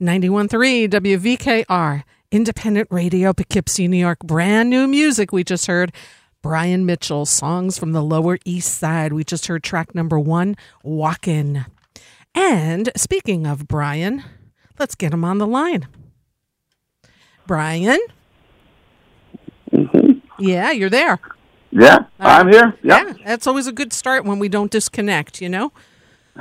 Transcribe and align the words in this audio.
91.3 0.00 0.88
WVKR, 0.88 2.04
independent 2.30 2.88
radio, 2.90 3.32
Poughkeepsie, 3.32 3.88
New 3.88 3.96
York. 3.96 4.20
Brand 4.20 4.70
new 4.70 4.86
music 4.86 5.32
we 5.32 5.44
just 5.44 5.66
heard. 5.66 5.92
Brian 6.42 6.86
Mitchell, 6.86 7.26
songs 7.26 7.78
from 7.78 7.92
the 7.92 8.02
Lower 8.02 8.38
East 8.44 8.78
Side. 8.78 9.12
We 9.12 9.24
just 9.24 9.46
heard 9.46 9.62
track 9.62 9.94
number 9.94 10.18
one, 10.18 10.56
Walkin'. 10.84 11.66
And 12.34 12.90
speaking 12.96 13.46
of 13.46 13.66
Brian, 13.66 14.22
let's 14.78 14.94
get 14.94 15.12
him 15.12 15.24
on 15.24 15.38
the 15.38 15.46
line. 15.46 15.88
Brian? 17.46 17.98
Mm-hmm. 19.72 20.18
Yeah, 20.38 20.70
you're 20.70 20.90
there. 20.90 21.18
Yeah, 21.70 21.98
I'm 22.20 22.48
here. 22.48 22.74
Yeah, 22.82 23.04
Yeah, 23.06 23.14
that's 23.24 23.46
always 23.46 23.66
a 23.66 23.72
good 23.72 23.92
start 23.92 24.24
when 24.24 24.38
we 24.38 24.48
don't 24.48 24.70
disconnect, 24.70 25.40
you 25.42 25.48
know? 25.48 25.72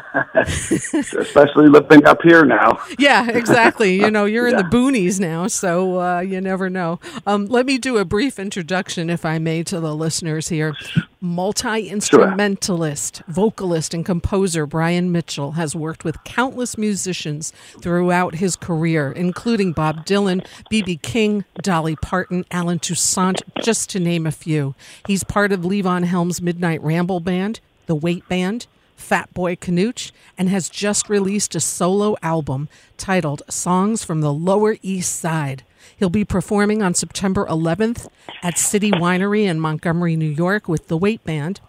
especially 0.35 1.67
living 1.67 2.05
up 2.05 2.21
here 2.21 2.45
now. 2.45 2.79
Yeah, 2.99 3.29
exactly. 3.29 3.95
You 3.95 4.11
know, 4.11 4.25
you're 4.25 4.47
in 4.47 4.55
the 4.55 4.63
boonies 4.63 5.19
now, 5.19 5.47
so 5.47 5.99
uh, 5.99 6.19
you 6.19 6.41
never 6.41 6.69
know. 6.69 6.99
Um, 7.25 7.45
let 7.45 7.65
me 7.65 7.77
do 7.77 7.97
a 7.97 8.05
brief 8.05 8.39
introduction, 8.39 9.09
if 9.09 9.25
I 9.25 9.39
may, 9.39 9.63
to 9.63 9.79
the 9.79 9.95
listeners 9.95 10.49
here. 10.49 10.75
Multi 11.19 11.89
instrumentalist, 11.89 13.23
vocalist, 13.27 13.93
and 13.93 14.05
composer 14.05 14.65
Brian 14.65 15.11
Mitchell 15.11 15.53
has 15.53 15.75
worked 15.75 16.03
with 16.03 16.23
countless 16.23 16.77
musicians 16.77 17.51
throughout 17.81 18.35
his 18.35 18.55
career, 18.55 19.11
including 19.11 19.73
Bob 19.73 20.05
Dylan, 20.05 20.45
B.B. 20.69 20.97
King, 20.97 21.43
Dolly 21.61 21.95
Parton, 21.95 22.45
Allen 22.51 22.79
Toussaint, 22.79 23.41
just 23.63 23.89
to 23.89 23.99
name 23.99 24.27
a 24.27 24.31
few. 24.31 24.75
He's 25.07 25.23
part 25.23 25.51
of 25.51 25.61
Levon 25.61 26.05
Helm's 26.05 26.41
Midnight 26.41 26.81
Ramble 26.83 27.19
Band, 27.19 27.59
the 27.87 27.95
Weight 27.95 28.27
Band, 28.29 28.67
Fat 28.97 29.33
Boy 29.33 29.55
Canuch, 29.55 30.11
and 30.37 30.49
has 30.49 30.67
just 30.67 31.07
released 31.07 31.55
a 31.55 31.61
solo 31.61 32.17
album 32.21 32.67
titled 32.97 33.43
Songs 33.49 34.03
from 34.03 34.19
the 34.19 34.33
Lower 34.33 34.75
East 34.81 35.15
Side. 35.17 35.63
He'll 35.95 36.09
be 36.09 36.25
performing 36.25 36.83
on 36.83 36.93
September 36.93 37.45
11th 37.45 38.07
at 38.43 38.57
City 38.57 38.91
Winery 38.91 39.43
in 39.43 39.59
Montgomery, 39.61 40.17
New 40.17 40.29
York 40.29 40.67
with 40.67 40.89
the 40.89 40.97
Weight 40.97 41.23
Band. 41.23 41.61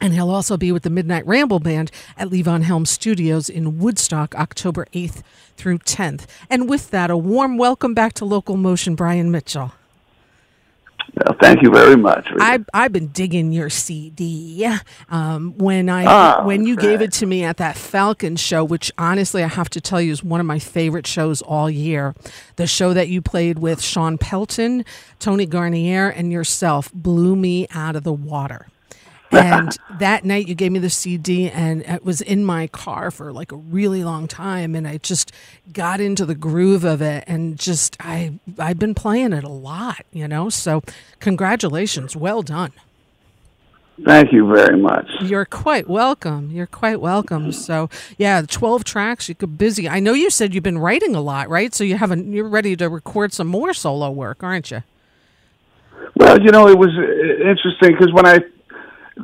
And 0.00 0.14
he'll 0.14 0.30
also 0.30 0.56
be 0.56 0.70
with 0.70 0.84
the 0.84 0.90
Midnight 0.90 1.26
Ramble 1.26 1.58
Band 1.58 1.90
at 2.16 2.28
Levon 2.28 2.62
Helm 2.62 2.86
Studios 2.86 3.48
in 3.48 3.78
Woodstock, 3.78 4.34
October 4.36 4.86
8th 4.92 5.22
through 5.56 5.78
10th. 5.80 6.26
And 6.48 6.68
with 6.68 6.90
that, 6.90 7.10
a 7.10 7.16
warm 7.16 7.58
welcome 7.58 7.94
back 7.94 8.12
to 8.14 8.24
Local 8.24 8.56
Motion, 8.56 8.94
Brian 8.94 9.32
Mitchell. 9.32 9.72
Well, 11.16 11.36
thank 11.40 11.62
you 11.62 11.70
very 11.70 11.96
much. 11.96 12.28
I 12.38 12.60
I've 12.72 12.92
been 12.92 13.08
digging 13.08 13.52
your 13.52 13.70
CD. 13.70 14.68
Um, 15.10 15.56
when 15.58 15.88
I 15.88 16.04
Oh, 16.40 16.46
when 16.46 16.64
you 16.64 16.76
gave 16.76 17.00
it 17.00 17.12
to 17.14 17.26
me 17.26 17.42
at 17.44 17.56
that 17.56 17.76
Falcon 17.76 18.36
show, 18.36 18.62
which 18.64 18.92
honestly 18.98 19.42
I 19.42 19.48
have 19.48 19.68
to 19.70 19.80
tell 19.80 20.00
you 20.00 20.12
is 20.12 20.22
one 20.22 20.40
of 20.40 20.46
my 20.46 20.58
favorite 20.58 21.06
shows 21.06 21.42
all 21.42 21.68
year. 21.70 22.14
The 22.56 22.66
show 22.66 22.92
that 22.94 23.08
you 23.08 23.20
played 23.22 23.58
with 23.58 23.80
Shawn 23.80 24.18
Pelton, 24.18 24.84
Tony 25.18 25.46
Garnier, 25.46 26.08
and 26.08 26.30
yourself 26.32 26.92
blew 26.92 27.34
me 27.36 27.66
out 27.74 27.96
of 27.96 28.04
the 28.04 28.12
water. 28.12 28.66
And 29.30 29.76
that 29.98 30.24
night 30.24 30.48
you 30.48 30.54
gave 30.54 30.72
me 30.72 30.78
the 30.78 30.90
CD 30.90 31.50
and 31.50 31.82
it 31.82 32.04
was 32.04 32.20
in 32.20 32.44
my 32.44 32.66
car 32.68 33.10
for 33.10 33.32
like 33.32 33.52
a 33.52 33.56
really 33.56 34.04
long 34.04 34.26
time 34.28 34.74
and 34.74 34.86
I 34.86 34.98
just 34.98 35.32
got 35.72 36.00
into 36.00 36.24
the 36.24 36.34
groove 36.34 36.84
of 36.84 37.02
it 37.02 37.24
and 37.26 37.58
just 37.58 37.96
I 38.00 38.38
I've 38.58 38.78
been 38.78 38.94
playing 38.94 39.32
it 39.32 39.44
a 39.44 39.48
lot, 39.48 40.04
you 40.12 40.28
know? 40.28 40.48
So 40.48 40.82
congratulations, 41.20 42.16
well 42.16 42.42
done. 42.42 42.72
thank 44.04 44.32
you 44.32 44.46
very 44.46 44.78
much. 44.78 45.08
You're 45.22 45.44
quite 45.44 45.88
welcome. 45.88 46.50
You're 46.50 46.66
quite 46.66 47.00
welcome. 47.00 47.50
So, 47.52 47.90
yeah, 48.16 48.42
12 48.46 48.84
tracks, 48.84 49.28
you 49.28 49.34
could 49.34 49.58
busy. 49.58 49.88
I 49.88 49.98
know 50.00 50.12
you 50.14 50.30
said 50.30 50.54
you've 50.54 50.62
been 50.62 50.78
writing 50.78 51.14
a 51.16 51.20
lot, 51.20 51.48
right? 51.48 51.74
So 51.74 51.82
you 51.84 51.96
haven't 51.96 52.32
you're 52.32 52.48
ready 52.48 52.76
to 52.76 52.88
record 52.88 53.32
some 53.32 53.48
more 53.48 53.74
solo 53.74 54.10
work, 54.10 54.42
aren't 54.42 54.70
you? 54.70 54.82
Well, 56.14 56.40
you 56.40 56.50
know, 56.50 56.68
it 56.68 56.78
was 56.78 56.90
uh, 56.96 57.48
interesting 57.50 57.92
because 57.92 58.12
when 58.12 58.26
I 58.26 58.38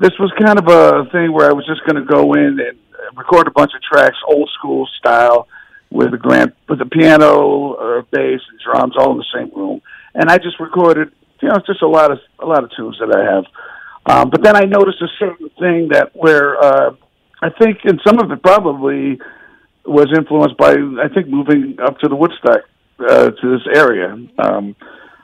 this 0.00 0.12
was 0.19 0.32
kind 0.38 0.59
of 0.59 0.66
a 0.69 1.10
thing 1.10 1.32
where 1.32 1.49
I 1.49 1.53
was 1.53 1.66
just 1.66 1.84
going 1.87 1.97
to 1.97 2.05
go 2.05 2.34
in 2.34 2.59
and 2.60 2.78
record 3.16 3.47
a 3.47 3.50
bunch 3.50 3.72
of 3.75 3.82
tracks, 3.82 4.16
old 4.28 4.50
school 4.59 4.88
style, 4.99 5.49
with 5.91 6.12
a 6.12 6.19
grand 6.19 6.53
with 6.69 6.81
a 6.81 6.87
piano, 6.87 7.75
or 7.75 8.03
bass, 8.10 8.41
and 8.50 8.60
drums 8.60 8.94
all 8.99 9.12
in 9.12 9.19
the 9.19 9.25
same 9.33 9.50
room, 9.54 9.81
and 10.15 10.28
I 10.28 10.38
just 10.38 10.59
recorded, 10.59 11.12
you 11.41 11.49
know, 11.49 11.56
just 11.66 11.83
a 11.83 11.88
lot 11.88 12.10
of 12.10 12.19
a 12.41 12.47
lot 12.47 12.65
of 12.65 12.71
tunes 12.77 12.99
that 12.99 13.15
I 13.15 13.34
have. 13.34 13.44
Um, 14.06 14.31
but 14.31 14.43
then 14.43 14.56
I 14.56 14.65
noticed 14.65 15.00
a 15.00 15.09
certain 15.19 15.49
thing 15.59 15.88
that 15.93 16.10
where 16.15 16.59
uh, 16.59 16.91
I 17.41 17.50
think, 17.50 17.78
and 17.84 18.00
some 18.04 18.19
of 18.19 18.31
it 18.33 18.43
probably 18.43 19.21
was 19.87 20.09
influenced 20.16 20.56
by 20.56 20.72
I 20.72 21.09
think 21.15 21.28
moving 21.28 21.77
up 21.81 21.99
to 22.00 22.09
the 22.09 22.16
Woodstock 22.16 22.62
uh, 22.99 23.31
to 23.31 23.59
this 23.59 23.66
area. 23.72 24.16
Um, 24.38 24.75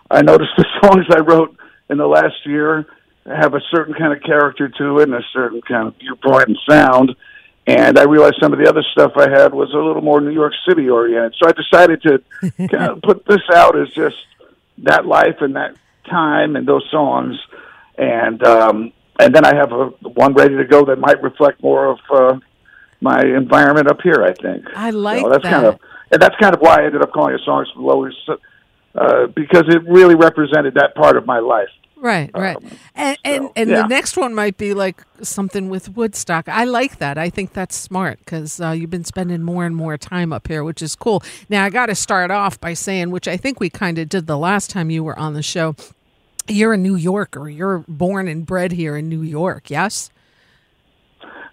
I 0.08 0.22
noticed 0.22 0.52
the 0.56 0.66
songs 0.82 1.06
I 1.10 1.20
wrote 1.20 1.56
in 1.88 1.98
the 1.98 2.06
last 2.06 2.46
year 2.46 2.86
have 3.30 3.54
a 3.54 3.60
certain 3.70 3.94
kind 3.94 4.12
of 4.12 4.22
character 4.22 4.68
to 4.68 4.98
it 4.98 5.04
and 5.04 5.14
a 5.14 5.22
certain 5.32 5.60
kind 5.62 5.88
of 5.88 5.96
viewpoint 5.96 6.48
and 6.48 6.58
sound. 6.68 7.16
And 7.66 7.98
I 7.98 8.04
realized 8.04 8.36
some 8.40 8.52
of 8.52 8.58
the 8.58 8.68
other 8.68 8.82
stuff 8.92 9.12
I 9.16 9.28
had 9.30 9.54
was 9.54 9.72
a 9.72 9.76
little 9.76 10.02
more 10.02 10.20
New 10.20 10.32
York 10.32 10.52
City 10.68 10.88
oriented. 10.88 11.36
So 11.40 11.48
I 11.48 11.52
decided 11.52 12.02
to 12.02 12.22
kind 12.68 12.90
of 12.90 13.02
put 13.02 13.26
this 13.26 13.42
out 13.54 13.78
as 13.78 13.88
just 13.90 14.16
that 14.78 15.06
life 15.06 15.36
and 15.40 15.56
that 15.56 15.76
time 16.08 16.56
and 16.56 16.66
those 16.66 16.86
songs. 16.90 17.36
And 17.96 18.42
um, 18.46 18.92
and 19.20 19.34
then 19.34 19.44
I 19.44 19.54
have 19.54 19.72
a 19.72 19.86
one 20.08 20.34
ready 20.34 20.56
to 20.56 20.64
go 20.64 20.84
that 20.86 20.98
might 20.98 21.22
reflect 21.22 21.62
more 21.62 21.90
of 21.90 21.98
uh, 22.12 22.38
my 23.00 23.20
environment 23.20 23.88
up 23.88 24.00
here. 24.02 24.22
I 24.22 24.32
think 24.32 24.64
I 24.74 24.90
like 24.90 25.20
so 25.20 25.28
that's 25.28 25.42
that. 25.42 25.52
kind 25.52 25.66
of 25.66 25.80
and 26.10 26.20
that's 26.20 26.36
kind 26.36 26.54
of 26.54 26.60
why 26.60 26.80
I 26.80 26.86
ended 26.86 27.02
up 27.02 27.12
calling 27.12 27.34
it 27.34 27.40
songs 27.44 27.68
from 27.72 27.84
Lower 27.84 28.10
uh, 28.94 29.26
because 29.28 29.64
it 29.68 29.84
really 29.86 30.14
represented 30.14 30.74
that 30.74 30.94
part 30.94 31.16
of 31.16 31.26
my 31.26 31.38
life. 31.38 31.68
Right, 32.00 32.30
right. 32.32 32.56
and 32.94 33.18
and, 33.24 33.44
so, 33.44 33.52
and 33.56 33.70
yeah. 33.70 33.82
the 33.82 33.88
next 33.88 34.16
one 34.16 34.34
might 34.34 34.56
be 34.56 34.72
like 34.72 35.04
something 35.20 35.68
with 35.68 35.90
Woodstock. 35.90 36.48
I 36.48 36.64
like 36.64 36.98
that. 36.98 37.18
I 37.18 37.28
think 37.28 37.52
that's 37.52 37.76
smart 37.76 38.20
because 38.20 38.58
uh, 38.58 38.70
you've 38.70 38.88
been 38.88 39.04
spending 39.04 39.42
more 39.42 39.66
and 39.66 39.76
more 39.76 39.98
time 39.98 40.32
up 40.32 40.48
here, 40.48 40.64
which 40.64 40.80
is 40.80 40.96
cool. 40.96 41.22
Now, 41.50 41.64
I 41.64 41.68
got 41.68 41.86
to 41.86 41.94
start 41.94 42.30
off 42.30 42.58
by 42.58 42.72
saying, 42.72 43.10
which 43.10 43.28
I 43.28 43.36
think 43.36 43.60
we 43.60 43.68
kind 43.68 43.98
of 43.98 44.08
did 44.08 44.26
the 44.26 44.38
last 44.38 44.70
time 44.70 44.88
you 44.88 45.04
were 45.04 45.18
on 45.18 45.34
the 45.34 45.42
show, 45.42 45.76
you're 46.48 46.72
a 46.72 46.78
New 46.78 46.96
Yorker. 46.96 47.50
You're 47.50 47.84
born 47.86 48.28
and 48.28 48.46
bred 48.46 48.72
here 48.72 48.96
in 48.96 49.10
New 49.10 49.22
York, 49.22 49.68
yes? 49.68 50.10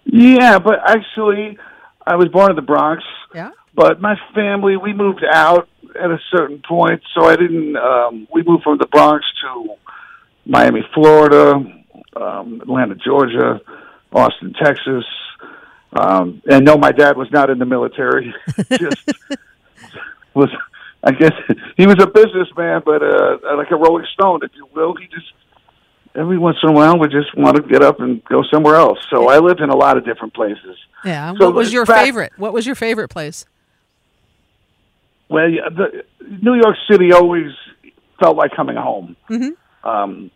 Yeah, 0.06 0.58
but 0.58 0.78
actually, 0.86 1.58
I 2.06 2.16
was 2.16 2.28
born 2.28 2.50
in 2.50 2.56
the 2.56 2.62
Bronx, 2.62 3.04
Yeah. 3.34 3.50
but 3.74 4.00
my 4.00 4.16
family 4.34 4.78
we 4.78 4.94
moved 4.94 5.24
out 5.30 5.68
at 6.00 6.10
a 6.10 6.18
certain 6.30 6.62
point, 6.66 7.02
so 7.14 7.26
I 7.26 7.36
didn't. 7.36 7.76
Um, 7.76 8.26
we 8.32 8.42
moved 8.42 8.62
from 8.62 8.78
the 8.78 8.86
Bronx 8.86 9.26
to 9.42 9.74
Miami, 10.48 10.80
Florida, 10.94 11.54
um, 12.16 12.60
Atlanta, 12.62 12.94
Georgia, 12.96 13.60
Austin, 14.12 14.54
Texas. 14.54 15.04
Um, 15.92 16.42
and 16.50 16.64
no, 16.64 16.76
my 16.76 16.90
dad 16.90 17.16
was 17.16 17.30
not 17.30 17.50
in 17.50 17.58
the 17.58 17.66
military. 17.66 18.34
Just 18.70 19.12
was, 20.34 20.48
I 21.02 21.12
guess, 21.12 21.32
he 21.76 21.86
was 21.86 21.96
a 22.00 22.06
businessman, 22.06 22.82
but 22.84 23.02
uh, 23.02 23.56
like 23.56 23.70
a 23.70 23.76
Rolling 23.76 24.06
Stone, 24.14 24.40
if 24.42 24.52
you 24.54 24.68
will. 24.74 24.94
He 24.96 25.06
just 25.06 25.26
every 26.14 26.38
once 26.38 26.56
in 26.62 26.70
a 26.70 26.72
while 26.72 26.98
would 26.98 27.10
just 27.10 27.36
want 27.36 27.56
to 27.56 27.62
get 27.62 27.82
up 27.82 28.00
and 28.00 28.24
go 28.24 28.42
somewhere 28.52 28.76
else. 28.76 28.98
So 29.10 29.28
I 29.28 29.38
lived 29.38 29.60
in 29.60 29.70
a 29.70 29.76
lot 29.76 29.96
of 29.96 30.04
different 30.04 30.34
places. 30.34 30.76
Yeah. 31.04 31.32
So 31.38 31.46
what 31.46 31.54
was 31.54 31.72
your 31.72 31.84
back- 31.84 32.04
favorite? 32.04 32.32
What 32.36 32.52
was 32.52 32.66
your 32.66 32.74
favorite 32.74 33.08
place? 33.08 33.46
Well, 35.28 35.48
yeah, 35.48 35.68
the, 35.68 36.04
New 36.42 36.54
York 36.54 36.76
City 36.90 37.12
always 37.12 37.52
felt 38.18 38.36
like 38.36 38.52
coming 38.56 38.76
home. 38.76 39.16
Mm-hmm. 39.28 39.88
Um, 39.88 40.30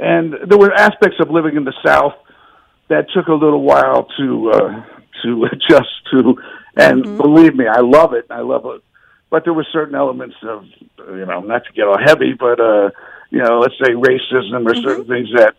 and 0.00 0.34
there 0.48 0.58
were 0.58 0.72
aspects 0.72 1.16
of 1.20 1.30
living 1.30 1.56
in 1.56 1.64
the 1.64 1.74
South 1.84 2.14
that 2.88 3.06
took 3.14 3.28
a 3.28 3.34
little 3.34 3.62
while 3.62 4.08
to 4.18 4.50
uh, 4.50 4.84
to 5.22 5.44
adjust 5.52 5.90
to. 6.12 6.36
And 6.76 7.18
believe 7.18 7.54
me, 7.54 7.66
I 7.66 7.80
love 7.80 8.14
it. 8.14 8.26
I 8.30 8.40
love 8.40 8.64
it. 8.66 8.82
But 9.28 9.44
there 9.44 9.52
were 9.52 9.66
certain 9.72 9.94
elements 9.94 10.36
of, 10.42 10.64
you 10.98 11.26
know, 11.26 11.40
not 11.40 11.64
to 11.64 11.72
get 11.72 11.86
all 11.86 11.98
heavy, 11.98 12.32
but 12.38 12.58
uh, 12.60 12.90
you 13.30 13.38
know, 13.38 13.60
let's 13.60 13.74
say 13.78 13.92
racism 13.92 14.66
or 14.66 14.74
certain 14.74 15.06
things 15.06 15.28
that, 15.36 15.54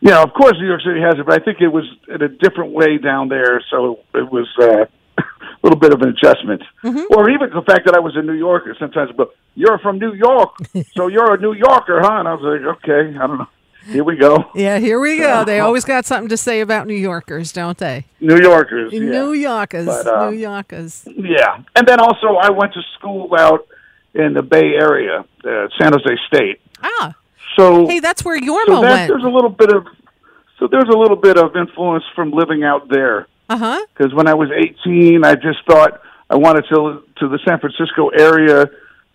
you 0.00 0.10
know, 0.10 0.22
of 0.22 0.32
course 0.32 0.54
New 0.58 0.66
York 0.66 0.80
City 0.82 1.00
has 1.00 1.14
it, 1.18 1.26
but 1.26 1.40
I 1.40 1.44
think 1.44 1.60
it 1.60 1.68
was 1.68 1.84
in 2.08 2.22
a 2.22 2.28
different 2.28 2.72
way 2.72 2.98
down 2.98 3.28
there. 3.28 3.62
So 3.70 4.00
it 4.14 4.30
was 4.30 4.48
uh, 4.60 4.86
a 5.18 5.60
little 5.62 5.78
bit 5.78 5.92
of 5.92 6.00
an 6.00 6.08
adjustment, 6.08 6.62
or 7.10 7.30
even 7.30 7.50
the 7.50 7.62
fact 7.66 7.86
that 7.86 7.94
I 7.94 8.00
was 8.00 8.16
a 8.16 8.22
New 8.22 8.32
Yorker. 8.32 8.74
Sometimes, 8.78 9.10
but 9.16 9.34
you're 9.54 9.78
from 9.78 9.98
New 9.98 10.14
York, 10.14 10.56
so 10.96 11.08
you're 11.08 11.34
a 11.34 11.40
New 11.40 11.52
Yorker, 11.52 12.00
huh? 12.00 12.20
And 12.20 12.28
I 12.28 12.34
was 12.34 12.42
like, 12.42 12.78
okay, 12.78 13.16
I 13.18 13.26
don't 13.26 13.38
know. 13.38 13.48
Here 13.86 14.04
we 14.04 14.16
go, 14.16 14.50
Yeah, 14.54 14.78
here 14.78 15.00
we 15.00 15.18
go. 15.18 15.44
They 15.44 15.58
always 15.60 15.84
got 15.84 16.04
something 16.04 16.28
to 16.28 16.36
say 16.36 16.60
about 16.60 16.86
New 16.86 16.94
Yorkers, 16.94 17.52
don't 17.52 17.76
they? 17.78 18.04
New 18.20 18.38
Yorkers. 18.38 18.92
Yeah. 18.92 19.00
New 19.00 19.32
Yorkers. 19.32 19.86
But, 19.86 20.06
uh, 20.06 20.30
New 20.30 20.36
Yorkers. 20.36 21.04
Yeah, 21.06 21.62
and 21.74 21.86
then 21.86 21.98
also 22.00 22.36
I 22.40 22.50
went 22.50 22.74
to 22.74 22.82
school 22.98 23.34
out 23.36 23.66
in 24.14 24.34
the 24.34 24.42
Bay 24.42 24.74
Area, 24.74 25.24
uh, 25.44 25.68
San 25.80 25.92
Jose 25.92 26.16
State. 26.28 26.60
Ah, 26.82 27.14
So 27.56 27.86
hey, 27.86 27.98
that's 28.00 28.24
where 28.24 28.38
Jorma 28.40 28.66
so 28.66 28.80
that, 28.82 28.90
went. 28.90 29.08
there's 29.08 29.24
a 29.24 29.28
little 29.28 29.50
bit 29.50 29.72
of 29.72 29.86
so 30.58 30.68
there's 30.68 30.88
a 30.88 30.96
little 30.96 31.16
bit 31.16 31.36
of 31.38 31.56
influence 31.56 32.04
from 32.14 32.30
living 32.30 32.62
out 32.62 32.88
there. 32.88 33.26
Uh 33.48 33.56
huh. 33.56 33.86
Because 33.94 34.14
when 34.14 34.28
I 34.28 34.34
was 34.34 34.48
18, 34.50 35.24
I 35.24 35.34
just 35.34 35.58
thought 35.66 36.00
I 36.30 36.36
wanted 36.36 36.64
to 36.70 37.02
to 37.18 37.28
the 37.28 37.38
San 37.46 37.58
Francisco 37.58 38.08
area. 38.10 38.70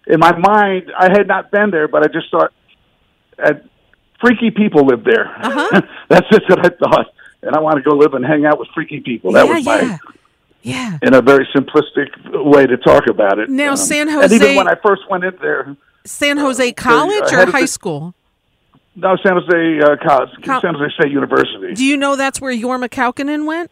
In 0.08 0.20
my 0.20 0.36
mind, 0.38 0.92
I 0.98 1.10
had 1.10 1.28
not 1.28 1.52
been 1.52 1.70
there, 1.72 1.88
but 1.88 2.04
I 2.04 2.08
just 2.08 2.30
thought, 2.32 2.52
uh, 3.42 3.54
freaky 4.22 4.52
people 4.52 4.86
live 4.86 5.04
there. 5.04 5.28
Uh-huh. 5.44 5.82
That's 6.10 6.28
just 6.30 6.50
what 6.50 6.66
I 6.66 6.70
thought, 6.70 7.08
and 7.42 7.56
I 7.56 7.60
want 7.60 7.78
to 7.78 7.82
go 7.84 7.96
live 7.96 8.14
and 8.14 8.26
hang 8.26 8.46
out 8.46 8.60
with 8.60 8.68
freaky 8.74 9.00
people. 9.00 9.32
That 9.34 9.48
yeah, 9.48 9.54
was 9.56 9.66
my, 9.66 9.82
yeah, 9.82 9.98
yeah. 10.62 10.98
in 11.02 11.14
a 11.14 11.22
very 11.22 11.48
simplistic 11.56 12.10
way 12.46 12.66
to 12.66 12.78
talk 12.78 13.08
about 13.08 13.40
it. 13.40 13.50
Now, 13.50 13.76
San 13.76 14.10
And 14.10 14.24
even 14.32 14.40
Jose- 14.40 14.58
when 14.58 14.68
I 14.68 14.76
first 14.76 15.04
went 15.10 15.24
in 15.24 15.36
there, 15.42 15.76
San 16.06 16.38
Jose 16.38 16.72
College 16.74 17.32
or 17.34 17.46
high 17.52 17.62
the- 17.62 17.68
school? 17.68 18.14
no, 18.96 19.16
San 19.24 19.34
Jose 19.34 19.80
uh, 19.82 19.96
College, 20.04 20.30
Col- 20.44 20.62
San 20.62 20.74
Jose 20.76 20.94
State 21.00 21.12
University. 21.12 21.74
Do 21.74 21.86
you 21.86 21.98
know 21.98 22.16
that's 22.16 22.42
where 22.42 22.54
Jorma 22.54 22.90
Kaukonen 22.90 23.46
went? 23.46 23.72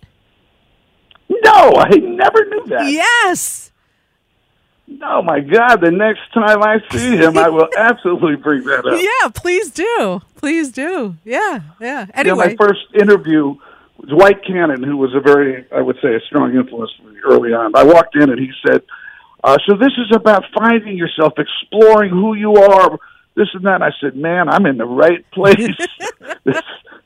No, 1.29 1.73
I 1.75 1.89
never 1.89 2.45
knew 2.45 2.65
that. 2.67 2.91
Yes. 2.91 3.71
Oh 5.01 5.21
my 5.23 5.39
God! 5.39 5.77
The 5.81 5.91
next 5.91 6.31
time 6.33 6.61
I 6.61 6.77
see 6.91 7.17
him, 7.17 7.37
I 7.37 7.49
will 7.49 7.67
absolutely 7.77 8.35
bring 8.35 8.63
that 8.65 8.85
up. 8.85 9.01
Yeah, 9.01 9.29
please 9.33 9.71
do. 9.71 10.21
Please 10.35 10.71
do. 10.71 11.15
Yeah, 11.23 11.61
yeah. 11.79 12.05
Anyway, 12.13 12.49
my 12.49 12.55
first 12.55 12.85
interview 12.93 13.55
was 13.97 14.09
White 14.11 14.43
Cannon, 14.45 14.83
who 14.83 14.97
was 14.97 15.13
a 15.15 15.19
very, 15.19 15.65
I 15.71 15.81
would 15.81 15.97
say, 16.03 16.15
a 16.15 16.19
strong 16.27 16.55
influence 16.55 16.91
for 17.01 17.09
me 17.09 17.17
early 17.25 17.51
on. 17.53 17.75
I 17.75 17.83
walked 17.83 18.15
in 18.15 18.29
and 18.29 18.39
he 18.39 18.51
said, 18.67 18.83
uh, 19.43 19.57
"So 19.67 19.75
this 19.75 19.93
is 19.97 20.15
about 20.15 20.43
finding 20.57 20.97
yourself, 20.97 21.33
exploring 21.39 22.11
who 22.11 22.35
you 22.35 22.55
are, 22.55 22.99
this 23.35 23.47
and 23.53 23.65
that." 23.65 23.75
And 23.75 23.83
I 23.83 23.91
said, 23.99 24.15
"Man, 24.15 24.49
I'm 24.49 24.65
in 24.67 24.77
the 24.77 24.85
right 24.85 25.29
place." 25.31 25.77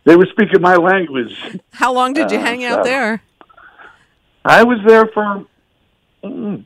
They 0.05 0.15
were 0.15 0.27
speaking 0.31 0.61
my 0.61 0.75
language. 0.75 1.37
how 1.73 1.93
long 1.93 2.13
did 2.13 2.31
you 2.31 2.39
uh, 2.39 2.41
hang 2.41 2.63
out 2.63 2.83
so- 2.85 2.89
there? 2.89 3.21
I 4.45 4.63
was 4.63 4.79
there 4.87 5.05
for 5.07 5.45
mm, 6.23 6.65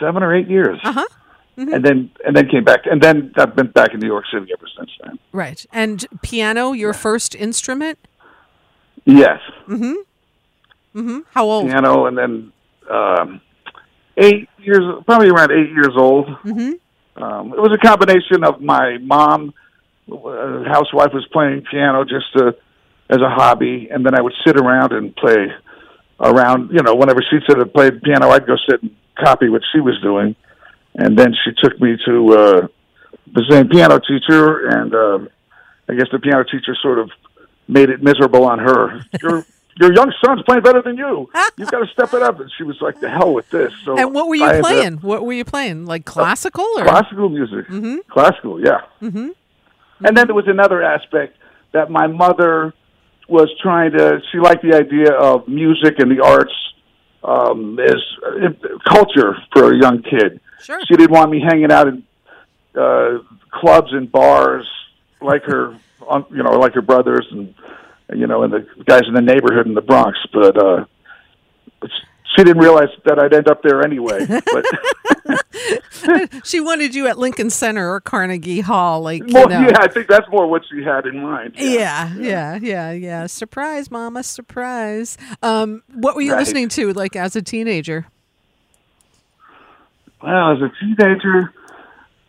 seven 0.00 0.22
or 0.22 0.34
eight 0.34 0.48
years, 0.48 0.78
Uh-huh. 0.84 1.04
and 1.56 1.84
then 1.84 2.10
and 2.26 2.36
then 2.36 2.48
came 2.48 2.64
back, 2.64 2.80
and 2.84 3.00
then 3.02 3.32
I've 3.36 3.54
been 3.56 3.68
back 3.68 3.94
in 3.94 4.00
New 4.00 4.06
York 4.08 4.24
City 4.32 4.46
ever 4.56 4.66
since 4.76 4.90
then. 5.02 5.18
Right. 5.32 5.64
And 5.72 6.04
piano, 6.22 6.72
your 6.72 6.92
first 6.92 7.34
instrument? 7.34 7.98
Yes. 9.04 9.40
hmm 9.66 9.94
Mhm. 10.94 11.24
How 11.34 11.44
old? 11.44 11.66
piano, 11.66 12.06
and 12.06 12.16
then 12.16 12.52
um, 12.90 13.40
eight 14.16 14.48
years, 14.58 14.82
probably 15.06 15.28
around 15.28 15.50
eight 15.52 15.70
years 15.70 15.92
old. 15.96 16.26
Mm-hmm. 16.26 17.22
Um, 17.22 17.52
it 17.52 17.60
was 17.60 17.72
a 17.72 17.78
combination 17.86 18.44
of 18.44 18.60
my 18.62 18.98
mom, 18.98 19.52
uh, 20.10 20.64
housewife, 20.64 21.12
was 21.12 21.26
playing 21.32 21.62
piano 21.70 22.04
just 22.04 22.26
to, 22.36 22.54
as 23.10 23.18
a 23.20 23.28
hobby, 23.28 23.88
and 23.90 24.04
then 24.06 24.14
I 24.14 24.20
would 24.22 24.34
sit 24.46 24.56
around 24.58 24.92
and 24.92 25.14
play 25.16 25.48
around. 26.20 26.70
You 26.72 26.82
know, 26.82 26.94
whenever 26.94 27.20
she 27.30 27.38
said 27.46 27.56
to 27.56 27.66
play 27.66 27.90
piano, 27.90 28.30
I'd 28.30 28.46
go 28.46 28.56
sit 28.68 28.82
and 28.82 28.94
copy 29.16 29.48
what 29.48 29.62
she 29.72 29.80
was 29.80 30.00
doing, 30.02 30.36
and 30.94 31.18
then 31.18 31.34
she 31.44 31.52
took 31.62 31.80
me 31.80 31.96
to 32.06 32.32
uh, 32.32 32.66
the 33.32 33.44
same 33.50 33.68
piano 33.68 33.98
teacher, 34.00 34.68
and 34.68 34.94
um 34.94 35.28
I 35.88 35.94
guess 35.94 36.08
the 36.10 36.18
piano 36.18 36.44
teacher 36.44 36.74
sort 36.82 36.98
of 36.98 37.10
made 37.68 37.90
it 37.90 38.02
miserable 38.02 38.44
on 38.44 38.58
her. 38.58 39.00
Your 39.22 39.44
your 39.78 39.92
young 39.92 40.10
son's 40.24 40.42
playing 40.44 40.62
better 40.62 40.80
than 40.80 40.96
you. 40.96 41.28
You've 41.58 41.70
got 41.70 41.80
to 41.80 41.92
step 41.92 42.14
it 42.14 42.22
up. 42.22 42.40
And 42.40 42.50
she 42.56 42.62
was 42.62 42.80
like, 42.80 42.98
"The 42.98 43.10
hell 43.10 43.34
with 43.34 43.50
this." 43.50 43.72
So 43.84 43.98
And 43.98 44.14
what 44.14 44.26
were 44.26 44.34
you 44.34 44.44
I 44.46 44.52
to- 44.54 44.60
playing? 44.62 44.94
What 44.98 45.24
were 45.26 45.34
you 45.34 45.44
playing? 45.44 45.84
Like 45.84 46.06
classical 46.06 46.64
or? 46.78 46.84
Classical 46.84 47.28
music. 47.28 47.66
Mhm. 47.68 47.98
Classical, 48.08 48.58
yeah. 48.64 48.80
Mhm. 49.02 49.32
And 50.04 50.16
then 50.16 50.26
there 50.28 50.34
was 50.34 50.48
another 50.48 50.82
aspect 50.82 51.36
that 51.72 51.90
my 51.90 52.06
mother 52.06 52.72
was 53.28 53.50
trying 53.62 53.92
to. 53.92 54.20
She 54.32 54.38
liked 54.38 54.62
the 54.62 54.74
idea 54.74 55.12
of 55.12 55.46
music 55.46 55.98
and 55.98 56.10
the 56.10 56.24
arts 56.24 56.54
um, 57.26 57.78
as 57.80 57.96
uh, 58.24 58.48
culture 58.88 59.36
for 59.52 59.72
a 59.72 59.76
young 59.76 60.02
kid. 60.02 60.40
Sure. 60.62 60.80
She 60.86 60.96
didn't 60.96 61.10
want 61.10 61.30
me 61.30 61.40
hanging 61.40 61.72
out 61.72 61.88
in 61.88 62.04
uh, 62.74 63.18
clubs 63.50 63.92
and 63.92 64.10
bars 64.10 64.66
like 65.20 65.42
her, 65.44 65.76
you 66.30 66.42
know, 66.42 66.58
like 66.58 66.74
her 66.74 66.82
brothers 66.82 67.26
and 67.30 67.54
you 68.14 68.28
know, 68.28 68.44
and 68.44 68.52
the 68.52 68.66
guys 68.84 69.02
in 69.08 69.14
the 69.14 69.20
neighborhood 69.20 69.66
in 69.66 69.74
the 69.74 69.80
Bronx. 69.80 70.16
But 70.32 70.56
uh, 70.56 70.84
she 72.34 72.42
didn't 72.44 72.62
realize 72.62 72.88
that 73.04 73.18
I'd 73.18 73.32
end 73.34 73.48
up 73.48 73.62
there 73.62 73.82
anyway. 73.82 74.26
But 74.26 74.64
she 76.44 76.60
wanted 76.60 76.94
you 76.94 77.06
at 77.06 77.18
Lincoln 77.18 77.50
Center 77.50 77.90
or 77.92 78.00
Carnegie 78.00 78.60
Hall, 78.60 79.00
like 79.02 79.22
you 79.26 79.34
Well, 79.34 79.48
know. 79.48 79.60
yeah, 79.60 79.78
I 79.80 79.88
think 79.88 80.08
that's 80.08 80.28
more 80.30 80.46
what 80.46 80.62
she 80.70 80.82
had 80.82 81.06
in 81.06 81.22
mind. 81.22 81.54
Yeah, 81.56 82.14
yeah, 82.16 82.58
yeah, 82.60 82.90
yeah. 82.92 83.26
Surprise, 83.26 83.90
mama, 83.90 84.22
surprise. 84.22 85.16
Um, 85.42 85.82
what 85.92 86.14
were 86.14 86.22
you 86.22 86.32
Right. 86.32 86.40
listening 86.40 86.68
to 86.70 86.92
like 86.92 87.16
as 87.16 87.36
a 87.36 87.42
teenager? 87.42 88.06
Well, 90.22 90.52
as 90.52 90.58
a 90.62 90.70
teenager, 90.80 91.52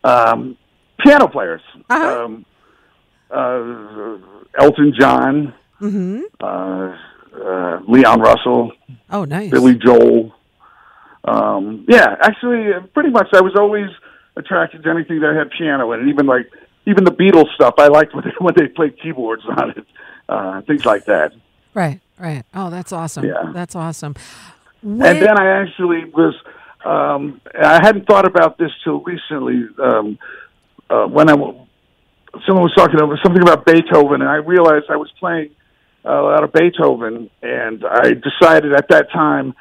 um, 0.04 0.56
piano 1.00 1.26
players, 1.28 1.62
Uh-huh. 1.90 2.24
um, 2.24 2.44
uh, 3.30 4.18
Elton 4.58 4.92
John, 4.98 5.54
Mm-hmm. 5.80 6.20
uh, 6.40 6.96
uh, 7.34 7.80
Leon 7.86 8.20
Russell, 8.20 8.72
Oh, 9.10 9.24
nice. 9.24 9.50
Billy 9.50 9.74
Joel. 9.74 10.34
Um, 11.24 11.84
yeah, 11.88 12.16
actually, 12.20 12.72
pretty 12.94 13.10
much. 13.10 13.28
I 13.34 13.40
was 13.40 13.54
always 13.56 13.88
attracted 14.36 14.82
to 14.84 14.90
anything 14.90 15.20
that 15.20 15.34
had 15.34 15.50
piano 15.50 15.92
in 15.92 16.00
it, 16.00 16.08
even 16.10 16.26
like 16.26 16.50
even 16.86 17.04
the 17.04 17.10
Beatles 17.12 17.52
stuff. 17.54 17.74
I 17.78 17.88
liked 17.88 18.14
when 18.14 18.24
they, 18.24 18.30
when 18.38 18.54
they 18.56 18.68
played 18.68 19.00
keyboards 19.00 19.42
on 19.46 19.70
it, 19.70 19.84
uh, 20.28 20.62
things 20.62 20.84
like 20.86 21.04
that. 21.06 21.32
Right, 21.74 22.00
right. 22.18 22.44
Oh, 22.54 22.70
that's 22.70 22.92
awesome. 22.92 23.24
Yeah. 23.24 23.50
That's 23.52 23.76
awesome. 23.76 24.14
and 24.82 25.00
then 25.00 25.38
I 25.38 25.62
actually 25.62 26.04
was. 26.06 26.34
Um, 26.84 27.40
I 27.60 27.74
hadn't 27.82 28.06
thought 28.06 28.26
about 28.26 28.56
this 28.56 28.70
till 28.84 29.00
recently. 29.00 29.66
Um, 29.82 30.18
uh, 30.88 31.06
when 31.06 31.28
I 31.28 31.34
someone 32.46 32.62
was 32.62 32.72
talking 32.76 32.94
about 32.94 33.18
something 33.22 33.42
about 33.42 33.66
Beethoven, 33.66 34.22
and 34.22 34.30
I 34.30 34.36
realized 34.36 34.86
I 34.88 34.96
was 34.96 35.10
playing 35.18 35.50
uh, 36.04 36.10
a 36.10 36.22
lot 36.22 36.44
of 36.44 36.52
Beethoven, 36.52 37.30
and 37.42 37.84
I 37.84 38.12
decided 38.14 38.72
at 38.74 38.88
that 38.90 39.10
time 39.12 39.54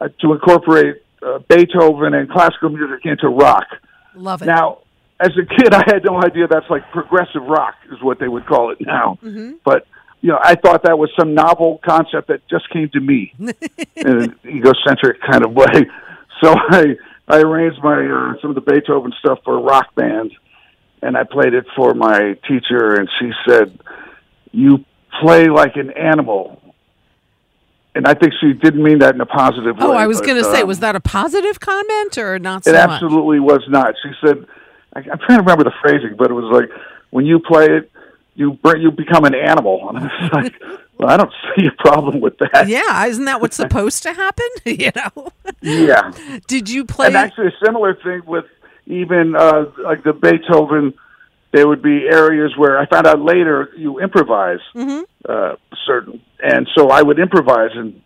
uh, 0.00 0.08
to 0.20 0.32
incorporate 0.32 1.02
uh, 1.22 1.38
Beethoven 1.48 2.14
and 2.14 2.30
classical 2.30 2.68
music 2.70 3.04
into 3.06 3.28
rock. 3.28 3.66
love 4.14 4.42
it. 4.42 4.46
Now, 4.46 4.78
as 5.20 5.30
a 5.36 5.44
kid, 5.44 5.74
I 5.80 5.82
had 5.86 6.04
no 6.04 6.22
idea 6.22 6.46
that's 6.46 6.68
like 6.70 6.90
progressive 6.92 7.42
rock 7.42 7.74
is 7.90 8.00
what 8.02 8.18
they 8.20 8.28
would 8.28 8.46
call 8.46 8.70
it 8.70 8.78
now. 8.80 9.18
Mhm. 9.24 9.56
But 9.64 9.86
you 10.20 10.30
know, 10.30 10.38
I 10.42 10.56
thought 10.56 10.82
that 10.82 10.98
was 10.98 11.10
some 11.18 11.34
novel 11.34 11.80
concept 11.84 12.26
that 12.28 12.46
just 12.48 12.68
came 12.70 12.88
to 12.90 13.00
me 13.00 13.32
in 13.38 14.06
an 14.22 14.34
egocentric 14.44 15.20
kind 15.22 15.44
of 15.44 15.52
way. 15.52 15.86
So 16.40 16.54
I 16.56 16.94
I 17.26 17.40
arranged 17.40 17.82
my 17.82 17.98
uh, 18.06 18.40
some 18.40 18.50
of 18.50 18.54
the 18.54 18.60
Beethoven 18.60 19.12
stuff 19.18 19.40
for 19.44 19.56
a 19.56 19.60
rock 19.60 19.92
band, 19.96 20.30
and 21.02 21.16
I 21.16 21.24
played 21.24 21.52
it 21.52 21.66
for 21.74 21.94
my 21.94 22.36
teacher, 22.46 22.94
and 22.94 23.08
she 23.18 23.32
said, 23.44 23.76
"You 24.52 24.84
play 25.20 25.48
like 25.48 25.76
an 25.76 25.90
animal." 25.90 26.60
And 27.94 28.06
I 28.06 28.14
think 28.14 28.32
she 28.40 28.52
didn't 28.52 28.82
mean 28.82 29.00
that 29.00 29.14
in 29.14 29.20
a 29.20 29.26
positive 29.26 29.76
way. 29.76 29.84
oh, 29.84 29.92
I 29.92 30.06
was 30.06 30.20
going 30.20 30.36
to 30.36 30.44
say, 30.44 30.60
um, 30.62 30.68
was 30.68 30.78
that 30.80 30.94
a 30.94 31.00
positive 31.00 31.58
comment 31.58 32.16
or 32.16 32.38
not 32.38 32.64
so 32.64 32.70
it 32.70 32.74
much? 32.74 32.90
absolutely 32.90 33.40
was 33.40 33.64
not. 33.68 33.94
She 34.02 34.10
said, 34.24 34.46
I, 34.94 35.00
"I'm 35.00 35.18
trying 35.18 35.38
to 35.38 35.42
remember 35.42 35.64
the 35.64 35.72
phrasing, 35.82 36.14
but 36.16 36.30
it 36.30 36.34
was 36.34 36.44
like 36.52 36.70
when 37.10 37.26
you 37.26 37.40
play 37.40 37.66
it, 37.66 37.90
you 38.36 38.52
bring, 38.52 38.82
you 38.82 38.92
become 38.92 39.24
an 39.24 39.34
animal." 39.34 39.88
And 39.88 39.98
I 39.98 40.02
was 40.02 40.32
like, 40.32 40.62
"Well, 40.96 41.08
I 41.08 41.16
don't 41.16 41.32
see 41.56 41.66
a 41.66 41.72
problem 41.72 42.20
with 42.20 42.38
that." 42.38 42.68
Yeah, 42.68 43.06
isn't 43.06 43.24
that 43.24 43.40
what's 43.40 43.56
supposed 43.56 44.04
to 44.04 44.12
happen? 44.12 44.46
you 44.64 44.92
know. 44.94 45.32
Yeah. 45.60 46.12
Did 46.46 46.68
you 46.68 46.84
play? 46.84 47.08
And 47.08 47.16
actually, 47.16 47.48
a 47.48 47.64
similar 47.64 47.94
thing 47.94 48.22
with 48.26 48.44
even 48.86 49.34
uh, 49.34 49.64
like 49.82 50.04
the 50.04 50.12
Beethoven. 50.12 50.94
There 51.52 51.66
would 51.66 51.80
be 51.82 52.06
areas 52.06 52.52
where 52.56 52.78
I 52.78 52.86
found 52.86 53.06
out 53.06 53.20
later 53.20 53.70
you 53.76 53.98
improvise 54.00 54.60
Mhm. 54.74 55.04
uh, 55.28 55.56
certain, 55.86 56.20
and 56.42 56.68
so 56.76 56.88
I 56.90 57.02
would 57.02 57.18
improvise, 57.18 57.70
and 57.74 58.00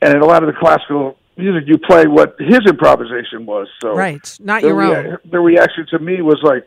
and 0.00 0.14
in 0.16 0.20
a 0.20 0.26
lot 0.26 0.42
of 0.42 0.48
the 0.48 0.58
classical 0.58 1.16
music, 1.36 1.64
you 1.68 1.78
play 1.78 2.06
what 2.08 2.34
his 2.40 2.58
improvisation 2.66 3.46
was. 3.46 3.68
So 3.80 3.94
Right, 3.94 4.36
not 4.40 4.62
your 4.62 4.74
rea- 4.74 4.96
own. 5.12 5.18
the 5.30 5.38
reaction 5.38 5.86
to 5.90 5.98
me 6.00 6.20
was 6.22 6.40
like, 6.42 6.64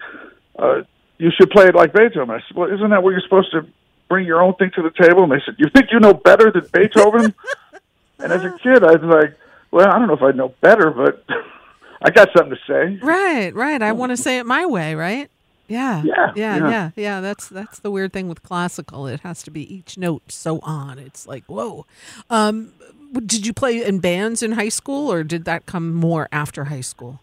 uh, 0.57 0.83
"You 1.17 1.31
should 1.31 1.49
play 1.51 1.65
it 1.67 1.75
like 1.75 1.91
Beethoven." 1.91 2.29
I 2.33 2.39
said, 2.47 2.55
"Well, 2.55 2.71
isn't 2.73 2.89
that 2.91 3.03
what 3.03 3.11
you're 3.11 3.19
supposed 3.21 3.51
to 3.51 3.65
bring 4.07 4.25
your 4.25 4.41
own 4.41 4.53
thing 4.53 4.71
to 4.75 4.81
the 4.81 4.91
table?" 4.91 5.23
And 5.23 5.31
they 5.33 5.41
said, 5.45 5.55
"You 5.57 5.67
think 5.69 5.91
you 5.91 5.99
know 5.99 6.13
better 6.13 6.49
than 6.49 6.63
Beethoven?" 6.71 7.33
and 8.19 8.31
as 8.31 8.43
a 8.45 8.51
kid, 8.63 8.85
I 8.85 8.93
was 8.95 9.03
like, 9.03 9.35
"Well, 9.71 9.85
I 9.89 9.99
don't 9.99 10.07
know 10.07 10.13
if 10.15 10.23
I 10.23 10.31
know 10.31 10.53
better, 10.61 10.91
but 10.91 11.23
I 12.01 12.09
got 12.09 12.29
something 12.35 12.55
to 12.55 12.61
say." 12.65 12.99
Right, 13.03 13.53
right. 13.53 13.81
I 13.81 13.91
want 13.99 14.11
to 14.11 14.17
say 14.17 14.37
it 14.39 14.45
my 14.45 14.65
way, 14.65 14.95
right? 14.95 15.29
Yeah. 15.67 16.03
Yeah, 16.03 16.31
Yeah, 16.35 16.57
yeah. 16.57 16.69
yeah, 16.69 16.89
yeah. 16.95 17.21
That's 17.21 17.47
that's 17.47 17.79
the 17.79 17.89
weird 17.91 18.13
thing 18.13 18.29
with 18.29 18.43
classical. 18.43 19.07
It 19.07 19.21
has 19.21 19.41
to 19.43 19.51
be 19.51 19.61
each 19.73 19.97
note 19.97 20.31
so 20.31 20.59
on. 20.61 20.99
It's 20.99 21.25
like, 21.27 21.43
whoa. 21.45 21.85
Um 22.29 22.73
did 23.13 23.45
you 23.47 23.53
play 23.53 23.83
in 23.83 23.99
bands 23.99 24.43
in 24.43 24.53
high 24.53 24.69
school 24.69 25.11
or 25.11 25.23
did 25.23 25.45
that 25.45 25.65
come 25.65 25.93
more 25.93 26.27
after 26.31 26.65
high 26.65 26.81
school? 26.81 27.21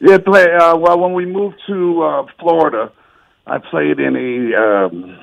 Yeah, 0.00 0.18
play. 0.18 0.46
Uh, 0.52 0.76
well, 0.76 0.98
when 0.98 1.12
we 1.12 1.26
moved 1.26 1.56
to 1.68 2.02
uh, 2.02 2.26
Florida, 2.40 2.92
I 3.46 3.58
played 3.58 3.98
in 4.00 4.16
a 4.16 4.56
um, 4.56 5.18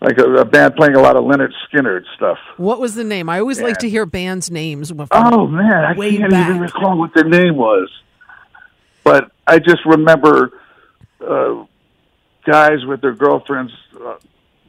like 0.00 0.16
a, 0.18 0.24
a 0.36 0.44
band 0.44 0.74
playing 0.76 0.94
a 0.94 1.00
lot 1.00 1.16
of 1.16 1.24
Lynyrd 1.24 1.52
Skynyrd 1.70 2.04
stuff. 2.16 2.38
What 2.56 2.80
was 2.80 2.94
the 2.94 3.04
name? 3.04 3.28
I 3.28 3.40
always 3.40 3.58
Yeah. 3.60 3.66
like 3.66 3.78
to 3.78 3.88
hear 3.90 4.06
bands' 4.06 4.50
names. 4.50 4.90
Oh 5.10 5.46
man, 5.46 5.84
I 5.84 5.94
can't 5.94 6.30
back. 6.30 6.48
even 6.50 6.60
recall 6.60 6.98
what 6.98 7.12
the 7.14 7.24
name 7.24 7.56
was. 7.56 7.90
But 9.04 9.32
I 9.46 9.58
just 9.58 9.84
remember 9.86 10.57
uh, 11.26 11.64
guys 12.44 12.84
with 12.86 13.00
their 13.00 13.14
girlfriends, 13.14 13.72
uh, 14.00 14.16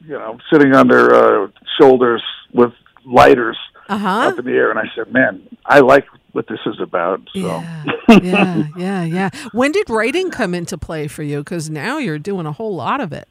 you 0.02 0.10
know, 0.18 0.38
sitting 0.52 0.74
on 0.74 0.88
their 0.88 1.14
uh, 1.14 1.48
shoulders 1.80 2.22
with 2.52 2.72
lighters 3.04 3.58
Uh 3.88 3.98
huh. 3.98 4.08
up 4.28 4.38
in 4.38 4.44
the 4.44 4.52
air, 4.52 4.70
and 4.70 4.78
I 4.78 4.84
said, 4.94 5.12
"Man, 5.12 5.42
I 5.64 5.80
like 5.80 6.06
what 6.32 6.46
this 6.48 6.60
is 6.66 6.80
about." 6.80 7.20
So. 7.34 7.40
Yeah, 7.40 7.84
yeah, 8.22 8.62
yeah, 8.76 9.04
yeah. 9.04 9.30
When 9.52 9.72
did 9.72 9.88
writing 9.90 10.30
come 10.30 10.54
into 10.54 10.76
play 10.78 11.06
for 11.08 11.22
you? 11.22 11.38
Because 11.38 11.70
now 11.70 11.98
you're 11.98 12.18
doing 12.18 12.46
a 12.46 12.52
whole 12.52 12.74
lot 12.74 13.00
of 13.00 13.12
it. 13.12 13.28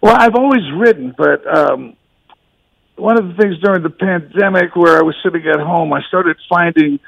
Well, 0.00 0.14
I've 0.16 0.34
always 0.34 0.62
written, 0.76 1.14
but 1.16 1.46
um, 1.46 1.96
one 2.96 3.18
of 3.18 3.26
the 3.28 3.34
things 3.42 3.58
during 3.62 3.82
the 3.82 3.90
pandemic 3.90 4.76
where 4.76 4.98
I 4.98 5.02
was 5.02 5.14
sitting 5.24 5.46
at 5.46 5.60
home, 5.60 5.92
I 5.92 6.02
started 6.08 6.36
finding 6.48 7.00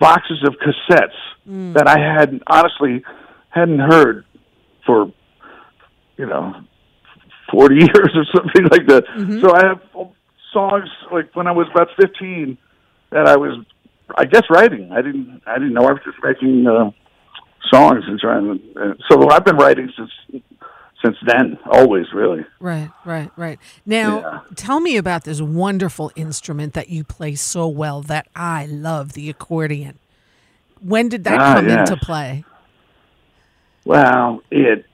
boxes 0.00 0.42
of 0.46 0.56
cassettes 0.56 1.74
that 1.74 1.86
I 1.88 1.98
had 1.98 2.40
honestly 2.46 3.02
hadn't 3.50 3.78
heard 3.80 4.24
for, 4.86 5.12
you 6.16 6.26
know, 6.26 6.54
40 7.50 7.74
years 7.78 8.10
or 8.14 8.24
something 8.34 8.64
like 8.70 8.86
that. 8.88 9.04
So 9.42 9.54
I 9.54 9.66
have 9.66 9.80
songs 10.52 10.88
like 11.12 11.34
when 11.34 11.46
I 11.46 11.52
was 11.52 11.66
about 11.74 11.88
15 12.00 12.56
that 13.10 13.26
I 13.26 13.36
was, 13.36 13.64
I 14.16 14.24
guess, 14.24 14.42
writing. 14.50 14.90
I 14.92 15.02
didn't, 15.02 15.42
I 15.46 15.54
didn't 15.54 15.74
know 15.74 15.82
I 15.84 15.92
was 15.92 16.00
just 16.04 16.18
making 16.22 16.66
uh, 16.66 16.90
songs 17.72 18.04
and 18.06 18.18
trying. 18.18 18.58
To, 18.74 18.80
uh, 18.80 18.94
so 19.08 19.28
I've 19.30 19.44
been 19.44 19.56
writing 19.56 19.92
since 19.96 20.42
since 21.04 21.16
then, 21.26 21.58
always 21.72 22.12
really. 22.12 22.44
Right, 22.60 22.90
right, 23.06 23.30
right. 23.34 23.58
Now, 23.86 24.20
Yeah. 24.20 24.38
tell 24.54 24.80
me 24.80 24.98
about 24.98 25.24
this 25.24 25.40
wonderful 25.40 26.12
instrument 26.14 26.74
that 26.74 26.90
you 26.90 27.04
play 27.04 27.36
so 27.36 27.66
well 27.68 28.02
that 28.02 28.26
I 28.36 28.66
love, 28.66 29.14
the 29.14 29.30
accordion. 29.30 29.98
When 30.82 31.08
did 31.08 31.24
that 31.24 31.40
Ah, 31.40 31.54
come 31.54 31.68
yes. 31.70 31.88
into 31.90 32.04
play? 32.04 32.44
Well, 33.84 34.42
it 34.50 34.84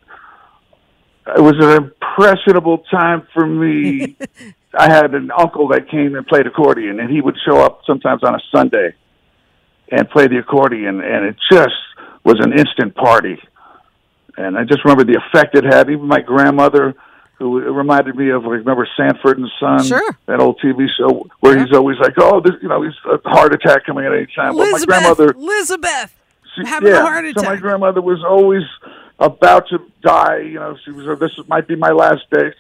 it 1.37 1.41
was 1.41 1.55
an 1.59 1.85
impressionable 1.85 2.79
time 2.91 3.27
for 3.35 3.45
me. 3.47 4.17
I 4.79 4.89
had 4.89 5.15
an 5.15 5.31
uncle 5.37 5.69
that 5.69 5.89
came 5.89 6.15
and 6.15 6.27
played 6.27 6.47
accordion, 6.47 7.01
and 7.01 7.11
he 7.11 7.21
would 7.21 7.37
show 7.45 7.59
up 7.61 7.81
sometimes 7.87 8.23
on 8.23 8.35
a 8.35 8.39
Sunday 8.55 8.95
and 9.91 10.09
play 10.11 10.27
the 10.29 10.39
accordion, 10.39 11.01
and 11.01 11.25
it 11.25 11.37
just 11.51 11.75
was 12.25 12.37
an 12.41 12.53
instant 12.53 12.95
party. 12.95 13.39
And 14.37 14.57
I 14.59 14.65
just 14.65 14.85
remember 14.85 15.05
the 15.05 15.19
effect 15.19 15.57
it 15.57 15.65
had. 15.65 15.89
Even 15.89 16.07
my 16.07 16.21
grandmother, 16.21 16.95
who 17.39 17.59
it 17.59 17.71
reminded 17.71 18.17
me 18.17 18.31
of, 18.31 18.45
remember 18.45 18.87
Sanford 18.97 19.39
and 19.39 19.49
Son, 19.59 19.83
Sure. 19.85 20.17
that 20.27 20.41
old 20.41 20.61
TV 20.61 20.87
show 20.99 21.27
where 21.41 21.57
Yeah. 21.57 21.65
he's 21.65 21.75
always 21.75 21.99
like, 21.99 22.15
"Oh, 22.19 22.41
this, 22.41 22.55
you 22.61 22.69
know, 22.69 22.83
he's 22.83 22.93
a 23.07 23.19
heart 23.29 23.55
attack 23.55 23.87
coming 23.87 24.05
at 24.05 24.13
any 24.13 24.27
time." 24.27 24.57
But 24.57 24.71
my 24.73 24.79
grandmother, 24.85 25.31
Elizabeth, 25.31 26.15
she, 26.57 26.67
having 26.67 26.89
yeah, 26.91 26.99
a 26.99 27.03
heart 27.03 27.25
So 27.37 27.43
my 27.45 27.57
grandmother 27.57 28.01
was 28.03 28.25
always 28.25 28.63
about 29.19 29.69
to 29.69 29.79
die. 30.03 30.39
You 30.39 30.55
know, 30.55 30.77
she 30.85 30.91
was. 30.91 31.19
This 31.19 31.33
might 31.49 31.69
be 31.69 31.77
my 31.77 31.91
last 31.91 32.23
day. 32.31 32.53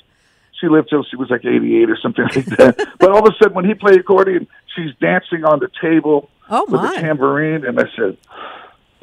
She 0.60 0.68
lived 0.68 0.88
till 0.88 1.04
she 1.04 1.16
was 1.16 1.28
like 1.30 1.44
eighty-eight 1.44 1.90
or 1.90 1.98
something 2.00 2.24
like 2.34 2.46
that. 2.56 2.76
but 2.98 3.10
all 3.10 3.26
of 3.26 3.32
a 3.32 3.36
sudden, 3.42 3.54
when 3.54 3.64
he 3.64 3.74
played 3.74 4.00
accordion, 4.00 4.46
she's 4.74 4.94
dancing 5.00 5.44
on 5.44 5.58
the 5.60 5.68
table 5.80 6.30
Oh, 6.48 6.64
with 6.68 6.80
my. 6.80 6.92
a 6.94 7.00
tambourine, 7.00 7.64
and 7.66 7.78
I 7.78 7.84
said, 7.96 8.16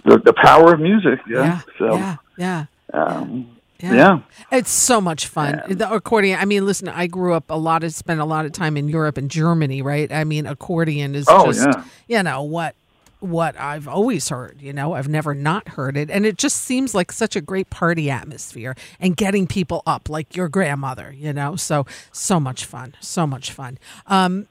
"The, 0.06 0.18
the 0.20 0.34
power 0.34 0.74
of 0.74 0.80
music." 0.80 1.20
Yeah. 1.30 1.44
yeah, 1.44 1.62
so, 1.78 1.96
yeah, 1.96 2.16
yeah. 2.38 2.66
Um, 2.94 3.50
Yeah. 3.80 3.94
yeah. 3.94 4.20
It's 4.52 4.72
so 4.72 5.02
much 5.02 5.28
fun. 5.28 5.62
The 5.70 5.92
accordion. 5.94 6.40
I 6.40 6.46
mean, 6.46 6.66
listen, 6.66 6.88
I 6.88 7.06
grew 7.08 7.34
up 7.34 7.50
a 7.52 7.58
lot 7.58 7.84
of 7.84 7.94
spent 7.94 8.20
a 8.22 8.26
lot 8.26 8.46
of 8.46 8.52
time 8.54 8.78
in 8.78 8.88
Europe 8.88 9.18
and 9.18 9.30
Germany, 9.30 9.82
right? 9.82 10.12
I 10.12 10.24
mean, 10.24 10.46
accordion 10.48 11.14
is 11.16 11.26
Oh, 11.30 11.46
just 11.52 11.68
yeah. 11.68 11.84
you 12.08 12.24
know 12.24 12.44
what 12.44 12.76
what 13.24 13.60
I've 13.60 13.88
always 13.88 14.30
heard, 14.30 14.62
you 14.62 14.74
know. 14.74 14.94
I've 14.94 15.08
never 15.08 15.34
not 15.34 15.70
heard 15.70 15.98
it. 15.98 16.12
And 16.12 16.26
it 16.26 16.38
just 16.38 16.58
seems 16.58 16.94
like 16.94 17.12
such 17.12 17.36
a 17.36 17.42
great 17.42 17.70
party 17.70 18.10
atmosphere 18.10 18.76
and 19.00 19.16
getting 19.16 19.48
people 19.48 19.82
up 19.88 20.10
like 20.10 20.36
your 20.36 20.50
grandmother, 20.50 21.14
you 21.18 21.34
know. 21.34 21.56
So 21.56 21.86
so 22.12 22.40
much 22.40 22.66
fun. 22.66 22.96
So 23.00 23.26
much 23.26 23.52
fun. 23.52 23.78
Um 24.08 24.48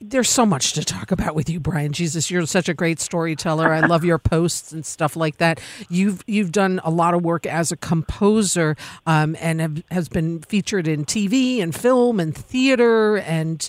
there's 0.00 0.30
so 0.30 0.46
much 0.46 0.72
to 0.72 0.84
talk 0.84 1.10
about 1.10 1.34
with 1.34 1.50
you, 1.50 1.60
Brian. 1.60 1.92
Jesus, 1.92 2.30
you're 2.30 2.46
such 2.46 2.68
a 2.68 2.74
great 2.74 3.00
storyteller. 3.00 3.72
I 3.72 3.80
love 3.80 4.04
your 4.04 4.18
posts 4.18 4.72
and 4.72 4.84
stuff 4.84 5.16
like 5.16 5.36
that. 5.38 5.60
You've 5.88 6.22
you've 6.26 6.52
done 6.52 6.80
a 6.84 6.90
lot 6.90 7.14
of 7.14 7.22
work 7.22 7.46
as 7.46 7.70
a 7.70 7.76
composer, 7.76 8.76
um, 9.06 9.36
and 9.40 9.60
have, 9.60 9.82
has 9.90 10.08
been 10.08 10.40
featured 10.40 10.88
in 10.88 11.04
TV 11.04 11.62
and 11.62 11.74
film 11.74 12.20
and 12.20 12.34
theater. 12.34 13.18
And 13.18 13.68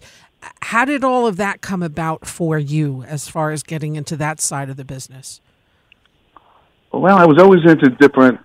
how 0.62 0.86
did 0.86 1.04
all 1.04 1.28
of 1.28 1.38
that 1.38 1.62
come 1.62 1.84
about 1.84 2.28
for 2.28 2.58
you, 2.58 3.04
as 3.04 3.28
far 3.28 3.52
as 3.52 3.64
getting 3.64 3.96
into 3.96 4.16
that 4.18 4.40
side 4.40 4.70
of 4.70 4.78
the 4.78 4.86
business? 4.86 5.42
Well, 6.92 7.18
I 7.18 7.26
was 7.26 7.40
always 7.40 7.62
into 7.66 7.90
different 7.90 8.40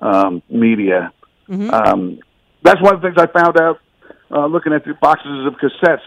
um, 0.00 0.42
media. 0.48 1.12
Um, 1.50 2.18
that's 2.62 2.80
one 2.80 2.94
of 2.94 3.02
the 3.02 3.08
things 3.08 3.18
I 3.18 3.26
found 3.26 3.60
out 3.60 3.80
uh, 4.30 4.46
looking 4.46 4.72
at 4.72 4.84
the 4.84 4.94
boxes 4.94 5.46
of 5.46 5.54
cassettes, 5.54 6.00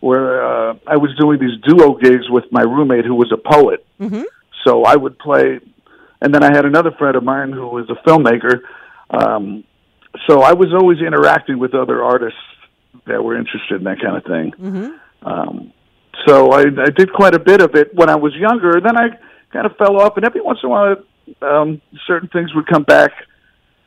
where 0.00 0.42
uh, 0.42 0.74
I 0.86 0.96
was 0.96 1.14
doing 1.18 1.38
these 1.38 1.60
duo 1.66 1.94
gigs 1.96 2.30
with 2.30 2.44
my 2.50 2.62
roommate 2.62 3.04
who 3.04 3.14
was 3.14 3.30
a 3.32 3.36
poet. 3.36 3.84
Mm-hmm. 4.00 4.22
So 4.64 4.84
I 4.84 4.96
would 4.96 5.18
play, 5.18 5.60
and 6.22 6.34
then 6.34 6.42
I 6.42 6.54
had 6.54 6.64
another 6.64 6.92
friend 6.92 7.16
of 7.16 7.24
mine 7.24 7.52
who 7.52 7.66
was 7.66 7.90
a 7.90 8.08
filmmaker. 8.08 8.60
Um, 9.10 9.64
so 10.26 10.40
I 10.42 10.52
was 10.52 10.72
always 10.72 10.98
interacting 10.98 11.58
with 11.58 11.74
other 11.74 12.02
artists 12.02 12.38
that 13.06 13.22
were 13.22 13.36
interested 13.36 13.76
in 13.78 13.84
that 13.84 14.00
kind 14.00 14.16
of 14.16 14.24
thing. 14.24 14.52
Mm-hmm. 14.52 15.26
Um, 15.28 15.72
so 16.26 16.52
I, 16.52 16.60
I 16.60 16.90
did 16.96 17.12
quite 17.12 17.34
a 17.34 17.38
bit 17.38 17.60
of 17.60 17.74
it 17.74 17.94
when 17.94 18.08
I 18.10 18.16
was 18.16 18.34
younger. 18.34 18.80
Then 18.80 18.96
I 18.96 19.08
kind 19.52 19.66
of 19.66 19.76
fell 19.76 20.00
off, 20.00 20.16
and 20.16 20.24
every 20.24 20.40
once 20.40 20.58
in 20.62 20.68
a 20.68 20.70
while, 20.70 20.96
um, 21.42 21.80
certain 22.06 22.28
things 22.28 22.54
would 22.54 22.66
come 22.66 22.82
back. 22.84 23.10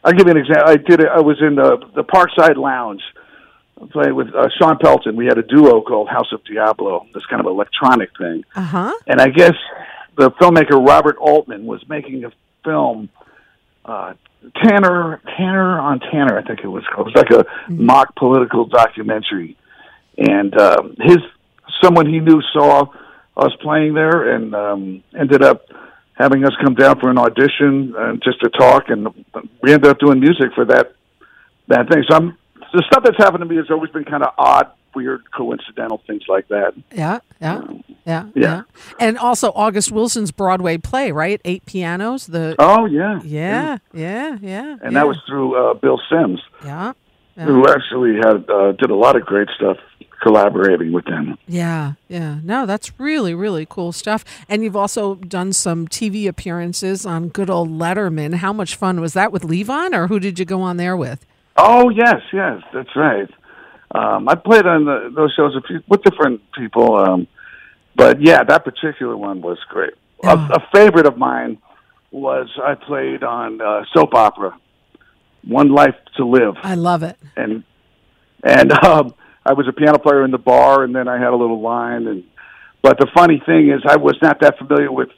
I'll 0.03 0.13
give 0.13 0.27
you 0.27 0.31
an 0.31 0.37
example. 0.37 0.65
I 0.67 0.75
did 0.77 0.99
it. 1.01 1.07
I 1.07 1.21
was 1.21 1.37
in 1.41 1.55
the 1.55 1.77
the 1.95 2.03
Parkside 2.03 2.57
Lounge 2.57 3.01
playing 3.91 4.15
with 4.15 4.27
uh, 4.33 4.47
Shawn 4.59 4.77
Pelton. 4.77 5.15
We 5.15 5.25
had 5.25 5.37
a 5.37 5.43
duo 5.43 5.81
called 5.81 6.07
House 6.09 6.31
of 6.31 6.43
Diablo. 6.45 7.05
This 7.13 7.25
kind 7.25 7.39
of 7.39 7.45
electronic 7.47 8.09
thing, 8.17 8.43
Uh 8.55 8.61
huh. 8.61 8.93
and 9.07 9.19
I 9.21 9.29
guess 9.29 9.53
the 10.17 10.31
filmmaker 10.31 10.85
Robert 10.85 11.17
Altman 11.17 11.65
was 11.65 11.83
making 11.89 12.23
a 12.25 12.31
film. 12.63 13.09
Uh, 13.85 14.13
Tanner, 14.63 15.21
Tanner 15.37 15.79
on 15.79 15.99
Tanner, 15.99 16.37
I 16.37 16.43
think 16.43 16.59
it 16.63 16.67
was 16.67 16.83
called. 16.93 17.09
It 17.09 17.15
was 17.15 17.23
like 17.23 17.45
a 17.69 17.71
mock 17.71 18.15
political 18.15 18.65
documentary, 18.65 19.57
and 20.17 20.59
um, 20.59 20.95
his 20.99 21.17
someone 21.81 22.05
he 22.05 22.19
knew 22.19 22.41
saw 22.53 22.85
us 23.35 23.51
playing 23.61 23.93
there 23.93 24.35
and 24.35 24.53
um, 24.53 25.03
ended 25.17 25.43
up 25.43 25.65
having 26.13 26.45
us 26.45 26.51
come 26.63 26.75
down 26.75 26.99
for 26.99 27.09
an 27.09 27.17
audition 27.17 27.93
and 27.97 28.21
just 28.23 28.39
to 28.41 28.49
talk, 28.49 28.89
and 28.89 29.07
we 29.61 29.73
ended 29.73 29.89
up 29.89 29.99
doing 29.99 30.19
music 30.19 30.53
for 30.53 30.65
that 30.65 30.93
that 31.67 31.89
thing. 31.89 32.03
So 32.09 32.15
I'm 32.15 32.37
the 32.73 32.83
stuff 32.87 33.03
that's 33.03 33.17
happened 33.17 33.41
to 33.41 33.45
me 33.45 33.57
has 33.57 33.69
always 33.69 33.91
been 33.91 34.03
kind 34.03 34.23
of 34.23 34.33
odd, 34.37 34.71
weird, 34.95 35.29
coincidental 35.31 36.01
things 36.07 36.23
like 36.27 36.47
that. 36.49 36.73
Yeah, 36.91 37.19
yeah, 37.41 37.61
yeah, 37.67 37.79
yeah, 38.05 38.29
Yeah. 38.35 38.61
And 38.99 39.17
also 39.17 39.51
August 39.55 39.91
Wilson's 39.91 40.31
Broadway 40.31 40.77
play, 40.77 41.11
right? 41.11 41.41
Eight 41.45 41.65
pianos. 41.65 42.27
The 42.27 42.55
Oh 42.59 42.85
yeah, 42.85 43.19
yeah, 43.23 43.77
yeah, 43.93 44.37
yeah. 44.41 44.77
and 44.81 44.95
that 44.95 45.07
was 45.07 45.17
through 45.27 45.55
uh, 45.55 45.73
Bill 45.75 45.99
Sims, 46.09 46.41
yeah, 46.63 46.93
yeah. 47.35 47.45
who 47.45 47.67
actually 47.67 48.15
had 48.15 48.49
uh, 48.49 48.71
did 48.73 48.89
a 48.89 48.95
lot 48.95 49.15
of 49.15 49.25
great 49.25 49.49
stuff 49.55 49.77
collaborating 50.23 50.93
with 50.93 51.05
them. 51.05 51.37
Yeah, 51.47 51.93
yeah. 52.07 52.39
No, 52.43 52.65
that's 52.65 52.97
really, 52.97 53.33
really 53.33 53.67
cool 53.69 53.91
stuff. 53.91 54.23
And 54.47 54.63
you've 54.63 54.75
also 54.75 55.15
done 55.15 55.51
some 55.51 55.87
TV 55.87 56.27
appearances 56.27 57.05
on 57.05 57.27
good 57.27 57.49
old 57.49 57.69
Letterman. 57.69 58.35
How 58.35 58.53
much 58.53 58.75
fun 58.75 59.01
was 59.01 59.13
that 59.13 59.31
with 59.31 59.43
Levon, 59.43 59.93
or 59.93 60.07
who 60.07 60.19
did 60.19 60.39
you 60.39 60.45
go 60.45 60.61
on 60.61 60.77
there 60.77 60.95
with? 60.95 61.25
Oh 61.57 61.89
yes, 61.89 62.21
yes, 62.31 62.61
that's 62.73 62.95
right. 62.95 63.29
Um, 63.93 64.27
I 64.27 64.35
played 64.35 64.65
on 64.65 64.85
the, 64.85 65.11
those 65.15 65.33
shows 65.33 65.55
a 65.55 65.61
few, 65.61 65.83
with 65.87 66.01
different 66.03 66.41
people, 66.53 66.95
um, 66.97 67.27
but 67.95 68.21
yeah, 68.21 68.43
that 68.43 68.65
particular 68.65 69.15
one 69.15 69.41
was 69.41 69.59
great. 69.69 69.93
Yeah. 70.23 70.49
A, 70.49 70.53
a 70.55 70.67
favorite 70.73 71.05
of 71.05 71.17
mine 71.17 71.59
was 72.11 72.49
I 72.63 72.75
played 72.75 73.23
on 73.23 73.61
uh, 73.61 73.85
soap 73.93 74.13
opera, 74.13 74.57
One 75.47 75.69
Life 75.69 75.95
to 76.17 76.25
Live, 76.25 76.55
I 76.63 76.75
love 76.75 77.03
it. 77.03 77.17
and 77.35 77.63
and 78.43 78.71
um, 78.83 79.13
I 79.45 79.53
was 79.53 79.67
a 79.67 79.73
piano 79.73 79.99
player 79.99 80.23
in 80.23 80.31
the 80.31 80.37
bar, 80.37 80.83
and 80.83 80.95
then 80.95 81.07
I 81.07 81.17
had 81.17 81.29
a 81.29 81.35
little 81.35 81.61
line. 81.61 82.07
And 82.07 82.23
but 82.81 82.97
the 82.97 83.07
funny 83.13 83.41
thing 83.45 83.69
is, 83.69 83.81
I 83.87 83.97
was 83.97 84.15
not 84.21 84.39
that 84.41 84.57
familiar 84.57 84.91
with 84.91 85.09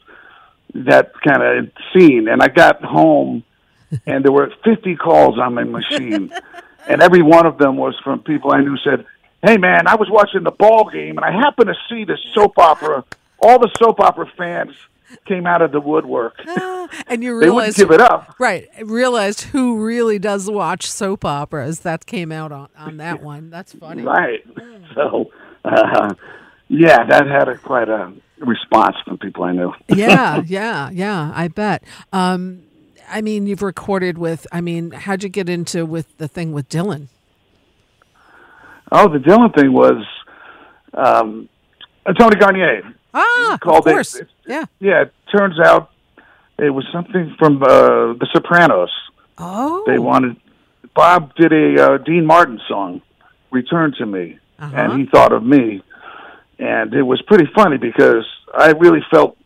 that 0.74 1.12
kind 1.26 1.42
of 1.42 1.72
scene, 1.94 2.28
and 2.28 2.42
I 2.42 2.48
got 2.48 2.84
home, 2.84 3.44
and 4.06 4.24
there 4.24 4.32
were 4.32 4.52
fifty 4.64 4.96
calls 4.96 5.40
on 5.40 5.54
my 5.54 5.64
machine, 5.64 6.32
and 6.88 7.02
every 7.02 7.22
one 7.22 7.46
of 7.46 7.58
them 7.58 7.78
was 7.78 7.96
from 8.04 8.20
people 8.22 8.52
I 8.54 8.62
knew. 8.62 8.78
Said, 8.78 9.06
"Hey, 9.42 9.58
man, 9.58 9.88
I 9.88 9.96
was 9.96 10.10
watching 10.10 10.44
the 10.44 10.52
ball 10.52 10.90
game, 10.90 11.18
and 11.18 11.26
I 11.26 11.32
happened 11.32 11.68
to 11.68 11.76
see 11.90 12.04
this 12.04 12.20
soap 12.34 12.58
opera. 12.58 13.04
All 13.40 13.60
the 13.60 13.70
soap 13.78 14.00
opera 14.00 14.32
fans." 14.38 14.76
came 15.26 15.46
out 15.46 15.62
of 15.62 15.72
the 15.72 15.80
woodwork. 15.80 16.36
and 17.08 17.24
you 17.24 17.38
realized 17.38 17.78
give 17.78 17.92
it 17.92 18.02
up. 18.02 18.36
right 18.40 18.68
realized 18.84 19.42
who 19.42 19.84
really 19.84 20.20
does 20.20 20.50
watch 20.50 20.88
soap 20.88 21.26
operas. 21.26 21.82
That 21.82 22.06
came 22.06 22.32
out 22.32 22.52
on, 22.52 22.70
on 22.78 22.98
that 22.98 23.22
one. 23.34 23.50
That's 23.50 23.74
funny. 23.74 24.04
Right. 24.04 24.46
So, 24.94 25.30
uh, 25.66 26.14
yeah, 26.70 27.04
that 27.06 27.28
had 27.28 27.50
a, 27.50 27.58
quite 27.58 27.90
a 27.90 28.14
response 28.38 28.96
from 29.04 29.18
people 29.18 29.44
I 29.44 29.52
knew. 29.52 29.74
yeah, 29.90 30.42
yeah, 30.46 30.90
yeah. 30.90 31.34
I 31.36 31.50
bet. 31.50 31.84
Um, 32.14 32.64
I 33.10 33.22
mean, 33.22 33.48
you've 33.48 33.62
recorded 33.62 34.18
with. 34.18 34.48
I 34.52 34.62
mean, 34.62 34.92
how'd 34.92 35.24
you 35.24 35.30
get 35.30 35.50
into 35.50 35.86
with 35.86 36.18
the 36.18 36.28
thing 36.28 36.52
with 36.52 36.70
Dylan? 36.70 37.08
Oh, 38.92 39.10
the 39.12 39.20
Dylan 39.20 39.54
thing 39.56 39.74
was 39.74 40.04
um, 40.94 41.50
uh, 42.06 42.14
Tony 42.14 42.36
Garnier. 42.36 42.82
Ah, 43.14 43.58
called 43.62 43.88
of 43.88 43.94
course. 43.94 44.16
It, 44.16 44.28
yeah. 44.46 44.66
Yeah. 44.80 45.04
It 45.04 45.14
turns 45.36 45.60
out 45.60 45.92
it 46.60 46.70
was 46.70 46.86
something 46.92 47.36
from 47.40 47.62
uh, 47.64 48.14
The 48.14 48.28
Sopranos. 48.34 48.90
Oh. 49.38 49.84
They 49.88 50.00
wanted. 50.00 50.38
Bob 50.94 51.34
did 51.36 51.52
a 51.52 51.84
uh, 51.84 51.98
Dean 52.00 52.26
Martin 52.26 52.60
song, 52.68 53.02
"Return 53.52 53.94
to 53.98 54.06
Me," 54.06 54.40
Uh-huh. 54.60 54.76
and 54.76 55.00
he 55.00 55.06
thought 55.08 55.34
of 55.34 55.44
me, 55.44 55.82
and 56.60 56.94
it 56.94 57.02
was 57.04 57.22
pretty 57.24 57.46
funny 57.54 57.78
because 57.78 58.26
I 58.58 58.72
really 58.72 59.04
felt 59.12 59.38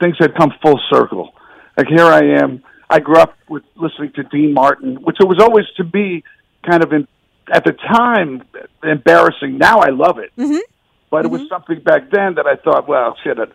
things 0.00 0.16
had 0.18 0.34
come 0.34 0.52
full 0.60 0.78
circle. 0.92 1.32
Like 1.78 1.86
here 1.86 2.04
I 2.04 2.42
am. 2.42 2.62
I 2.90 3.00
grew 3.00 3.16
up 3.18 3.34
with 3.48 3.64
listening 3.76 4.12
to 4.12 4.22
Dean 4.24 4.54
Martin, 4.54 4.96
which 4.96 5.16
it 5.20 5.28
was 5.28 5.38
always 5.40 5.66
to 5.76 5.84
be 5.84 6.24
kind 6.64 6.82
of 6.82 6.92
in 6.92 7.06
at 7.52 7.64
the 7.64 7.72
time 7.72 8.42
embarrassing. 8.82 9.58
Now 9.58 9.78
I 9.78 9.88
love 9.88 10.18
it, 10.18 10.32
Mhm. 10.36 10.60
but 11.10 11.24
it 11.24 11.30
was 11.30 11.48
something 11.48 11.80
back 11.80 12.10
then 12.10 12.34
that 12.34 12.46
I 12.46 12.56
thought, 12.56 12.86
well, 12.88 13.16
shit. 13.22 13.38
It, 13.38 13.52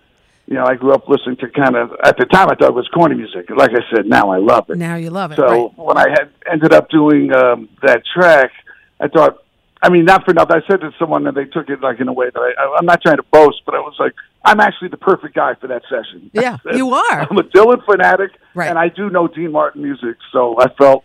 you 0.48 0.56
know, 0.56 0.66
I 0.66 0.76
grew 0.76 0.92
up 0.94 1.08
listening 1.08 1.38
to 1.38 1.48
kind 1.50 1.76
of 1.76 1.94
at 2.04 2.18
the 2.18 2.26
time 2.26 2.50
I 2.50 2.56
thought 2.56 2.70
it 2.70 2.74
was 2.74 2.88
corny 2.90 3.16
music. 3.16 3.50
Like 3.50 3.72
I 3.72 3.82
said, 3.96 4.06
now 4.08 4.30
I 4.32 4.38
love 4.38 4.70
it. 4.70 4.78
Now 4.78 4.96
you 4.96 5.10
love 5.10 5.32
it. 5.32 5.36
So 5.36 5.46
right. 5.48 5.78
when 5.78 5.98
I 5.98 6.10
had 6.10 6.30
ended 6.52 6.74
up 6.74 6.90
doing 6.90 7.34
um, 7.34 7.70
that 7.82 8.04
track, 8.14 8.52
I 9.00 9.08
thought, 9.08 9.43
I 9.84 9.90
mean, 9.90 10.06
not 10.06 10.24
for 10.24 10.34
nothing. 10.34 10.56
I 10.56 10.62
said 10.72 10.80
to 10.82 10.92
someone 10.98 11.28
and 11.28 11.36
they 11.36 11.44
took 11.46 11.70
it 11.70 11.82
like 11.82 12.00
in 12.00 12.08
a 12.08 12.14
way 12.14 12.28
that 12.34 12.40
I, 12.40 12.54
I, 12.64 12.78
I'm 12.80 12.86
not 12.86 13.02
trying 13.02 13.18
to 13.18 13.24
boast, 13.32 13.62
but 13.66 13.76
I 13.76 13.80
was 13.80 13.94
like, 14.00 14.14
I'm 14.46 14.60
actually 14.62 14.88
the 14.88 14.98
perfect 14.98 15.36
guy 15.36 15.56
for 15.56 15.68
that 15.68 15.82
session. 15.90 16.32
Yeah, 16.34 16.58
you 16.74 16.94
are. 16.94 17.28
I'm 17.30 17.38
a 17.38 17.44
Dylan 17.44 17.84
fanatic, 17.86 18.32
Right. 18.56 18.70
and 18.70 18.80
I 18.80 18.88
do 18.88 19.10
know 19.10 19.28
Dean 19.28 19.52
Martin 19.52 19.84
music, 19.84 20.16
so 20.32 20.56
I 20.60 20.70
felt 20.76 21.04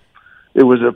it 0.54 0.62
was 0.62 0.80
a, 0.80 0.94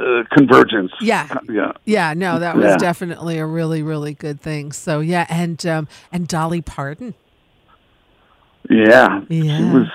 uh 0.00 0.24
convergence. 0.36 0.92
Yeah. 1.00 1.28
yeah. 1.48 1.72
Yeah, 1.84 2.14
no, 2.14 2.38
that 2.38 2.56
was 2.56 2.64
Yeah. 2.66 2.76
definitely 2.78 3.38
a 3.38 3.46
really, 3.46 3.82
really 3.82 4.14
good 4.14 4.40
thing. 4.40 4.70
So 4.72 5.00
yeah, 5.00 5.26
and 5.28 5.64
um, 5.66 5.88
and 6.12 6.26
Dolly 6.28 6.62
Parton. 6.62 7.14
Yeah. 8.70 9.20
She 9.28 9.42
was 9.42 9.88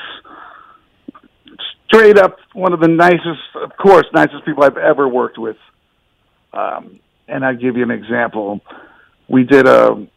straight 1.87 2.17
up 2.17 2.37
one 2.53 2.73
of 2.73 2.79
the 2.79 2.87
nicest, 2.87 3.41
of 3.55 3.71
course, 3.77 4.05
nicest 4.13 4.45
people 4.45 4.63
I've 4.63 4.77
ever 4.77 5.07
worked 5.07 5.37
with. 5.37 5.57
Um, 6.53 6.99
and 7.29 7.45
I'll 7.45 7.55
give 7.55 7.77
you 7.77 7.83
an 7.83 7.91
example. 7.91 8.61
We 9.27 9.43
did 9.43 9.67
a, 9.67 10.07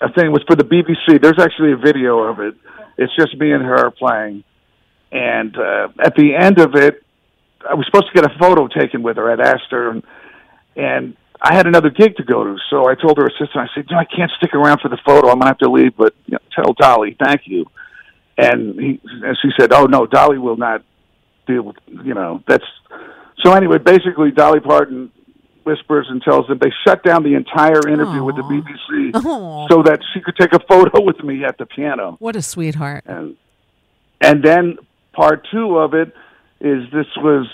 a 0.00 0.12
thing, 0.12 0.32
was 0.32 0.42
for 0.46 0.56
the 0.56 0.64
BBC. 0.64 1.20
There's 1.20 1.38
actually 1.38 1.72
a 1.72 1.76
video 1.76 2.18
of 2.18 2.40
it. 2.40 2.54
It's 2.98 3.14
just 3.16 3.36
me 3.38 3.52
and 3.52 3.64
her 3.64 3.90
playing. 3.90 4.44
And 5.12 5.56
uh, 5.56 5.88
at 6.02 6.14
the 6.16 6.34
end 6.34 6.58
of 6.58 6.74
it, 6.74 7.02
I 7.68 7.74
was 7.74 7.86
supposed 7.86 8.06
to 8.12 8.20
get 8.20 8.30
a 8.30 8.38
photo 8.38 8.68
taken 8.68 9.02
with 9.02 9.16
her. 9.16 9.30
I'd 9.30 9.40
asked 9.40 9.70
her, 9.70 9.90
and, 9.90 10.02
and 10.76 11.16
I 11.40 11.54
had 11.54 11.66
another 11.66 11.90
gig 11.90 12.16
to 12.16 12.24
go 12.24 12.44
to. 12.44 12.56
So 12.70 12.88
I 12.88 12.94
told 12.94 13.18
her 13.18 13.26
assistant, 13.26 13.56
I 13.56 13.68
said, 13.74 13.86
no, 13.90 13.98
I 13.98 14.04
can't 14.04 14.30
stick 14.38 14.54
around 14.54 14.80
for 14.80 14.88
the 14.88 14.98
photo. 15.06 15.30
I'm 15.30 15.40
to 15.40 15.46
have 15.46 15.58
to 15.58 15.70
leave, 15.70 15.96
but 15.96 16.14
you 16.26 16.32
know, 16.32 16.38
tell 16.54 16.72
Dolly, 16.74 17.16
thank 17.18 17.42
you 17.46 17.66
and 18.38 18.78
he 18.78 19.00
and 19.04 19.36
she 19.40 19.48
said, 19.58 19.72
"Oh 19.72 19.84
no, 19.84 20.06
Dolly 20.06 20.38
will 20.38 20.56
not 20.56 20.82
deal 21.46 21.62
with 21.62 21.76
you 21.88 22.14
know 22.14 22.42
that's." 22.46 22.64
So 23.44 23.52
anyway, 23.52 23.78
basically, 23.78 24.30
Dolly 24.30 24.60
Parton 24.60 25.10
whispers 25.66 26.06
and 26.08 26.22
tells 26.22 26.46
them 26.46 26.58
they 26.60 26.72
shut 26.86 27.02
down 27.02 27.22
the 27.24 27.34
entire 27.34 27.86
interview 27.88 28.22
with 28.24 28.36
the 28.36 28.42
BBC 28.42 29.10
Oh, 29.14 29.66
so 29.70 29.82
that 29.82 29.98
she 30.14 30.20
could 30.20 30.36
take 30.36 30.52
a 30.52 30.60
photo 30.60 31.02
with 31.02 31.22
me 31.24 31.44
at 31.44 31.58
the 31.58 31.66
piano, 31.66 32.16
what 32.20 32.36
a 32.36 32.42
sweetheart. 32.42 33.02
and 33.06 33.36
and 34.20 34.42
then 34.42 34.78
part 35.12 35.46
two 35.52 35.76
of 35.78 35.92
it 35.94 36.14
is 36.60 36.84
this 36.92 37.06
was 37.18 37.46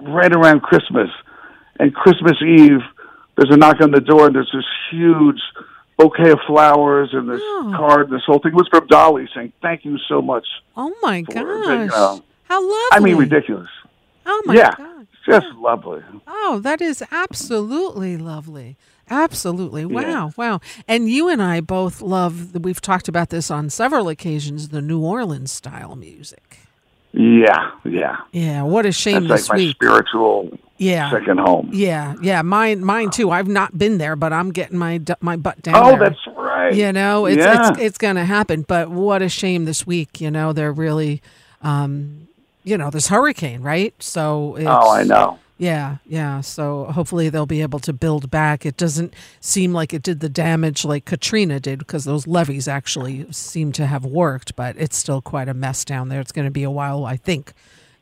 right 0.00 0.34
around 0.34 0.60
Christmas, 0.62 1.08
and 1.78 1.94
Christmas 1.94 2.36
Eve. 2.42 2.80
There's 3.36 3.50
a 3.50 3.56
knock 3.56 3.80
on 3.80 3.90
the 3.92 4.00
door, 4.00 4.26
and 4.26 4.34
there's 4.34 4.50
this 4.52 4.66
huge 4.90 5.40
bouquet 5.96 6.30
of 6.32 6.40
flowers 6.46 7.10
and 7.12 7.28
this 7.30 7.40
Oh. 7.42 7.72
card. 7.74 8.08
And 8.10 8.16
this 8.16 8.24
whole 8.26 8.40
thing 8.40 8.52
was 8.54 8.68
from 8.68 8.86
Dolly 8.88 9.26
saying, 9.34 9.52
"Thank 9.62 9.84
you 9.86 9.96
so 10.08 10.20
much." 10.20 10.46
Oh 10.76 10.92
my 11.02 11.22
gosh, 11.22 11.36
you 11.36 11.86
know, 11.86 12.20
how 12.50 12.60
lovely! 12.60 12.88
I 12.92 13.00
mean, 13.00 13.16
ridiculous. 13.16 13.70
Oh 14.26 14.42
my 14.44 14.54
yeah, 14.54 14.70
gosh. 14.76 14.86
Just 15.26 15.46
lovely. 15.56 16.02
Oh, 16.26 16.60
that 16.62 16.80
is 16.80 17.02
absolutely 17.10 18.16
lovely. 18.16 18.76
Absolutely. 19.10 19.84
Wow. 19.84 20.00
Yeah. 20.00 20.30
Wow. 20.36 20.60
And 20.88 21.08
you 21.10 21.28
and 21.28 21.42
I 21.42 21.60
both 21.60 22.00
love, 22.00 22.54
we've 22.64 22.80
talked 22.80 23.08
about 23.08 23.30
this 23.30 23.50
on 23.50 23.68
several 23.68 24.08
occasions, 24.08 24.68
the 24.68 24.80
New 24.80 25.00
Orleans 25.00 25.52
style 25.52 25.96
music. 25.96 26.58
Yeah, 27.12 27.72
yeah. 27.84 28.16
Yeah. 28.32 28.62
What 28.62 28.86
a 28.86 28.92
shame 28.92 29.28
That's 29.28 29.42
this 29.42 29.48
like 29.50 29.58
my 29.58 29.64
week. 29.64 29.76
spiritual 29.76 30.58
Yeah. 30.78 31.10
second 31.10 31.40
home. 31.40 31.68
Yeah. 31.72 32.14
Yeah. 32.22 32.40
Mine, 32.40 32.82
mine 32.82 33.10
too. 33.10 33.30
I've 33.30 33.48
not 33.48 33.76
been 33.76 33.98
there, 33.98 34.16
but 34.16 34.32
I'm 34.32 34.50
getting 34.50 34.78
my, 34.78 34.98
my 35.20 35.36
butt 35.36 35.60
down 35.60 35.74
Oh, 35.76 35.90
there. 35.90 35.98
that's 36.08 36.20
right. 36.36 36.72
You 36.74 36.90
know, 36.92 37.26
it's, 37.26 37.36
yeah. 37.38 37.70
it's, 37.72 37.78
it's 37.80 37.98
going 37.98 38.16
to 38.16 38.24
happen. 38.24 38.62
But 38.62 38.88
what 38.88 39.20
a 39.20 39.28
shame 39.28 39.66
this 39.66 39.86
week. 39.86 40.22
You 40.22 40.30
know, 40.30 40.54
they're 40.54 40.72
really, 40.72 41.20
um, 41.60 42.28
you 42.64 42.78
know, 42.78 42.90
this 42.90 43.08
hurricane, 43.08 43.62
right? 43.62 43.94
So 44.02 44.56
it's, 44.56 44.66
oh, 44.66 44.90
I 44.90 45.02
know. 45.04 45.38
Yeah, 45.58 45.98
yeah. 46.06 46.40
So 46.40 46.86
hopefully 46.86 47.28
they'll 47.28 47.46
be 47.46 47.62
able 47.62 47.78
to 47.80 47.92
build 47.92 48.30
back. 48.30 48.66
It 48.66 48.76
doesn't 48.76 49.14
seem 49.40 49.72
like 49.72 49.94
it 49.94 50.02
did 50.02 50.18
the 50.20 50.28
damage 50.28 50.84
like 50.84 51.04
Katrina 51.04 51.60
did 51.60 51.78
because 51.78 52.04
those 52.04 52.26
levees 52.26 52.66
actually 52.66 53.30
seem 53.30 53.70
to 53.72 53.86
have 53.86 54.04
worked, 54.04 54.56
but 54.56 54.74
it's 54.76 54.96
still 54.96 55.22
quite 55.22 55.48
a 55.48 55.54
mess 55.54 55.84
down 55.84 56.08
there. 56.08 56.20
It's 56.20 56.32
going 56.32 56.46
to 56.46 56.50
be 56.52 56.64
a 56.64 56.70
while, 56.70 57.04
I 57.04 57.16
think, 57.16 57.52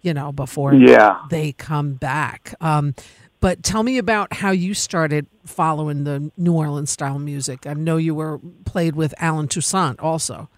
you 0.00 0.14
know, 0.14 0.32
before 0.32 0.72
Yeah. 0.72 1.18
they 1.28 1.52
come 1.52 1.94
back. 1.94 2.54
Um, 2.62 2.94
but 3.40 3.62
tell 3.62 3.82
me 3.82 3.98
about 3.98 4.32
how 4.34 4.52
you 4.52 4.72
started 4.72 5.26
following 5.44 6.04
the 6.04 6.30
New 6.38 6.52
Orleans 6.54 6.90
style 6.90 7.18
music. 7.18 7.66
I 7.66 7.74
know 7.74 7.96
you 7.98 8.14
were 8.14 8.38
played 8.64 8.94
with 8.96 9.12
Allen 9.18 9.48
Toussaint 9.48 10.00
also. 10.00 10.48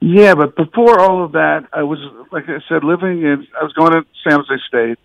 Yeah, 0.00 0.34
but 0.34 0.56
before 0.56 0.98
all 0.98 1.24
of 1.24 1.32
that, 1.32 1.68
I 1.72 1.82
was, 1.82 1.98
like 2.32 2.44
I 2.48 2.60
said, 2.68 2.84
living 2.84 3.22
in, 3.22 3.46
I 3.58 3.62
was 3.62 3.72
going 3.74 3.92
to 3.92 4.06
San 4.26 4.40
Jose 4.40 4.62
State, 4.66 4.98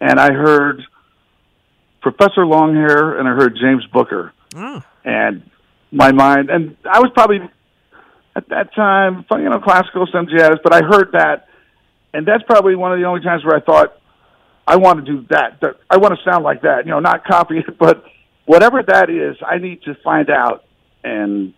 and 0.00 0.20
I 0.20 0.32
heard 0.32 0.82
Professor 2.00 2.42
Longhair 2.46 3.18
and 3.18 3.28
I 3.28 3.32
heard 3.32 3.56
James 3.60 3.84
Booker. 3.92 4.32
Oh, 4.54 4.82
and 5.04 5.42
my 5.90 6.12
mind 6.12 6.50
and 6.50 6.76
I 6.84 7.00
was 7.00 7.10
probably 7.14 7.40
at 8.36 8.48
that 8.48 8.74
time 8.74 9.24
you 9.30 9.48
know 9.48 9.58
classical 9.60 10.06
some 10.12 10.26
jazz 10.28 10.56
but 10.62 10.74
I 10.74 10.82
heard 10.82 11.12
that 11.12 11.48
and 12.12 12.26
that's 12.26 12.42
probably 12.44 12.74
one 12.74 12.92
of 12.92 12.98
the 12.98 13.06
only 13.06 13.22
times 13.22 13.44
where 13.44 13.56
I 13.56 13.60
thought 13.60 13.98
I 14.66 14.76
want 14.76 15.04
to 15.04 15.12
do 15.12 15.26
that 15.30 15.60
that 15.60 15.76
I 15.88 15.96
want 15.96 16.18
to 16.18 16.30
sound 16.30 16.44
like 16.44 16.62
that 16.62 16.84
you 16.84 16.90
know 16.90 17.00
not 17.00 17.24
copy 17.24 17.58
it 17.58 17.78
but 17.78 18.04
whatever 18.44 18.82
that 18.82 19.08
is 19.10 19.36
I 19.46 19.58
need 19.58 19.82
to 19.82 19.94
find 20.04 20.30
out 20.30 20.64
and 21.04 21.54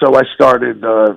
so 0.00 0.14
I 0.14 0.22
started 0.34 0.84
uh 0.84 1.14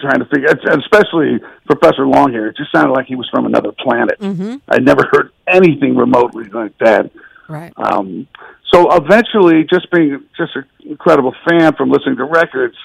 trying 0.00 0.18
to 0.20 0.26
figure 0.26 0.48
especially 0.78 1.38
Professor 1.66 2.02
Longhair 2.02 2.50
it 2.50 2.56
just 2.56 2.72
sounded 2.72 2.92
like 2.92 3.06
he 3.06 3.16
was 3.16 3.28
from 3.30 3.46
another 3.46 3.72
planet 3.72 4.18
mm-hmm. 4.18 4.56
I'd 4.68 4.84
never 4.84 5.08
heard 5.12 5.32
anything 5.46 5.96
remotely 5.96 6.44
like 6.44 6.76
that 6.78 7.10
right. 7.48 7.72
um, 7.76 8.26
so 8.72 8.94
eventually, 8.94 9.64
just 9.64 9.90
being 9.90 10.24
just 10.36 10.54
an 10.54 10.64
incredible 10.80 11.34
fan 11.48 11.74
from 11.74 11.90
listening 11.90 12.16
to 12.16 12.24
records, 12.24 12.76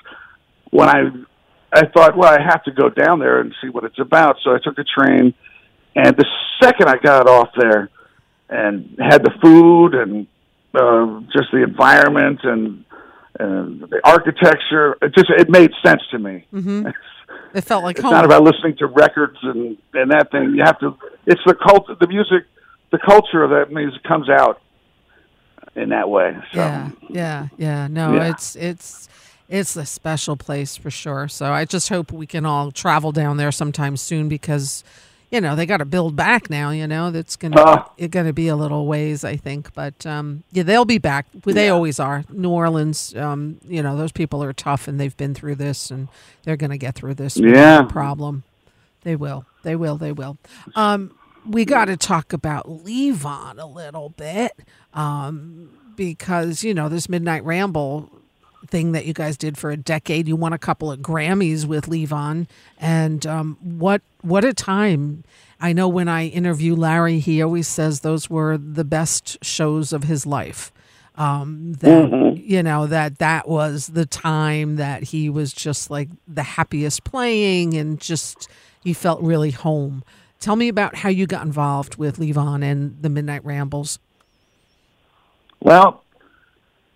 when 0.71 0.89
I 0.89 1.12
I 1.71 1.86
thought, 1.88 2.17
well, 2.17 2.34
I 2.34 2.41
have 2.41 2.63
to 2.63 2.71
go 2.71 2.89
down 2.89 3.19
there 3.19 3.39
and 3.39 3.54
see 3.62 3.69
what 3.69 3.84
it's 3.84 3.99
about. 3.99 4.38
So 4.43 4.54
I 4.56 4.60
took 4.63 4.80
a 4.80 4.84
train, 4.84 5.34
and 5.95 6.15
the 6.17 6.25
second 6.62 6.89
I 6.89 6.97
got 6.97 7.28
off 7.30 7.49
there, 7.56 7.89
and 8.49 8.97
had 8.99 9.23
the 9.23 9.32
food 9.41 9.93
and 9.93 10.28
uh, 10.73 11.21
just 11.32 11.51
the 11.51 11.63
environment 11.63 12.39
and 12.43 12.85
and 13.39 13.82
the 13.82 14.00
architecture, 14.04 14.98
it 15.02 15.13
just 15.15 15.30
it 15.30 15.50
made 15.50 15.71
sense 15.84 16.02
to 16.12 16.19
me. 16.19 16.45
Mm-hmm. 16.54 16.88
It 17.56 17.63
felt 17.63 17.84
like 17.86 17.98
home. 17.98 18.00
It's 18.00 18.04
home. 18.04 18.12
not 18.13 18.26
about 18.26 18.43
listening 18.43 18.76
to 18.78 18.86
records 18.86 19.38
and 19.41 19.78
and 19.93 20.12
that 20.12 20.30
thing. 20.30 20.54
You 20.56 20.63
have 20.63 20.78
to. 20.80 20.98
It's 21.26 21.41
the 21.45 21.56
cult, 21.56 21.88
the 22.00 22.08
music, 22.08 22.43
the 22.91 23.00
culture 23.00 23.43
of 23.43 23.50
that 23.52 23.71
music 23.74 24.04
comes 24.04 24.30
out 24.30 24.62
in 25.76 25.89
that 25.89 26.10
way. 26.10 26.36
So 26.54 26.60
Yeah, 26.60 26.89
yeah, 27.10 27.48
yeah. 27.58 27.88
No, 27.88 28.13
Yeah. 28.13 28.30
it's 28.30 28.56
it's 28.58 29.10
it's 29.50 29.76
a 29.78 29.86
special 29.86 30.36
place 30.36 30.76
for 30.76 30.91
sure. 30.91 31.28
So 31.30 31.52
I 31.52 31.63
just 31.65 31.88
hope 31.89 32.12
we 32.12 32.28
can 32.28 32.45
all 32.45 32.71
travel 32.71 33.12
down 33.12 33.38
there 33.38 33.52
sometime 33.52 33.95
soon 33.98 34.28
because, 34.28 34.84
you 35.36 35.41
know 35.41 35.54
they 35.54 35.65
got 35.65 35.78
to 35.78 35.86
build 35.86 36.15
back 36.15 36.50
now. 36.50 36.69
You 36.69 36.88
know 36.88 37.12
that's 37.12 37.36
gonna 37.36 37.60
uh, 37.62 37.84
it's 37.98 38.12
gonna 38.12 38.32
be 38.32 38.48
a 38.48 38.56
little 38.56 38.88
ways, 38.88 39.26
I 39.26 39.36
think. 39.36 39.74
But 39.74 40.06
um, 40.06 40.43
yeah, 40.52 40.63
they'll 40.63 40.86
be 40.86 40.98
back. 40.98 41.28
They 41.43 41.65
yeah. 41.65 41.71
always 41.71 42.00
are. 42.00 42.24
New 42.30 42.50
Orleans, 42.50 43.13
um, 43.17 43.60
you 43.67 43.84
know, 43.84 43.98
those 43.98 44.13
people 44.13 44.41
are 44.41 44.54
tough 44.54 44.88
and 44.88 44.98
they've 44.98 45.15
been 45.17 45.36
through 45.36 45.56
this 45.56 45.91
and 45.91 46.08
they're 46.43 46.56
gonna 46.56 46.78
get 46.78 46.95
through 46.95 47.15
this. 47.15 47.36
Yeah, 47.36 47.84
problem. 47.84 48.43
They 49.02 49.17
will. 49.17 49.45
They 49.63 49.76
will. 49.76 49.98
They 49.98 50.13
will. 50.13 50.38
Um, 50.74 51.13
we 51.45 51.65
got 51.65 51.86
to 51.86 51.98
talk 51.98 52.32
about 52.32 52.65
Levon 52.65 53.60
a 53.60 53.67
little 53.67 54.10
bit 54.10 54.54
um, 54.93 55.69
because 55.98 56.63
you 56.63 56.74
know 56.74 56.88
this 56.88 57.10
Midnight 57.10 57.43
Ramble 57.43 58.10
thing 58.69 58.91
that 58.93 59.06
you 59.06 59.13
guys 59.13 59.38
did 59.38 59.58
for 59.58 59.71
a 59.71 59.78
decade. 59.78 60.28
You 60.28 60.36
won 60.36 60.54
a 60.54 60.58
couple 60.58 60.91
of 60.91 60.99
Grammys 60.99 61.65
with 61.65 61.88
Levon, 61.88 62.47
and 62.80 63.25
um, 63.25 63.58
what 63.62 64.01
what 64.21 64.43
a 64.43 64.54
time! 64.54 65.23
I 65.60 65.73
know 65.73 65.88
when 65.88 66.08
I 66.08 66.28
interview 66.28 66.75
Larry, 66.75 67.19
he 67.19 67.41
always 67.41 67.67
says 67.67 68.01
those 68.01 68.30
were 68.30 68.58
the 68.58 68.84
best 68.84 69.43
shows 69.43 69.93
of 69.93 70.04
his 70.04 70.25
life. 70.25 70.71
Um, 71.17 71.73
that 71.75 72.10
mm-hmm. 72.10 72.41
you 72.43 72.62
know 72.62 72.88
that 72.88 73.19
that 73.19 73.47
was 73.47 73.88
the 73.88 74.06
time 74.06 74.75
that 74.75 75.04
he 75.04 75.30
was 75.30 75.54
just 75.54 75.89
like 75.89 76.10
the 76.28 76.43
happiest 76.43 77.04
playing, 77.04 77.73
and 77.73 77.99
just 77.99 78.49
he 78.84 78.93
felt 78.93 79.21
really 79.21 79.51
home. 79.51 80.04
Tell 80.39 80.56
me 80.56 80.67
about 80.67 80.95
how 80.97 81.10
you 81.10 81.25
got 81.25 81.45
involved 81.45 81.95
with 81.95 82.19
Levon 82.19 82.63
and 82.63 83.01
the 83.01 83.10
Midnight 83.10 83.43
Rambles. 83.43 83.97
Well, 85.60 86.04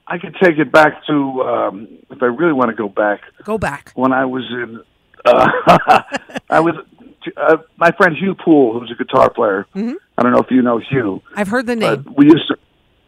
I 0.09 0.17
could 0.17 0.35
take 0.41 0.57
it 0.57 0.71
back 0.71 1.05
to 1.07 1.41
um, 1.43 1.87
if 2.09 2.21
I 2.21 2.25
really 2.25 2.53
want 2.53 2.69
to 2.69 2.75
go 2.75 2.89
back. 2.89 3.21
Go 3.43 3.57
back 3.57 3.91
when 3.95 4.11
I 4.11 4.25
was 4.25 4.43
in. 4.49 4.81
Uh, 5.23 5.47
I 6.49 6.59
was 6.59 6.75
uh, 7.37 7.57
my 7.77 7.91
friend 7.91 8.15
Hugh 8.17 8.35
Pool, 8.35 8.79
who's 8.79 8.91
a 8.91 9.01
guitar 9.01 9.29
player. 9.29 9.67
Mm-hmm. 9.75 9.93
I 10.17 10.23
don't 10.23 10.31
know 10.31 10.39
if 10.39 10.49
you 10.49 10.61
know 10.61 10.79
Hugh. 10.79 11.21
I've 11.35 11.47
heard 11.47 11.67
the 11.67 11.75
name. 11.75 12.05
we 12.17 12.25
used 12.25 12.47
to, 12.47 12.57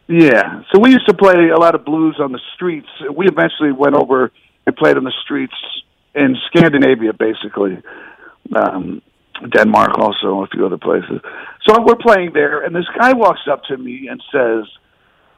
yeah. 0.08 0.62
So 0.72 0.80
we 0.80 0.90
used 0.90 1.06
to 1.06 1.14
play 1.14 1.48
a 1.48 1.58
lot 1.58 1.74
of 1.74 1.84
blues 1.84 2.18
on 2.20 2.32
the 2.32 2.40
streets. 2.54 2.88
We 3.14 3.26
eventually 3.26 3.72
went 3.72 3.96
over 3.96 4.30
and 4.66 4.76
played 4.76 4.96
on 4.96 5.04
the 5.04 5.14
streets 5.24 5.54
in 6.14 6.36
Scandinavia, 6.46 7.12
basically. 7.12 7.82
Um, 8.54 9.02
Denmark, 9.50 9.98
also 9.98 10.42
a 10.42 10.46
few 10.46 10.64
other 10.66 10.78
places. 10.78 11.20
So 11.66 11.82
we're 11.82 11.96
playing 11.96 12.32
there, 12.32 12.62
and 12.62 12.74
this 12.74 12.86
guy 12.96 13.12
walks 13.12 13.40
up 13.50 13.64
to 13.64 13.76
me 13.76 14.08
and 14.08 14.22
says 14.30 14.68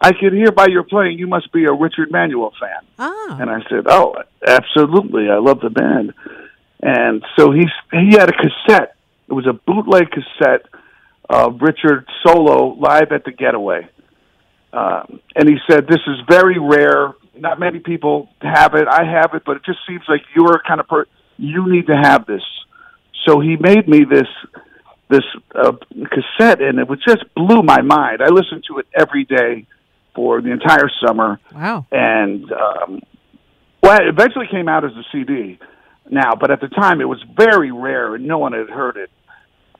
I 0.05 0.13
could 0.13 0.35
hear 0.35 0.53
by 0.53 0.67
your 0.67 0.83
playing 0.83 1.19
you 1.19 1.27
must 1.27 1.51
be 1.51 1.65
a 1.65 1.73
Richard 1.73 2.11
Manuel 2.11 2.53
fan. 2.61 2.87
Ah. 2.99 3.39
And 3.41 3.49
I 3.49 3.61
said, 3.71 3.87
Oh, 3.89 4.15
absolutely. 4.47 5.31
I 5.31 5.39
love 5.39 5.61
the 5.61 5.71
band. 5.71 6.13
And 6.83 7.25
so 7.39 7.53
he 7.53 7.65
he 7.91 8.11
had 8.13 8.29
a 8.29 8.35
cassette. 8.35 8.97
It 9.29 9.33
was 9.33 9.47
a 9.47 9.55
bootleg 9.55 10.11
cassette 10.11 10.67
of 11.31 11.63
Richard 11.63 12.07
solo 12.23 12.75
live 12.75 13.13
at 13.13 13.25
the 13.25 13.33
Getaway. 13.33 13.89
Um, 14.75 15.21
and 15.35 15.49
he 15.49 15.57
said, 15.71 15.87
This 15.87 16.03
is 16.07 16.17
very 16.29 16.59
rare. 16.59 17.15
Not 17.35 17.59
many 17.59 17.79
people 17.79 18.29
have 18.43 18.75
it. 18.75 18.87
I 18.87 19.05
have 19.05 19.31
it, 19.33 19.43
but 19.47 19.57
it 19.57 19.63
just 19.65 19.79
seems 19.89 20.03
like 20.07 20.21
you're 20.37 20.61
kind 20.69 20.81
of 20.81 20.87
per 20.87 21.07
you 21.39 21.73
need 21.73 21.87
to 21.87 21.97
have 21.97 22.27
this. 22.27 22.43
So 23.27 23.41
he 23.41 23.57
made 23.57 23.89
me 23.89 24.05
this 24.05 24.29
this 25.09 25.25
uh, 25.55 25.73
cassette, 26.13 26.61
and 26.61 26.79
it 26.79 26.87
was 26.87 27.03
just 27.09 27.25
blew 27.35 27.63
my 27.63 27.81
mind. 27.81 28.21
I 28.21 28.29
listened 28.29 28.65
to 28.69 28.81
it 28.81 28.87
every 28.95 29.25
day 29.25 29.67
for 30.15 30.41
the 30.41 30.51
entire 30.51 30.91
summer. 31.05 31.41
Wow! 31.55 31.87
And 31.91 32.51
um, 32.53 33.01
well, 33.83 34.01
it 34.01 34.09
eventually 34.09 34.47
came 34.51 34.69
out 34.69 34.85
as 34.85 34.93
a 34.93 35.03
CD 35.13 35.59
now, 36.11 36.35
but 36.39 36.51
at 36.51 36.61
the 36.61 36.69
time 36.69 37.01
it 37.01 37.09
was 37.09 37.23
very 37.37 37.71
rare 37.71 38.15
and 38.15 38.27
no 38.27 38.39
one 38.39 38.53
had 38.53 38.71
heard 38.71 38.97
it. 38.97 39.11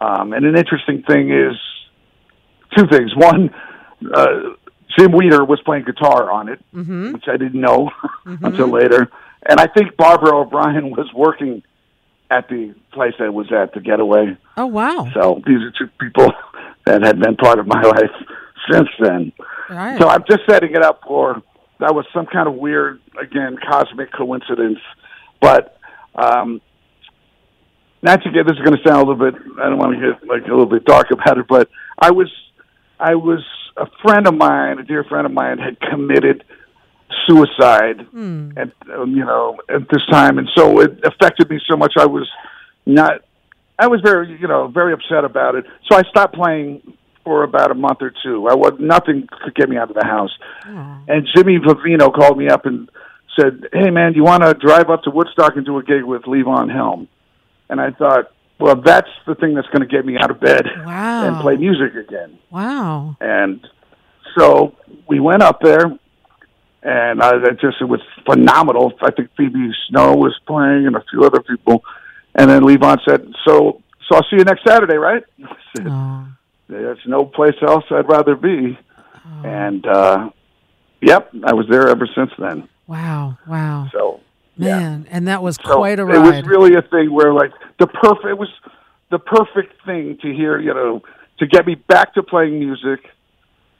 Um, 0.01 0.33
and 0.33 0.45
an 0.45 0.57
interesting 0.57 1.03
thing 1.03 1.33
is 1.33 1.57
two 2.77 2.87
things. 2.87 3.15
One, 3.17 3.51
uh, 4.15 4.55
Jim 4.99 5.13
Weider 5.13 5.47
was 5.47 5.61
playing 5.65 5.85
guitar 5.85 6.31
on 6.31 6.49
it, 6.49 6.61
mm-hmm. 6.75 7.13
which 7.13 7.25
I 7.29 7.37
didn't 7.37 7.61
know 7.61 7.91
mm-hmm. 8.27 8.45
until 8.45 8.69
later. 8.69 9.11
And 9.49 9.61
I 9.61 9.67
think 9.67 9.97
Barbara 9.97 10.37
O'Brien 10.37 10.91
was 10.91 11.11
working 11.15 11.63
at 12.31 12.49
the 12.49 12.75
place 12.93 13.15
I 13.21 13.29
was 13.29 13.53
at, 13.53 13.75
the 13.75 13.81
Getaway. 13.81 14.37
Oh 14.57 14.67
wow! 14.67 15.09
So 15.15 15.43
these 15.47 15.61
are 15.61 15.71
two 15.71 15.89
people 16.01 16.33
that 16.87 17.03
had 17.03 17.21
been 17.21 17.37
part 17.37 17.59
of 17.59 17.67
my 17.67 17.83
life 17.83 18.11
since 18.71 18.89
then. 19.01 19.33
Right. 19.69 20.01
So 20.01 20.09
I'm 20.09 20.25
just 20.29 20.43
setting 20.49 20.75
it 20.75 20.83
up 20.83 21.01
for 21.07 21.43
that 21.81 21.95
was 21.95 22.07
some 22.15 22.27
kind 22.27 22.49
of 22.49 22.55
weird, 22.55 23.01
again, 23.21 23.57
cosmic 23.69 24.13
coincidence. 24.13 24.79
But 25.41 25.79
um, 26.15 26.61
not 28.03 28.23
to 28.23 28.31
get 28.31 28.47
this 28.47 28.57
is 28.57 28.63
going 28.65 28.77
to 28.77 28.89
sound 28.89 29.07
a 29.07 29.11
little 29.11 29.31
bit. 29.31 29.41
I 29.61 29.69
don't 29.69 29.79
want 29.79 29.99
to 29.99 30.01
get 30.01 30.29
like 30.29 30.43
a 30.47 30.51
little 30.51 30.67
bit 30.67 30.85
dark 30.85 31.11
about 31.11 31.39
it, 31.39 31.47
but 31.49 31.69
I 31.99 32.11
was, 32.11 32.31
I 32.99 33.17
was 33.17 33.45
a 33.77 33.87
friend 34.03 34.27
of 34.27 34.35
mine, 34.35 34.79
a 34.79 34.85
dear 34.85 35.05
friend 35.05 35.27
of 35.27 35.33
mine, 35.33 35.59
had 35.59 35.81
committed 35.81 36.45
suicide 37.27 38.07
mm. 38.15 38.57
at 38.57 38.73
um, 38.93 39.11
you 39.11 39.25
know 39.25 39.59
at 39.69 39.83
this 39.91 40.05
time, 40.11 40.39
and 40.39 40.49
so 40.55 40.81
it 40.81 41.01
affected 41.05 41.51
me 41.51 41.61
so 41.71 41.77
much. 41.77 41.95
I 41.99 42.07
was 42.07 42.29
not. 42.87 43.23
I 43.79 43.89
was 43.89 44.01
very 44.03 44.39
you 44.41 44.49
know 44.49 44.69
very 44.69 44.93
upset 44.93 45.25
about 45.25 45.55
it. 45.55 45.65
So 45.91 45.99
I 45.99 46.03
stopped 46.05 46.35
playing 46.35 46.97
for 47.25 47.43
about 47.43 47.71
a 47.71 47.75
month 47.75 47.99
or 48.03 48.13
two. 48.23 48.49
I 48.49 48.55
was 48.55 48.75
nothing 48.79 49.27
could 49.43 49.55
get 49.55 49.69
me 49.69 49.77
out 49.77 49.91
of 49.91 49.97
the 49.97 50.05
house. 50.05 50.31
And 51.09 51.27
Jimmy 51.35 51.59
Vivino 51.59 52.15
called 52.15 52.39
me 52.39 52.49
up 52.49 52.67
and 52.67 52.91
said, 53.39 53.69
"Hey 53.73 53.91
man, 53.91 54.13
do 54.13 54.19
you 54.19 54.25
want 54.25 54.43
to 54.43 54.55
drive 54.55 54.91
up 54.91 55.03
to 55.05 55.11
Woodstock 55.11 55.57
and 55.57 55.65
do 55.65 55.79
a 55.79 55.83
gig 55.83 56.05
with 56.05 56.23
Levon 56.23 56.71
Helm?" 56.73 57.09
And 57.69 57.81
I 57.81 57.91
thought, 57.91 58.31
well, 58.59 58.77
that's 58.77 59.09
the 59.27 59.35
thing 59.35 59.55
that's 59.55 59.67
going 59.69 59.81
to 59.81 59.87
get 59.87 60.07
me 60.07 60.17
out 60.17 60.31
of 60.31 60.41
bed 60.41 60.67
wow. 60.85 61.27
and 61.27 61.41
play 61.41 61.57
music 61.57 61.95
again. 61.95 62.39
Wow! 62.51 63.17
And 63.21 63.67
so 64.37 64.77
we 65.09 65.21
went 65.21 65.43
up 65.43 65.61
there, 65.61 65.87
and 66.83 67.23
I, 67.23 67.37
it 67.37 67.61
just 67.61 67.81
it 67.81 67.85
was 67.85 68.01
phenomenal. 68.25 68.93
I 69.03 69.11
think 69.11 69.31
Phoebe 69.37 69.71
Snow 69.89 70.15
was 70.15 70.39
playing 70.47 70.87
and 70.87 70.95
a 70.97 71.05
few 71.11 71.25
other 71.25 71.43
people, 71.43 71.83
and 72.35 72.49
then 72.49 72.63
Levon 72.63 72.99
said, 73.09 73.27
"So, 73.47 73.83
so 74.09 74.17
I'll 74.17 74.27
see 74.31 74.37
you 74.37 74.45
next 74.45 74.65
Saturday, 74.67 74.97
right?" 74.97 75.25
I 75.45 75.57
said, 75.77 75.87
there's 76.69 76.99
no 77.07 77.25
place 77.25 77.55
else 77.63 77.85
I'd 77.91 78.09
rather 78.09 78.37
be. 78.37 78.79
Oh. 79.27 79.43
And 79.45 79.87
uh 79.87 80.31
yep, 81.01 81.31
I 81.45 81.55
was 81.55 81.67
there 81.69 81.89
ever 81.89 82.09
since 82.15 82.31
then. 82.39 82.69
Wow, 82.87 83.39
wow. 83.47 83.89
So 83.93 84.21
man, 84.57 85.05
yeah. 85.07 85.17
and 85.17 85.29
that 85.29 85.43
was 85.43 85.57
so 85.57 85.77
quite 85.77 85.99
a 85.99 86.05
ride. 86.05 86.17
It 86.17 86.21
was 86.21 86.47
really 86.47 86.75
a 86.75 86.83
thing 86.83 87.13
where 87.13 87.33
like 87.33 87.53
the 87.79 87.87
perfect 87.87 88.27
it 88.27 88.39
was 88.39 88.51
the 89.11 89.19
perfect 89.19 89.85
thing 89.85 90.19
to 90.23 90.33
hear, 90.33 90.59
you 90.59 90.75
know, 90.75 91.03
to 91.39 91.47
get 91.47 91.67
me 91.67 91.75
back 91.75 92.15
to 92.15 92.23
playing 92.23 92.59
music 92.59 93.01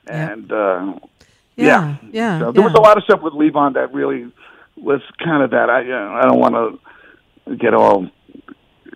and 0.07 0.53
uh 0.53 0.95
yeah, 1.57 1.65
yeah. 1.67 1.97
yeah 2.13 2.39
so 2.41 2.53
there 2.53 2.63
yeah. 2.63 2.69
was 2.69 2.75
a 2.75 2.81
lot 2.81 2.99
of 2.99 3.05
stuff 3.05 3.23
with 3.23 3.33
Levon 3.33 3.75
that 3.75 3.95
really 3.95 4.31
was 4.77 5.01
kind 5.23 5.43
of 5.43 5.51
that 5.51 5.71
I 5.71 5.83
you 5.83 5.89
know, 5.89 6.13
I 6.15 6.23
don't 6.23 6.39
want 6.39 6.55
to 7.47 7.57
get 7.57 7.75
all 7.75 8.09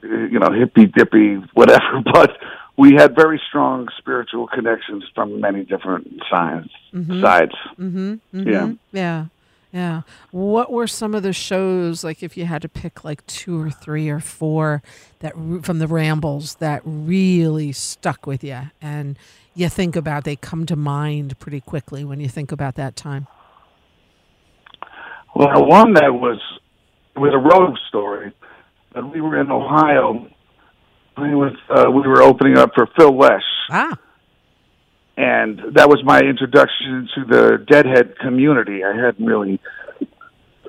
you 0.02 0.38
know 0.38 0.50
hippy 0.52 0.86
dippy 0.86 1.36
whatever, 1.54 2.02
but 2.12 2.36
we 2.78 2.94
had 2.94 3.14
very 3.16 3.42
strong 3.48 3.88
spiritual 3.98 4.46
connections 4.46 5.04
from 5.12 5.40
many 5.40 5.64
different 5.64 6.22
sides. 6.30 6.70
Mm-hmm. 6.94 7.20
Sides. 7.20 7.54
Mm-hmm. 7.76 8.12
Mm-hmm. 8.34 8.48
Yeah. 8.48 8.72
Yeah. 8.92 9.26
Yeah. 9.72 10.02
What 10.30 10.72
were 10.72 10.86
some 10.86 11.14
of 11.14 11.24
the 11.24 11.32
shows 11.32 12.02
like 12.02 12.22
if 12.22 12.36
you 12.36 12.46
had 12.46 12.62
to 12.62 12.68
pick 12.68 13.04
like 13.04 13.26
two 13.26 13.60
or 13.60 13.68
three 13.68 14.08
or 14.08 14.20
four 14.20 14.82
that 15.18 15.34
from 15.62 15.80
the 15.80 15.88
Rambles 15.88 16.54
that 16.54 16.80
really 16.84 17.72
stuck 17.72 18.26
with 18.26 18.42
you 18.42 18.70
and 18.80 19.18
you 19.54 19.68
think 19.68 19.96
about 19.96 20.22
they 20.22 20.36
come 20.36 20.64
to 20.66 20.76
mind 20.76 21.38
pretty 21.40 21.60
quickly 21.60 22.04
when 22.04 22.20
you 22.20 22.28
think 22.28 22.52
about 22.52 22.76
that 22.76 22.94
time? 22.94 23.26
Well, 25.34 25.66
one 25.66 25.94
that 25.94 26.14
was 26.14 26.40
was 27.16 27.34
a 27.34 27.38
road 27.38 27.76
story. 27.88 28.32
But 28.92 29.12
we 29.12 29.20
were 29.20 29.38
in 29.38 29.50
Ohio 29.50 30.30
I 31.18 31.34
was 31.34 31.52
uh, 31.68 31.90
we 31.90 32.06
were 32.06 32.22
opening 32.22 32.56
up 32.58 32.70
for 32.74 32.88
Phil 32.96 33.16
Lesh. 33.16 33.42
Ah. 33.70 33.98
And 35.16 35.60
that 35.74 35.88
was 35.88 36.00
my 36.04 36.20
introduction 36.20 37.08
to 37.16 37.24
the 37.24 37.64
Deadhead 37.66 38.18
community. 38.20 38.84
I 38.84 38.94
hadn't 38.94 39.26
really, 39.26 39.58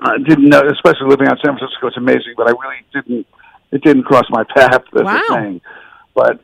I 0.02 0.18
didn't 0.18 0.48
know, 0.48 0.62
especially 0.72 1.08
living 1.08 1.28
out 1.28 1.38
San 1.44 1.56
Francisco. 1.56 1.86
It's 1.86 1.96
amazing, 1.96 2.34
but 2.36 2.48
I 2.48 2.50
really 2.50 2.84
didn't. 2.92 3.26
It 3.70 3.84
didn't 3.84 4.02
cross 4.02 4.24
my 4.28 4.42
path. 4.42 4.82
As 4.96 5.02
wow. 5.04 5.20
a 5.30 5.34
thing. 5.34 5.60
But 6.16 6.40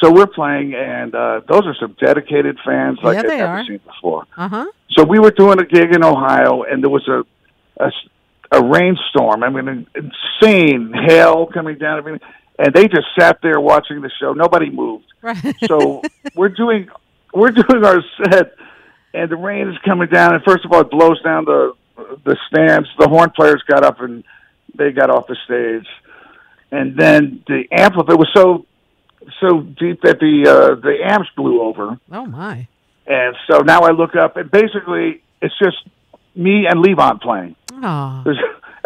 so 0.00 0.12
we're 0.12 0.28
playing, 0.28 0.74
and 0.74 1.12
uh, 1.12 1.40
those 1.48 1.66
are 1.66 1.74
some 1.80 1.96
dedicated 2.00 2.56
fans 2.64 2.98
like 3.02 3.16
yeah, 3.16 3.22
I've 3.22 3.26
never 3.26 3.46
are. 3.46 3.64
seen 3.64 3.80
before. 3.84 4.26
Uh 4.36 4.48
huh. 4.48 4.66
So 4.90 5.04
we 5.04 5.18
were 5.18 5.32
doing 5.32 5.58
a 5.60 5.64
gig 5.64 5.92
in 5.92 6.04
Ohio, 6.04 6.62
and 6.62 6.82
there 6.82 6.90
was 6.90 7.08
a 7.08 7.24
a, 7.82 7.90
a 8.52 8.64
rainstorm. 8.64 9.42
I 9.42 9.50
mean, 9.50 9.86
insane 9.94 10.92
hail 11.06 11.46
coming 11.46 11.78
down. 11.78 11.98
Everything 11.98 12.20
and 12.60 12.74
they 12.74 12.86
just 12.88 13.06
sat 13.18 13.38
there 13.42 13.58
watching 13.58 14.02
the 14.02 14.10
show. 14.20 14.34
Nobody 14.34 14.70
moved. 14.70 15.06
Right. 15.22 15.56
so 15.64 16.02
we're 16.36 16.50
doing 16.50 16.88
we're 17.32 17.52
doing 17.52 17.84
our 17.84 18.02
set, 18.22 18.54
and 19.14 19.30
the 19.30 19.36
rain 19.36 19.68
is 19.68 19.78
coming 19.84 20.08
down. 20.08 20.34
And 20.34 20.44
first 20.44 20.64
of 20.64 20.72
all, 20.72 20.80
it 20.80 20.90
blows 20.90 21.20
down 21.22 21.46
the 21.46 21.72
the 22.24 22.36
stands. 22.48 22.88
The 22.98 23.08
horn 23.08 23.30
players 23.34 23.62
got 23.66 23.82
up 23.82 24.00
and 24.00 24.24
they 24.76 24.92
got 24.92 25.10
off 25.10 25.26
the 25.26 25.36
stage, 25.44 25.88
and 26.70 26.96
then 26.96 27.42
the 27.46 27.64
amplifier 27.72 28.16
was 28.16 28.28
so 28.34 28.66
so 29.40 29.60
deep 29.60 30.02
that 30.02 30.18
the 30.20 30.44
uh, 30.46 30.80
the 30.80 30.98
amps 31.02 31.28
blew 31.36 31.62
over. 31.62 31.98
Oh 32.12 32.26
my! 32.26 32.68
And 33.06 33.36
so 33.50 33.60
now 33.60 33.80
I 33.80 33.92
look 33.92 34.14
up, 34.16 34.36
and 34.36 34.50
basically 34.50 35.22
it's 35.40 35.58
just 35.58 35.78
me 36.34 36.66
and 36.66 36.84
Levon 36.84 37.20
playing. 37.20 37.56
Oh. 37.72 38.22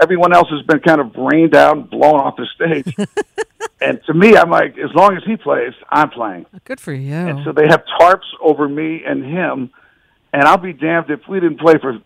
Everyone 0.00 0.34
else 0.34 0.48
has 0.50 0.62
been 0.66 0.80
kind 0.80 1.00
of 1.00 1.14
rained 1.16 1.54
out 1.54 1.76
and 1.76 1.90
blown 1.90 2.20
off 2.20 2.36
the 2.36 2.46
stage. 2.54 2.94
and 3.80 4.00
to 4.06 4.14
me, 4.14 4.36
I'm 4.36 4.50
like, 4.50 4.76
as 4.78 4.90
long 4.94 5.16
as 5.16 5.22
he 5.24 5.36
plays, 5.36 5.72
I'm 5.90 6.10
playing. 6.10 6.46
Good 6.64 6.80
for 6.80 6.92
you. 6.92 7.14
And 7.14 7.44
so 7.44 7.52
they 7.52 7.66
have 7.68 7.84
tarps 8.00 8.28
over 8.42 8.68
me 8.68 9.02
and 9.06 9.24
him, 9.24 9.70
and 10.32 10.44
I'll 10.44 10.58
be 10.58 10.72
damned 10.72 11.10
if 11.10 11.20
we 11.28 11.40
didn't 11.40 11.60
play 11.60 11.74
for 11.80 11.98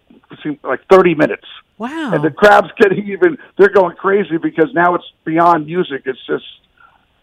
like 0.63 0.81
30 0.91 1.15
minutes. 1.15 1.47
Wow. 1.79 2.13
And 2.13 2.25
the 2.25 2.31
crowd's 2.31 2.69
getting 2.79 3.09
even, 3.09 3.39
they're 3.57 3.69
going 3.69 3.97
crazy 3.97 4.37
because 4.37 4.69
now 4.75 4.95
it's 4.95 5.11
beyond 5.25 5.67
music. 5.67 6.03
It's 6.07 6.19
just 6.27 6.45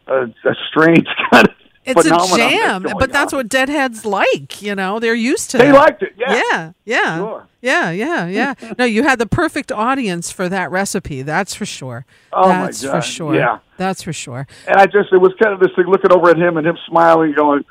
a, 0.07 0.23
a 0.23 0.55
strange 0.69 1.07
kind 1.31 1.47
of 1.47 1.53
it's 1.85 2.05
a 2.05 2.37
jam, 2.37 2.83
that's 2.83 2.93
but 2.99 3.11
that's 3.11 3.33
on. 3.33 3.37
what 3.39 3.49
Deadheads 3.49 4.05
like. 4.05 4.61
You 4.61 4.75
know, 4.75 4.99
they're 4.99 5.13
used 5.15 5.51
to. 5.51 5.57
They 5.57 5.65
that. 5.71 5.73
liked 5.75 6.01
it. 6.03 6.13
Yeah. 6.17 6.33
Yeah. 6.51 6.71
Yeah. 6.85 7.17
Sure. 7.17 7.47
Yeah. 7.61 7.91
Yeah. 7.91 8.27
Yeah. 8.27 8.53
no, 8.77 8.85
you 8.85 9.03
had 9.03 9.19
the 9.19 9.25
perfect 9.27 9.71
audience 9.71 10.31
for 10.31 10.49
that 10.49 10.71
recipe. 10.71 11.21
That's 11.21 11.53
for 11.55 11.65
sure. 11.65 12.05
Oh 12.33 12.47
that's 12.47 12.83
my 12.83 12.91
God. 12.91 12.95
for 13.03 13.07
sure. 13.09 13.35
Yeah. 13.35 13.59
That's 13.77 14.01
for 14.03 14.13
sure. 14.13 14.47
And 14.67 14.77
I 14.77 14.85
just, 14.85 15.11
it 15.11 15.17
was 15.17 15.33
kind 15.41 15.53
of 15.53 15.59
this 15.59 15.71
thing 15.75 15.85
looking 15.85 16.11
over 16.11 16.29
at 16.29 16.37
him 16.37 16.57
and 16.57 16.65
him 16.65 16.77
smiling, 16.87 17.33
going, 17.33 17.65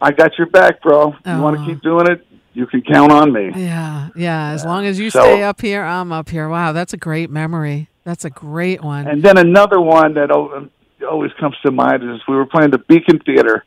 I 0.00 0.12
got 0.12 0.38
your 0.38 0.46
back, 0.46 0.80
bro. 0.82 1.08
You 1.08 1.14
Oh. 1.26 1.42
want 1.42 1.58
to 1.58 1.64
keep 1.66 1.82
doing 1.82 2.08
it? 2.10 2.24
You 2.54 2.66
can 2.66 2.82
count 2.82 3.12
on 3.12 3.32
me. 3.32 3.50
Yeah. 3.54 4.08
Yeah. 4.16 4.50
As 4.50 4.64
long 4.64 4.86
as 4.86 4.98
you 4.98 5.10
So- 5.10 5.20
stay 5.22 5.42
up 5.42 5.60
here, 5.60 5.82
I'm 5.82 6.12
up 6.12 6.28
here. 6.28 6.48
Wow. 6.48 6.72
That's 6.72 6.92
a 6.92 6.96
great 6.96 7.30
memory. 7.30 7.88
That's 8.04 8.24
a 8.24 8.30
great 8.30 8.82
one. 8.82 9.06
And 9.06 9.22
then 9.22 9.36
another 9.36 9.80
one 9.80 10.14
that 10.14 10.30
al- 10.30 10.68
always 11.10 11.32
comes 11.40 11.56
to 11.64 11.70
mind 11.72 12.02
is 12.02 12.20
we 12.28 12.36
were 12.36 12.46
playing 12.46 12.70
the 12.70 12.78
Beacon 12.78 13.18
Theater, 13.20 13.64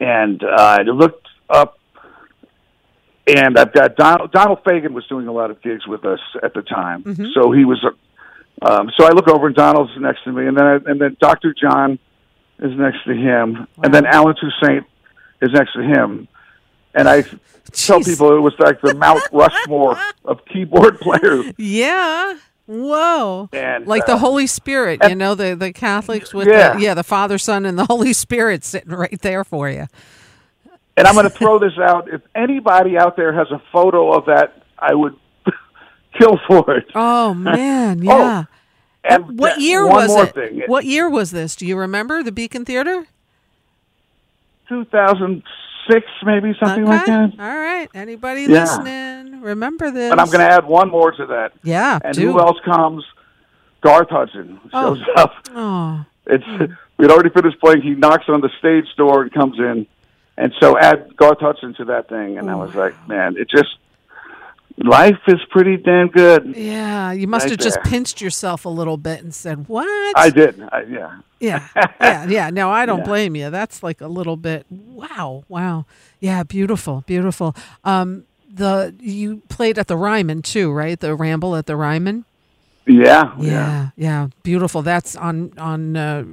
and 0.00 0.42
uh, 0.42 0.46
I 0.80 0.82
looked 0.82 1.26
up, 1.48 1.78
and 3.26 3.58
I've 3.58 3.72
got 3.72 3.96
Donald, 3.96 4.32
Donald 4.32 4.64
Fagen 4.64 4.92
was 4.92 5.06
doing 5.06 5.26
a 5.28 5.32
lot 5.32 5.50
of 5.50 5.60
gigs 5.62 5.86
with 5.86 6.04
us 6.04 6.20
at 6.42 6.54
the 6.54 6.62
time, 6.62 7.02
Mhm. 7.04 7.32
so 7.34 7.52
he 7.52 7.64
was. 7.64 7.84
Um, 8.60 8.90
so 8.96 9.04
I 9.06 9.10
look 9.10 9.28
over, 9.28 9.46
and 9.46 9.54
Donald's 9.54 9.92
next 9.98 10.24
to 10.24 10.32
me, 10.32 10.46
and 10.46 10.56
then 10.56 10.64
I, 10.66 10.74
and 10.90 11.00
then 11.00 11.16
Doctor 11.20 11.54
John 11.54 11.98
is 12.58 12.76
next 12.76 13.04
to 13.04 13.14
him, 13.14 13.68
and 13.82 13.94
then 13.94 14.04
Allen 14.06 14.34
Toussaint 14.40 14.84
is 15.40 15.50
next 15.52 15.74
to 15.74 15.82
him, 15.82 16.26
and 16.94 17.08
I 17.08 17.22
tell 17.72 18.00
people 18.00 18.34
it 18.36 18.40
was 18.40 18.54
like 18.58 18.80
the 18.80 18.94
Mount 18.94 19.22
Rushmore 19.32 19.96
of 20.24 20.44
keyboard 20.46 20.98
players. 21.00 21.52
Yeah. 21.56 22.34
Whoa. 22.68 23.48
And 23.54 23.86
Like 23.86 24.02
uh, 24.02 24.12
the 24.12 24.18
Holy 24.18 24.46
Spirit, 24.46 25.00
you 25.08 25.14
know, 25.14 25.34
the, 25.34 25.56
the 25.56 25.72
Catholics 25.72 26.34
with 26.34 26.48
Yeah. 26.48 26.74
the, 26.74 26.80
yeah, 26.82 26.92
the 26.94 27.02
Father, 27.02 27.38
Son, 27.38 27.64
and 27.64 27.78
the 27.78 27.86
Holy 27.86 28.12
Spirit 28.12 28.62
sitting 28.62 28.92
right 28.92 29.18
there 29.22 29.42
for 29.42 29.70
you. 29.70 29.86
And 30.96 31.06
I'm 31.06 31.14
going 31.14 31.24
to 31.24 31.30
throw 31.30 31.58
this 31.58 31.78
out. 31.80 32.12
If 32.12 32.20
anybody 32.34 32.98
out 32.98 33.16
there 33.16 33.32
has 33.32 33.50
a 33.50 33.62
photo 33.72 34.12
of 34.12 34.26
that, 34.26 34.62
I 34.78 34.94
would 34.94 35.16
kill 36.18 36.38
for 36.46 36.76
it. 36.76 36.86
Oh 36.94 37.32
man, 37.34 38.02
yeah. 38.02 38.44
And 39.02 39.38
what 39.38 39.58
year 39.60 39.86
one 39.86 39.94
was 39.94 40.08
more 40.10 40.24
it? 40.24 40.34
Thing. 40.34 40.62
What 40.66 40.84
year 40.84 41.08
was 41.08 41.30
this? 41.30 41.56
Do 41.56 41.64
you 41.66 41.76
remember 41.78 42.22
the 42.22 42.32
Beacon 42.32 42.66
Theater? 42.66 43.06
2006, 44.68 45.48
maybe 46.24 46.54
something 46.60 46.84
okay. 46.84 46.92
like 46.92 47.06
that. 47.06 47.32
All 47.38 47.56
right. 47.58 47.88
Anybody 47.94 48.42
Yeah. 48.42 48.60
listening? 48.62 49.40
Remember 49.40 49.90
this? 49.90 50.10
But 50.10 50.20
I'm 50.20 50.26
going 50.26 50.40
to 50.40 50.52
add 50.52 50.66
one 50.66 50.90
more 50.90 51.12
to 51.12 51.26
that. 51.26 51.52
Yeah. 51.62 51.98
And 52.02 52.14
do. 52.14 52.32
who 52.32 52.40
else 52.40 52.58
comes? 52.64 53.04
Garth 53.80 54.10
Hudson 54.10 54.60
Oh. 54.72 54.94
shows 54.94 55.04
up. 55.16 55.32
Oh. 55.54 56.04
It's 56.26 56.44
we'd 56.98 57.10
already 57.10 57.30
finished 57.30 57.58
playing. 57.58 57.80
He 57.80 57.90
knocks 57.90 58.24
on 58.28 58.42
the 58.42 58.50
stage 58.58 58.84
door 58.98 59.22
and 59.22 59.32
comes 59.32 59.58
in, 59.58 59.86
and 60.36 60.52
so 60.60 60.78
add 60.78 61.16
Garth 61.16 61.40
Hudson 61.40 61.72
to 61.74 61.86
that 61.86 62.10
thing. 62.10 62.36
And 62.36 62.50
I 62.50 62.54
was 62.54 62.76
oh, 62.76 62.78
like, 62.78 63.08
man, 63.08 63.36
it 63.38 63.48
just 63.48 63.78
life 64.84 65.18
is 65.28 65.40
pretty 65.50 65.76
damn 65.76 66.08
good. 66.08 66.54
Yeah. 66.56 67.12
You 67.12 67.26
must 67.26 67.44
Right 67.44 67.50
have 67.52 67.58
just 67.60 67.76
there. 67.82 67.90
pinched 67.90 68.20
yourself 68.20 68.64
a 68.64 68.68
little 68.68 68.96
bit 68.96 69.22
and 69.22 69.34
said, 69.34 69.68
"What?" 69.68 69.86
I 70.16 70.30
did. 70.30 70.60
I, 70.72 70.82
yeah. 70.82 71.18
Yeah, 71.40 71.68
yeah, 72.00 72.26
yeah. 72.28 72.50
No, 72.50 72.68
I 72.70 72.84
don't 72.84 72.98
Yeah. 73.00 73.04
blame 73.04 73.36
you. 73.36 73.50
That's 73.50 73.82
like 73.82 74.00
a 74.00 74.08
little 74.08 74.36
bit. 74.36 74.66
Wow, 74.70 75.44
wow. 75.48 75.84
Yeah, 76.20 76.42
beautiful, 76.42 77.04
beautiful. 77.06 77.54
Um, 77.84 78.24
the 78.52 78.94
you 79.00 79.42
played 79.48 79.78
at 79.78 79.86
the 79.86 79.96
Ryman 79.96 80.42
too, 80.42 80.72
right? 80.72 80.98
The 80.98 81.14
Ramble 81.14 81.54
at 81.54 81.66
the 81.66 81.76
Ryman. 81.76 82.24
Yeah. 82.86 83.34
Yeah, 83.38 83.90
yeah, 83.96 84.28
beautiful. 84.42 84.82
That's 84.82 85.14
on 85.14 85.52
on 85.58 85.96
uh, 85.96 86.24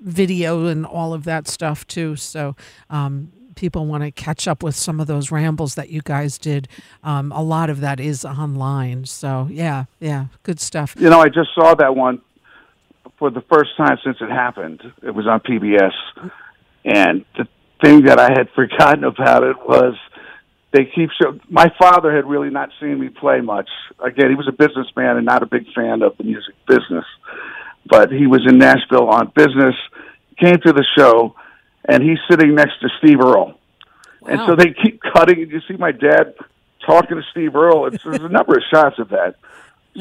video 0.00 0.66
and 0.66 0.84
all 0.86 1.12
of 1.14 1.24
that 1.24 1.46
stuff 1.48 1.86
too. 1.86 2.16
So. 2.16 2.56
Um, 2.90 3.30
People 3.58 3.86
want 3.86 4.04
to 4.04 4.12
catch 4.12 4.46
up 4.46 4.62
with 4.62 4.76
some 4.76 5.00
of 5.00 5.08
those 5.08 5.32
rambles 5.32 5.74
that 5.74 5.90
you 5.90 6.00
guys 6.00 6.38
did. 6.38 6.68
Um, 7.02 7.32
a 7.32 7.42
lot 7.42 7.70
of 7.70 7.80
that 7.80 7.98
is 7.98 8.24
online. 8.24 9.04
So, 9.04 9.48
yeah, 9.50 9.86
yeah, 9.98 10.26
good 10.44 10.60
stuff. 10.60 10.94
You 10.96 11.10
know, 11.10 11.20
I 11.20 11.28
just 11.28 11.48
saw 11.56 11.74
that 11.74 11.96
one 11.96 12.22
for 13.18 13.30
the 13.30 13.40
first 13.52 13.76
time 13.76 13.98
since 14.04 14.18
it 14.20 14.30
happened. 14.30 14.80
It 15.02 15.10
was 15.10 15.26
on 15.26 15.40
PBS, 15.40 15.90
and 16.84 17.24
the 17.36 17.48
thing 17.84 18.04
that 18.04 18.20
I 18.20 18.30
had 18.30 18.48
forgotten 18.54 19.02
about 19.02 19.42
it 19.42 19.56
was 19.56 19.96
they 20.72 20.84
keep 20.84 21.10
show. 21.20 21.36
My 21.48 21.66
father 21.80 22.14
had 22.14 22.26
really 22.26 22.50
not 22.50 22.70
seen 22.80 23.00
me 23.00 23.08
play 23.08 23.40
much. 23.40 23.68
Again, 23.98 24.28
he 24.30 24.36
was 24.36 24.46
a 24.46 24.52
businessman 24.52 25.16
and 25.16 25.26
not 25.26 25.42
a 25.42 25.46
big 25.46 25.66
fan 25.74 26.02
of 26.02 26.16
the 26.16 26.22
music 26.22 26.54
business, 26.68 27.06
but 27.90 28.12
he 28.12 28.28
was 28.28 28.46
in 28.48 28.58
Nashville 28.58 29.08
on 29.08 29.32
business. 29.34 29.74
Came 30.38 30.58
to 30.64 30.72
the 30.72 30.84
show, 30.96 31.34
and 31.88 32.02
he's 32.02 32.18
sitting 32.30 32.54
next 32.54 32.80
to 32.82 32.88
Steve 32.98 33.20
Earle. 33.20 33.58
And 34.28 34.40
so 34.46 34.54
they 34.54 34.74
keep 34.74 35.00
cutting, 35.00 35.42
and 35.42 35.50
you 35.50 35.60
see 35.66 35.76
my 35.78 35.90
dad 35.90 36.34
talking 36.84 37.16
to 37.16 37.22
Steve 37.30 37.56
Earle. 37.56 37.86
It's, 37.86 38.04
there's 38.04 38.22
a 38.22 38.28
number 38.28 38.54
of 38.54 38.62
shots 38.70 38.98
of 38.98 39.08
that. 39.08 39.36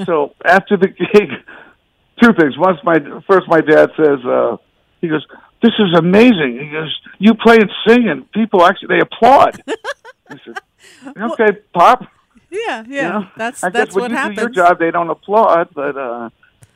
So 0.05 0.35
after 0.45 0.77
the 0.77 0.89
gig, 0.89 1.29
two 2.21 2.33
things. 2.33 2.57
Once 2.57 2.79
my 2.83 2.99
first, 3.27 3.47
my 3.47 3.61
dad 3.61 3.91
says, 3.95 4.19
uh, 4.25 4.57
he 5.01 5.07
goes, 5.07 5.25
"This 5.61 5.71
is 5.79 5.97
amazing." 5.97 6.59
He 6.61 6.69
goes, 6.71 6.99
"You 7.19 7.33
play 7.35 7.57
and 7.57 7.71
sing, 7.87 8.09
and 8.09 8.29
people 8.31 8.65
actually 8.65 8.97
they 8.97 8.99
applaud." 8.99 9.61
I 10.29 10.39
said, 10.43 11.15
"Okay, 11.17 11.59
Pop." 11.73 12.05
Yeah, 12.49 12.83
yeah. 12.87 12.87
You 12.87 13.01
know, 13.01 13.27
that's 13.37 13.63
I 13.63 13.69
that's 13.69 13.89
guess 13.89 13.95
when 13.95 14.01
what 14.03 14.11
you 14.11 14.17
happens. 14.17 14.37
do 14.37 14.41
your 14.41 14.49
job, 14.49 14.79
they 14.79 14.91
don't 14.91 15.09
applaud. 15.09 15.69
But 15.73 15.97
uh, 15.97 16.29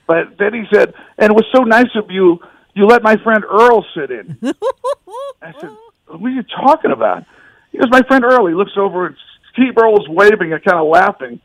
but 0.08 0.38
then 0.38 0.54
he 0.54 0.63
said, 0.74 0.93
"And 1.17 1.32
it 1.32 1.36
was 1.36 1.45
so 1.54 1.63
nice 1.63 1.93
of 1.95 2.10
you. 2.10 2.39
You 2.74 2.86
let 2.86 3.04
my 3.04 3.18
friend 3.18 3.44
Earl 3.44 3.86
sit 3.96 4.12
in." 4.12 4.38
I 5.42 5.54
said, 5.60 5.76
"What 6.08 6.28
are 6.28 6.30
you 6.30 6.44
talking 6.44 6.92
about?" 6.92 7.26
He 7.72 7.78
goes, 7.78 7.90
"My 7.92 8.02
friend 8.04 8.24
Earl." 8.24 8.48
He 8.48 8.54
looks 8.54 8.74
over 8.78 9.08
and 9.08 9.16
Steve 9.54 9.78
Earle's 9.78 10.08
waving 10.10 10.54
and 10.54 10.64
kind 10.64 10.80
of 10.80 10.88
laughing. 10.88 11.40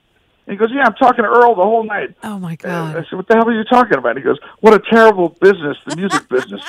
And 0.47 0.53
he 0.53 0.57
goes, 0.57 0.71
"Yeah, 0.73 0.85
I'm 0.87 0.95
talking 0.95 1.25
to 1.25 1.31
Earl 1.31 1.55
the 1.57 1.62
whole 1.62 1.85
night." 1.85 2.15
Oh 2.23 2.39
my 2.39 2.55
god. 2.57 2.97
I 2.97 3.01
said, 3.09 3.12
"What 3.17 3.27
the 3.29 3.35
hell 3.35 3.49
are 3.49 3.53
you 3.53 3.65
talking 3.65 3.99
about?" 3.99 4.17
He 4.17 4.23
goes, 4.23 4.39
"What 4.61 4.75
a 4.75 4.83
terrible 4.91 5.31
business 5.41 5.77
the 5.87 5.97
music 5.97 6.29
business 6.31 6.62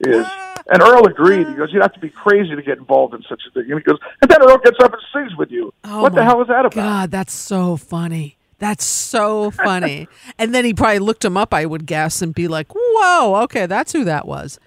is." 0.00 0.26
And 0.66 0.80
Earl 0.82 1.06
agreed. 1.06 1.46
He 1.48 1.54
goes, 1.54 1.72
"You'd 1.72 1.82
have 1.82 1.92
to 1.94 2.00
be 2.00 2.10
crazy 2.10 2.54
to 2.54 2.62
get 2.62 2.78
involved 2.78 3.14
in 3.14 3.22
such 3.28 3.42
a 3.48 3.50
thing." 3.52 3.70
And 3.72 3.80
he 3.80 3.84
goes, 3.84 3.98
"And 4.22 4.30
then 4.30 4.40
Earl 4.42 4.58
gets 4.58 4.78
up 4.82 4.92
and 4.92 5.02
sings 5.12 5.36
with 5.36 5.50
you. 5.50 5.72
Oh 5.84 6.02
what 6.02 6.14
the 6.14 6.22
hell 6.24 6.40
is 6.42 6.48
that 6.48 6.60
about?" 6.66 6.74
God, 6.74 7.10
that's 7.10 7.34
so 7.34 7.76
funny. 7.76 8.36
That's 8.58 8.84
so 8.84 9.50
funny. 9.50 10.08
and 10.38 10.54
then 10.54 10.64
he 10.64 10.74
probably 10.74 11.00
looked 11.00 11.24
him 11.24 11.36
up, 11.36 11.52
I 11.52 11.66
would 11.66 11.86
guess, 11.86 12.22
and 12.22 12.34
be 12.34 12.48
like, 12.48 12.68
"Whoa, 12.74 13.42
okay, 13.44 13.66
that's 13.66 13.92
who 13.92 14.04
that 14.04 14.26
was." 14.26 14.58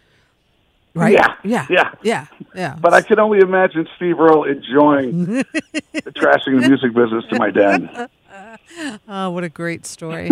Right? 0.94 1.14
Yeah, 1.14 1.36
yeah, 1.44 1.66
yeah. 1.70 1.92
yeah, 2.02 2.26
yeah. 2.56 2.76
But 2.80 2.94
I 2.94 3.02
can 3.02 3.20
only 3.20 3.40
imagine 3.40 3.88
Steve 3.96 4.20
Earle 4.20 4.46
enjoying 4.46 5.26
trashing 5.96 6.60
the 6.60 6.68
music 6.68 6.94
business 6.94 7.24
to 7.30 7.38
my 7.38 7.52
dad. 7.52 8.10
Oh, 9.10 9.32
what 9.32 9.44
a 9.44 9.50
great 9.50 9.86
story! 9.86 10.30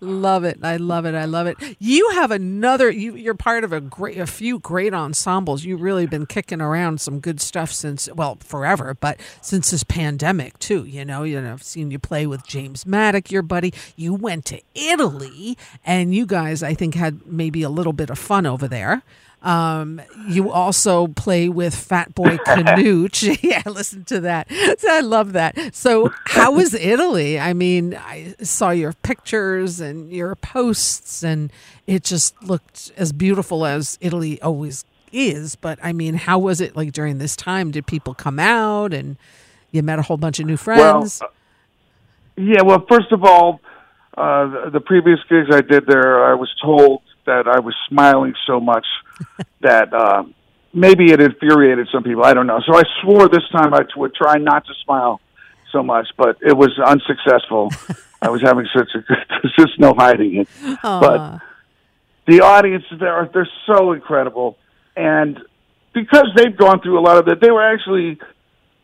love 0.00 0.44
it. 0.44 0.58
I 0.62 0.76
love 0.76 1.04
it. 1.04 1.14
I 1.14 1.24
love 1.24 1.46
it. 1.46 1.56
You 1.78 2.10
have 2.10 2.30
another. 2.30 2.90
You, 2.90 3.16
you're 3.16 3.34
part 3.34 3.64
of 3.64 3.72
a 3.72 3.80
great, 3.80 4.18
a 4.18 4.26
few 4.26 4.58
great 4.60 4.94
ensembles. 4.94 5.64
You've 5.64 5.80
really 5.80 6.06
been 6.06 6.26
kicking 6.26 6.60
around 6.60 7.00
some 7.00 7.20
good 7.20 7.40
stuff 7.40 7.72
since, 7.72 8.08
well, 8.14 8.36
forever, 8.40 8.96
but 9.00 9.18
since 9.40 9.70
this 9.70 9.82
pandemic 9.82 10.58
too. 10.58 10.84
You 10.84 11.04
know, 11.04 11.22
you 11.24 11.40
know, 11.40 11.52
I've 11.52 11.62
seen 11.62 11.90
you 11.90 11.98
play 11.98 12.26
with 12.26 12.46
James 12.46 12.86
Maddock, 12.86 13.30
your 13.30 13.42
buddy. 13.42 13.72
You 13.96 14.14
went 14.14 14.44
to 14.46 14.60
Italy, 14.74 15.56
and 15.84 16.14
you 16.14 16.26
guys, 16.26 16.62
I 16.62 16.74
think, 16.74 16.94
had 16.94 17.26
maybe 17.26 17.62
a 17.62 17.70
little 17.70 17.92
bit 17.94 18.10
of 18.10 18.18
fun 18.18 18.46
over 18.46 18.68
there. 18.68 19.02
Um, 19.42 20.00
you 20.28 20.50
also 20.50 21.08
play 21.08 21.48
with 21.48 21.74
Fat 21.74 22.14
Boy 22.14 22.36
Canooch. 22.46 23.38
yeah, 23.42 23.62
listen 23.66 24.04
to 24.06 24.20
that. 24.20 24.50
So 24.78 24.88
I 24.90 25.00
love 25.00 25.32
that. 25.34 25.74
So, 25.74 26.12
how 26.26 26.52
was 26.52 26.74
Italy? 26.74 27.38
I 27.38 27.52
mean, 27.52 27.94
I 27.94 28.34
saw 28.42 28.70
your 28.70 28.92
pictures 28.94 29.80
and 29.80 30.12
your 30.12 30.34
posts, 30.34 31.22
and 31.22 31.52
it 31.86 32.04
just 32.04 32.42
looked 32.42 32.92
as 32.96 33.12
beautiful 33.12 33.64
as 33.64 33.96
Italy 34.00 34.40
always 34.42 34.84
is. 35.12 35.54
But 35.54 35.78
I 35.82 35.92
mean, 35.92 36.14
how 36.14 36.38
was 36.38 36.60
it 36.60 36.76
like 36.76 36.92
during 36.92 37.18
this 37.18 37.36
time? 37.36 37.70
Did 37.70 37.86
people 37.86 38.14
come 38.14 38.38
out 38.38 38.92
and 38.92 39.16
you 39.70 39.82
met 39.82 39.98
a 39.98 40.02
whole 40.02 40.16
bunch 40.16 40.40
of 40.40 40.46
new 40.46 40.56
friends? 40.56 41.20
Well, 41.20 41.30
yeah. 42.36 42.62
Well, 42.62 42.84
first 42.88 43.12
of 43.12 43.22
all, 43.22 43.60
uh, 44.16 44.46
the, 44.64 44.70
the 44.74 44.80
previous 44.80 45.20
gigs 45.28 45.48
I 45.52 45.60
did 45.60 45.86
there, 45.86 46.24
I 46.24 46.34
was 46.34 46.52
told 46.60 47.02
that 47.24 47.46
I 47.46 47.60
was 47.60 47.74
smiling 47.88 48.34
so 48.46 48.58
much 48.58 48.86
that 49.60 49.92
uh, 49.92 50.24
maybe 50.72 51.12
it 51.12 51.20
infuriated 51.20 51.88
some 51.92 52.02
people. 52.02 52.24
I 52.24 52.34
don't 52.34 52.46
know. 52.46 52.60
So 52.66 52.76
I 52.76 52.82
swore 53.02 53.28
this 53.28 53.46
time 53.52 53.74
I 53.74 53.82
would 53.96 54.14
try 54.14 54.36
not 54.38 54.66
to 54.66 54.74
smile 54.84 55.20
so 55.72 55.82
much, 55.82 56.08
but 56.16 56.38
it 56.40 56.56
was 56.56 56.70
unsuccessful. 56.84 57.72
I 58.22 58.30
was 58.30 58.42
having 58.42 58.66
such 58.76 58.88
a 58.94 59.00
good, 59.00 59.16
there's 59.30 59.54
just 59.58 59.78
no 59.78 59.94
hiding 59.96 60.36
it. 60.36 60.48
Aw. 60.82 61.00
But 61.00 61.40
the 62.26 62.40
audience 62.42 62.84
there 62.98 63.14
are 63.14 63.28
they're 63.32 63.48
so 63.66 63.92
incredible, 63.92 64.56
and 64.96 65.38
because 65.92 66.26
they've 66.36 66.56
gone 66.56 66.80
through 66.80 66.98
a 66.98 67.02
lot 67.02 67.16
of 67.18 67.26
that, 67.26 67.40
they 67.40 67.50
were 67.50 67.62
actually 67.62 68.18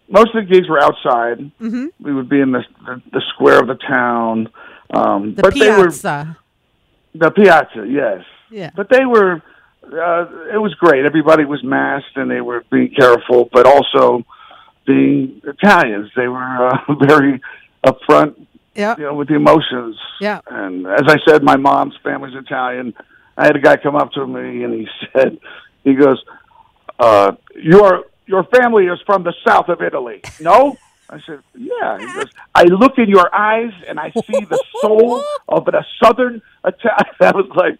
most 0.08 0.34
of 0.34 0.46
the 0.46 0.54
gigs 0.54 0.68
were 0.68 0.80
outside. 0.82 1.50
Mhm. 1.60 1.88
We 2.00 2.14
would 2.14 2.28
be 2.28 2.40
in 2.40 2.52
the 2.52 2.64
the, 2.86 3.02
the 3.12 3.22
square 3.34 3.60
of 3.60 3.66
the 3.66 3.74
town, 3.74 4.48
um, 4.92 5.34
the 5.34 5.42
but 5.42 5.54
they 5.54 5.70
were 5.70 5.84
piazza. 5.86 6.36
the 7.14 7.30
piazza, 7.30 7.86
yes. 7.88 8.24
Yeah. 8.50 8.70
But 8.76 8.88
they 8.88 9.04
were, 9.04 9.42
uh, 9.92 10.26
it 10.54 10.58
was 10.58 10.74
great. 10.74 11.04
Everybody 11.04 11.44
was 11.44 11.62
masked 11.62 12.16
and 12.16 12.30
they 12.30 12.40
were 12.40 12.64
being 12.70 12.90
careful, 12.96 13.48
but 13.52 13.66
also 13.66 14.24
being 14.86 15.40
Italians. 15.44 16.10
They 16.16 16.28
were 16.28 16.68
uh, 16.68 16.78
very 17.06 17.40
upfront, 17.86 18.46
Yeah. 18.74 18.96
you 18.98 19.04
know, 19.04 19.14
with 19.14 19.28
the 19.28 19.34
emotions. 19.34 19.96
Yeah. 20.20 20.40
And 20.50 20.86
as 20.86 21.02
I 21.08 21.16
said, 21.26 21.42
my 21.42 21.56
mom's 21.56 21.94
family's 22.02 22.34
Italian. 22.34 22.94
I 23.36 23.44
had 23.46 23.56
a 23.56 23.60
guy 23.60 23.76
come 23.76 23.96
up 23.96 24.12
to 24.12 24.26
me 24.26 24.62
and 24.64 24.74
he 24.74 24.88
said, 25.12 25.38
he 25.82 25.94
goes, 25.94 26.22
uh, 26.98 27.32
your, 27.56 28.04
your 28.26 28.44
family 28.44 28.86
is 28.86 28.98
from 29.06 29.24
the 29.24 29.34
south 29.46 29.68
of 29.68 29.82
Italy. 29.82 30.20
No? 30.40 30.76
I 31.10 31.20
said, 31.26 31.40
yeah. 31.54 31.98
He 31.98 32.06
goes, 32.14 32.30
I 32.54 32.62
look 32.64 32.96
in 32.98 33.08
your 33.08 33.32
eyes 33.34 33.72
and 33.86 34.00
I 34.00 34.10
see 34.10 34.44
the 34.44 34.62
soul 34.80 35.22
of 35.48 35.68
a 35.68 35.84
southern 36.02 36.40
Italian. 36.64 37.14
I 37.20 37.32
was 37.32 37.50
like, 37.54 37.78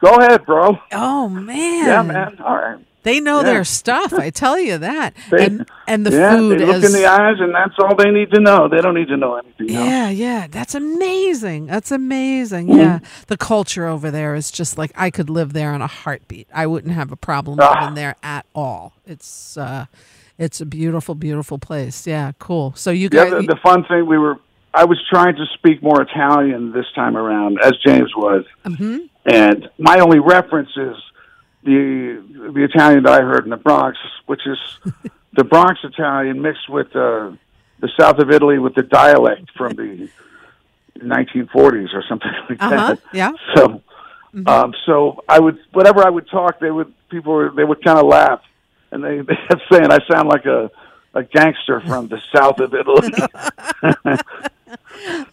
go 0.00 0.14
ahead, 0.16 0.44
bro. 0.46 0.78
Oh 0.92 1.28
man. 1.28 1.86
Yeah, 1.86 2.02
man. 2.02 2.38
All 2.40 2.54
right. 2.56 2.78
They 3.02 3.18
know 3.18 3.38
Yeah. 3.38 3.44
their 3.52 3.64
stuff. 3.64 4.12
I 4.12 4.28
tell 4.28 4.58
you 4.58 4.76
that. 4.78 5.14
They- 5.30 5.46
and 5.46 5.66
and 5.86 6.04
the 6.06 6.10
yeah, 6.10 6.36
food 6.36 6.60
they 6.60 6.66
look 6.66 6.76
is 6.76 6.94
in 6.94 7.00
the 7.00 7.06
eyes 7.08 7.36
and 7.40 7.54
that's 7.54 7.74
all 7.78 7.94
they 7.96 8.10
need 8.10 8.30
to 8.32 8.40
know. 8.40 8.68
They 8.68 8.80
don't 8.82 8.94
need 8.94 9.08
to 9.08 9.16
know 9.16 9.36
anything 9.36 9.74
else. 9.74 9.86
Yeah, 9.88 10.10
yeah, 10.10 10.46
that's 10.50 10.74
amazing. 10.74 11.66
That's 11.66 11.90
amazing. 11.90 12.68
Mm-hmm. 12.68 12.78
Yeah, 12.78 12.98
the 13.28 13.36
culture 13.38 13.86
over 13.86 14.10
there 14.10 14.34
is 14.34 14.50
just 14.50 14.76
like 14.76 14.92
I 14.96 15.10
could 15.10 15.30
live 15.30 15.52
there 15.54 15.72
in 15.74 15.80
a 15.80 15.86
heartbeat. 15.86 16.46
I 16.54 16.66
wouldn't 16.66 16.92
have 16.94 17.10
a 17.10 17.16
problem 17.16 17.58
Ah. 17.60 17.78
living 17.80 17.94
there 17.94 18.16
at 18.22 18.44
all. 18.54 18.92
It's 19.06 19.56
uh, 19.56 19.86
it's 20.38 20.60
a 20.60 20.66
beautiful, 20.66 21.14
beautiful 21.14 21.58
place. 21.58 22.06
Yeah, 22.06 22.32
cool. 22.38 22.72
So 22.76 22.90
you 22.90 23.08
Yeah, 23.12 23.24
guys, 23.30 23.46
the, 23.46 23.54
the 23.54 23.60
fun 23.62 23.84
thing 23.84 24.06
we 24.06 24.16
were, 24.18 24.38
I 24.72 24.84
was 24.84 24.98
trying 25.10 25.36
to 25.36 25.44
speak 25.54 25.82
more 25.82 26.00
Italian 26.02 26.72
this 26.72 26.86
time 26.94 27.14
around, 27.16 27.58
as 27.62 27.72
James 27.84 28.14
was, 28.16 28.44
Mhm. 28.64 29.08
And 29.26 29.68
my 29.78 30.00
only 30.00 30.18
reference 30.18 30.70
is 30.76 30.96
the 31.64 32.50
the 32.54 32.64
Italian 32.64 33.02
that 33.04 33.12
I 33.12 33.22
heard 33.22 33.44
in 33.44 33.50
the 33.50 33.56
Bronx, 33.56 33.98
which 34.26 34.40
is 34.46 34.58
the 35.32 35.44
Bronx 35.44 35.80
Italian 35.84 36.40
mixed 36.40 36.68
with 36.68 36.88
uh, 36.96 37.32
the 37.80 37.88
south 37.98 38.18
of 38.18 38.30
Italy 38.30 38.58
with 38.58 38.74
the 38.74 38.82
dialect 38.82 39.50
from 39.56 39.72
the 39.74 40.08
1940s 40.98 41.94
or 41.94 42.02
something 42.08 42.30
like 42.48 42.62
uh 42.62 42.68
huh, 42.68 42.94
that. 42.94 43.00
yeah, 43.12 43.32
So, 43.56 43.82
um, 44.46 44.74
so 44.86 45.24
I 45.28 45.38
would 45.38 45.58
whatever 45.72 46.04
I 46.04 46.10
would 46.10 46.28
talk, 46.28 46.60
they 46.60 46.70
would 46.70 46.92
people 47.10 47.32
were, 47.32 47.50
they 47.50 47.64
would 47.64 47.84
kind 47.84 47.98
of 47.98 48.06
laugh, 48.06 48.40
and 48.90 49.02
they 49.02 49.20
they 49.28 49.36
kept 49.48 49.62
saying 49.70 49.90
I 49.90 49.98
sound 50.10 50.28
like 50.28 50.46
a 50.46 50.70
a 51.12 51.24
gangster 51.24 51.80
from 51.80 52.06
the 52.08 52.22
south 52.34 52.60
of 52.60 52.72
Italy. 52.72 53.10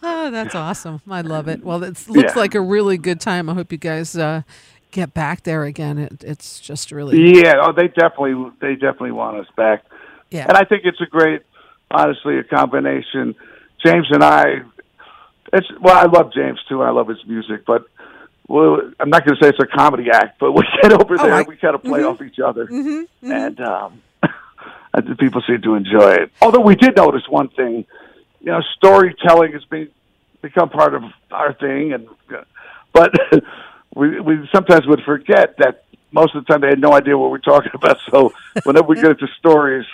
Oh, 0.02 0.30
that's 0.30 0.54
awesome. 0.54 1.00
I 1.10 1.20
love 1.22 1.48
it. 1.48 1.62
Well, 1.64 1.82
it 1.84 2.08
looks 2.08 2.34
Yeah. 2.34 2.40
like 2.40 2.54
a 2.54 2.60
really 2.60 2.98
good 2.98 3.20
time. 3.20 3.48
I 3.48 3.54
hope 3.54 3.72
you 3.72 3.78
guys 3.78 4.16
uh, 4.16 4.42
get 4.90 5.14
back 5.14 5.42
there 5.44 5.64
again. 5.64 5.98
It, 5.98 6.24
it's 6.24 6.60
just 6.60 6.90
really, 6.92 7.40
yeah, 7.40 7.54
oh, 7.60 7.72
they 7.72 7.88
definitely 7.88 8.50
they 8.60 8.74
definitely 8.74 9.12
want 9.12 9.38
us 9.38 9.46
back, 9.56 9.84
yeah, 10.30 10.46
and 10.48 10.56
I 10.56 10.64
think 10.64 10.82
it's 10.84 11.00
a 11.00 11.06
great, 11.06 11.42
honestly, 11.90 12.38
a 12.38 12.44
combination. 12.44 13.34
James 13.84 14.06
and 14.10 14.24
I, 14.24 14.62
it's 15.52 15.66
well, 15.80 15.96
I 15.96 16.06
love 16.06 16.32
James 16.32 16.58
too. 16.68 16.80
And 16.80 16.88
I 16.88 16.92
love 16.92 17.08
his 17.08 17.24
music, 17.26 17.64
but. 17.66 17.84
Well, 18.50 18.80
I'm 18.98 19.10
not 19.10 19.26
going 19.26 19.36
to 19.36 19.44
say 19.44 19.50
it's 19.50 19.58
a 19.60 19.66
comedy 19.66 20.06
act, 20.10 20.38
but 20.40 20.52
we 20.52 20.62
get 20.82 20.90
over 20.90 21.16
Oh, 21.20 21.22
there, 21.22 21.34
I- 21.34 21.42
we 21.42 21.56
kind 21.58 21.74
of 21.74 21.82
play 21.82 22.00
mhm. 22.00 22.10
off 22.14 22.22
each 22.22 22.38
other. 22.38 22.64
hmm 22.64 23.02
and 23.20 23.60
um, 23.60 24.00
people 25.18 25.42
seem 25.46 25.60
to 25.60 25.74
enjoy 25.74 26.12
it. 26.12 26.32
Although 26.40 26.62
we 26.62 26.74
did 26.74 26.96
notice 26.96 27.28
one 27.28 27.48
thing, 27.50 27.84
you 28.40 28.52
know, 28.52 28.60
storytelling 28.76 29.52
has 29.52 29.64
been 29.64 29.88
become 30.42 30.68
part 30.70 30.94
of 30.94 31.02
our 31.30 31.52
thing, 31.54 31.92
and 31.92 32.08
but 32.92 33.12
we 33.94 34.20
we 34.20 34.48
sometimes 34.52 34.86
would 34.86 35.02
forget 35.02 35.56
that 35.58 35.84
most 36.10 36.34
of 36.34 36.44
the 36.44 36.52
time 36.52 36.60
they 36.60 36.68
had 36.68 36.80
no 36.80 36.92
idea 36.92 37.16
what 37.16 37.30
we're 37.30 37.38
talking 37.38 37.72
about. 37.74 37.98
So 38.10 38.32
whenever 38.64 38.86
we 38.86 38.96
get 39.00 39.10
into 39.12 39.28
stories, 39.38 39.86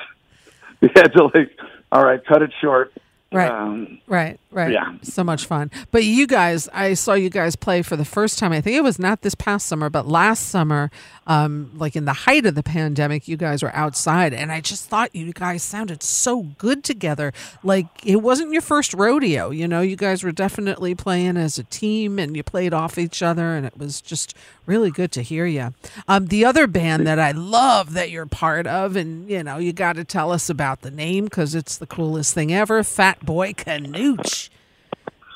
we 0.81 0.91
had 0.95 1.09
to 1.15 1.31
like, 1.35 1.59
all 1.91 2.05
right, 2.05 2.25
cut 2.25 2.43
it 2.43 2.53
short. 2.61 2.93
Right. 3.35 3.51
Um, 3.51 4.01
Right, 4.07 4.39
right. 4.51 4.71
Yeah. 4.71 4.97
So 5.03 5.25
much 5.25 5.47
fun. 5.47 5.71
But 5.91 6.05
you 6.05 6.27
guys, 6.27 6.69
I 6.75 6.93
saw 6.93 7.15
you 7.15 7.31
guys 7.31 7.57
play 7.57 7.81
for 7.81 7.97
the 7.97 8.05
first 8.05 8.39
time. 8.39 8.53
I 8.53 8.61
think 8.61 8.77
it 8.77 8.83
was 8.83 8.99
not 8.99 9.23
this 9.23 9.35
past 9.35 9.67
summer, 9.67 9.89
but 9.89 10.07
last 10.07 10.51
summer, 10.51 10.91
um, 11.27 11.71
like 11.75 11.97
in 11.97 12.05
the 12.05 12.13
height 12.13 12.45
of 12.45 12.55
the 12.55 12.63
pandemic, 12.63 13.27
you 13.27 13.39
guys 13.39 13.63
were 13.63 13.75
outside. 13.75 14.35
And 14.35 14.53
I 14.53 14.61
just 14.61 14.91
thought 14.91 15.15
you 15.17 15.33
guys 15.33 15.63
sounded 15.63 16.03
so 16.03 16.43
good 16.59 16.85
together. 16.85 17.33
Like 17.63 17.87
it 18.05 18.17
wasn't 18.17 18.53
your 18.53 18.61
first 18.61 18.93
rodeo. 18.93 19.49
You 19.51 19.67
know, 19.67 19.81
you 19.81 19.97
guys 19.97 20.23
were 20.23 20.33
definitely 20.33 20.95
playing 20.95 21.39
as 21.39 21.59
a 21.59 21.65
team 21.65 22.19
and 22.19 22.37
you 22.37 22.43
played 22.43 22.75
off 22.75 22.99
each 22.99 23.23
other. 23.23 23.55
And 23.57 23.65
it 23.65 23.79
was 23.79 24.03
just 24.03 24.37
really 24.67 24.91
good 24.91 25.13
to 25.13 25.23
hear 25.23 25.47
you. 25.47 25.73
Um, 26.09 26.27
the 26.27 26.45
other 26.45 26.67
band 26.67 27.07
that 27.07 27.19
I 27.19 27.31
love 27.33 27.95
that 27.95 28.11
you're 28.11 28.27
part 28.27 28.67
of, 28.67 28.97
and 28.97 29.29
you 29.29 29.43
know, 29.43 29.57
you 29.57 29.73
got 29.73 29.97
to 29.97 30.05
tell 30.05 30.31
us 30.31 30.51
about 30.51 30.83
the 30.83 30.91
name 30.91 31.25
because 31.25 31.55
it's 31.55 31.79
the 31.79 31.87
coolest 31.87 32.35
thing 32.35 32.53
ever 32.53 32.83
Fat 32.83 33.24
Boy 33.25 33.53
Canooch. 33.53 34.49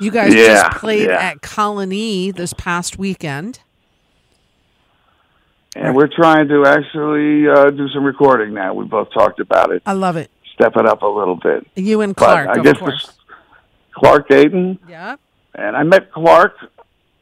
You 0.01 0.11
guys 0.11 0.35
Yeah, 0.35 0.47
just 0.69 0.79
played 0.79 1.09
yeah. 1.09 1.19
at 1.19 1.43
Colony 1.43 2.31
this 2.31 2.53
past 2.53 2.99
weekend. 2.99 3.61
and 5.77 5.95
we're 5.95 6.09
trying 6.09 6.49
to 6.49 6.65
actually 6.67 7.49
uh, 7.49 7.71
do 7.71 7.89
some 7.89 8.05
recording 8.05 8.55
now. 8.55 8.75
We 8.75 8.85
both 8.85 9.09
talked 9.13 9.41
about 9.41 9.71
it, 9.73 9.83
I 9.87 9.93
love 9.93 10.17
it. 10.17 10.31
step 10.55 10.73
it 10.77 10.87
up 10.87 11.03
a 11.03 11.07
little 11.07 11.37
bit. 11.37 11.67
You 11.77 12.01
and 12.01 12.15
But 12.15 12.25
Clark, 12.25 12.49
I 12.49 12.59
of 12.59 12.65
guess 12.65 12.79
course. 12.79 13.13
Clark 13.95 14.29
Gayton, 14.29 14.79
Yeah. 14.89 15.17
and 15.55 15.77
I 15.77 15.83
met 15.83 16.13
Clark 16.13 16.55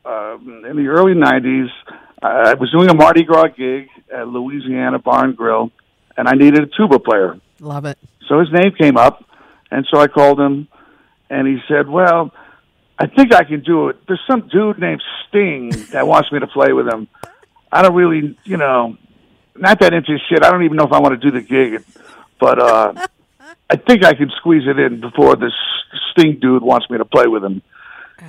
um, 0.05 0.65
in 0.69 0.77
the 0.77 0.87
early 0.89 1.15
'90s. 1.15 1.69
I 2.23 2.55
was 2.55 2.71
doing 2.71 2.89
a 2.89 2.95
Mardi 2.95 3.25
Gras 3.25 3.49
gig 3.57 3.89
at 4.13 4.29
Louisiana 4.29 4.99
Barn 4.99 5.33
Grill, 5.35 5.71
and 6.17 6.29
I 6.29 6.33
needed 6.33 6.61
a 6.63 6.67
tuba 6.67 6.99
player. 6.99 7.39
Love 7.61 7.85
it. 7.85 7.99
So 8.29 8.39
his 8.41 8.49
name 8.53 8.73
came 8.79 8.97
up, 8.97 9.25
and 9.71 9.87
so 9.91 9.99
I 10.01 10.07
called 10.07 10.41
him, 10.41 10.69
and 11.31 11.47
he 11.47 11.59
said, 11.69 11.89
"Well, 11.89 12.33
I 12.99 13.07
think 13.07 13.35
I 13.35 13.45
can 13.45 13.61
do 13.61 13.89
it. 13.89 14.07
There's 14.07 14.21
some 14.29 14.49
dude 14.49 14.79
named 14.79 15.03
Sting 15.29 15.71
that 15.93 16.07
wants 16.07 16.31
me 16.33 16.39
to 16.39 16.47
play 16.47 16.73
with 16.73 16.89
him. 16.89 17.09
I 17.71 17.83
don't 17.83 17.95
really, 17.95 18.39
you 18.45 18.57
know, 18.57 18.97
not 19.57 19.81
that 19.81 19.93
into 19.93 20.17
shit. 20.29 20.45
I 20.45 20.51
don't 20.51 20.65
even 20.65 20.77
know 20.77 20.85
if 20.85 20.93
I 20.93 21.01
want 21.01 21.21
to 21.21 21.31
do 21.31 21.37
the 21.37 21.45
gig, 21.45 21.85
but 22.41 22.59
uh, 22.59 23.07
I 23.71 23.77
think 23.77 24.05
I 24.05 24.15
can 24.15 24.31
squeeze 24.37 24.67
it 24.67 24.79
in 24.79 25.01
before 25.01 25.37
this 25.37 25.53
Sting 26.13 26.39
dude 26.41 26.63
wants 26.63 26.89
me 26.91 26.99
to 26.99 27.05
play 27.05 27.27
with 27.27 27.45
him." 27.45 27.63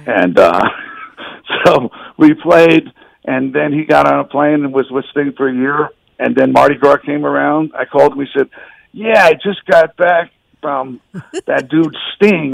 And 0.06 0.38
uh, 0.38 0.70
so 1.66 1.90
we 2.18 2.34
played, 2.34 2.92
and 3.24 3.54
then 3.54 3.72
he 3.72 3.86
got 3.86 4.12
on 4.12 4.20
a 4.20 4.26
plane 4.26 4.66
and 4.66 4.74
was 4.74 4.90
with 4.90 5.06
Sting 5.12 5.34
for 5.36 5.48
a 5.48 5.54
year. 5.54 5.90
And 6.20 6.36
then 6.36 6.52
Mardi 6.52 6.76
Gras 6.76 6.98
came 6.98 7.26
around. 7.26 7.74
I 7.78 7.86
called 7.86 8.14
him. 8.14 8.20
He 8.20 8.28
said, 8.36 8.50
"Yeah, 8.92 9.24
I 9.24 9.34
just 9.34 9.64
got 9.66 9.96
back 9.98 10.32
from 10.62 11.00
that 11.46 11.70
dude 11.70 11.96
Sting, 12.16 12.54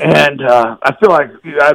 and 0.00 0.40
uh, 0.42 0.76
I 0.82 0.94
feel 0.96 1.10
like 1.10 1.30
I, 1.44 1.72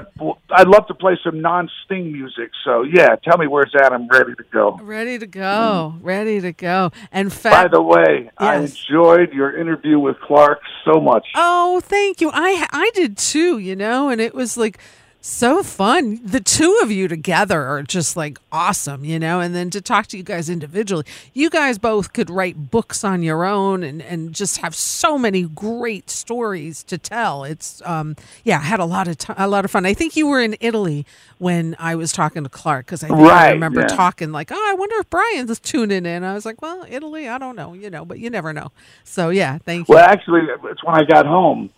I'd 0.51 0.67
love 0.67 0.87
to 0.87 0.93
play 0.93 1.17
some 1.23 1.41
non-Sting 1.41 2.11
music. 2.11 2.51
So 2.63 2.83
yeah, 2.83 3.15
tell 3.23 3.37
me 3.37 3.47
where's 3.47 3.71
that. 3.77 3.91
I'm 3.91 4.07
ready 4.07 4.33
to 4.35 4.43
go." 4.51 4.77
Ready 4.81 5.19
to 5.19 5.27
go. 5.27 5.95
Ready 6.01 6.39
to 6.41 6.51
go. 6.53 6.91
And 7.11 7.29
By 7.43 7.67
the 7.67 7.81
way, 7.81 8.29
I 8.37 8.55
enjoyed 8.57 9.33
your 9.33 9.55
interview 9.57 9.99
with 9.99 10.19
Clark 10.21 10.61
so 10.85 10.99
much. 10.99 11.27
oh, 11.35 11.79
thank 11.81 12.21
you. 12.21 12.29
I 12.33 12.67
I 12.71 12.91
did 12.93 13.17
too. 13.17 13.57
You 13.57 13.75
know, 13.75 14.09
and 14.09 14.19
it 14.21 14.33
was 14.33 14.57
like 14.57 14.79
so 15.25 15.63
fun. 15.63 16.19
The 16.21 16.41
two 16.41 16.79
of 16.83 16.91
you 16.91 17.07
together 17.07 17.61
are 17.61 17.81
just 17.81 18.17
like 18.17 18.39
awesome. 18.51 19.05
You 19.05 19.19
know, 19.19 19.39
and 19.39 19.55
then 19.55 19.69
to 19.69 19.79
talk 19.79 20.07
to 20.07 20.17
you 20.17 20.23
guys 20.23 20.49
individually, 20.49 21.05
you 21.33 21.49
guys 21.49 21.77
both 21.77 22.11
could 22.11 22.29
write 22.29 22.69
books 22.71 23.05
on 23.05 23.23
your 23.23 23.45
own 23.45 23.83
and 23.83 24.01
and 24.01 24.33
just 24.33 24.57
have 24.57 24.75
so 24.75 25.17
many 25.17 25.43
great 25.43 26.09
stories 26.09 26.83
to 26.83 26.97
tell. 26.97 27.45
It's 27.45 27.81
um 27.85 28.17
yeah, 28.43 28.57
I 28.57 28.63
had 28.63 28.81
a 28.81 28.85
lot 28.85 29.07
of 29.07 29.17
t- 29.17 29.33
a 29.37 29.47
lot 29.47 29.63
of 29.63 29.71
fun. 29.71 29.85
I 29.85 29.93
think 29.93 30.17
you 30.17 30.27
were 30.27 30.41
in 30.41 30.57
Italy 30.59 31.05
when 31.37 31.77
I 31.79 31.95
was 31.95 32.11
talking 32.11 32.43
to 32.43 32.49
Clark 32.49 32.87
because 32.87 33.03
I 33.03 33.07
think 33.07 33.19
I 33.21 33.51
remember 33.51 33.81
yeah. 33.81 33.87
talking 33.87 34.33
like, 34.33 34.51
oh, 34.51 34.69
I 34.69 34.73
wonder 34.73 34.97
if 34.97 35.09
Brian's 35.09 35.57
tuning 35.61 36.05
in. 36.05 36.25
I 36.25 36.33
was 36.33 36.45
like, 36.45 36.61
well, 36.61 36.85
Italy, 36.89 37.29
I 37.29 37.37
don't 37.37 37.55
know, 37.55 37.73
you 37.73 37.89
know, 37.89 38.03
but 38.03 38.19
you 38.19 38.29
never 38.29 38.51
know. 38.51 38.73
So 39.05 39.29
yeah, 39.29 39.57
thank 39.59 39.87
you. 39.87 39.95
Well, 39.95 40.03
actually, 40.03 40.41
it's 40.41 40.83
when 40.83 40.95
I 40.95 41.03
got 41.03 41.25
home 41.25 41.69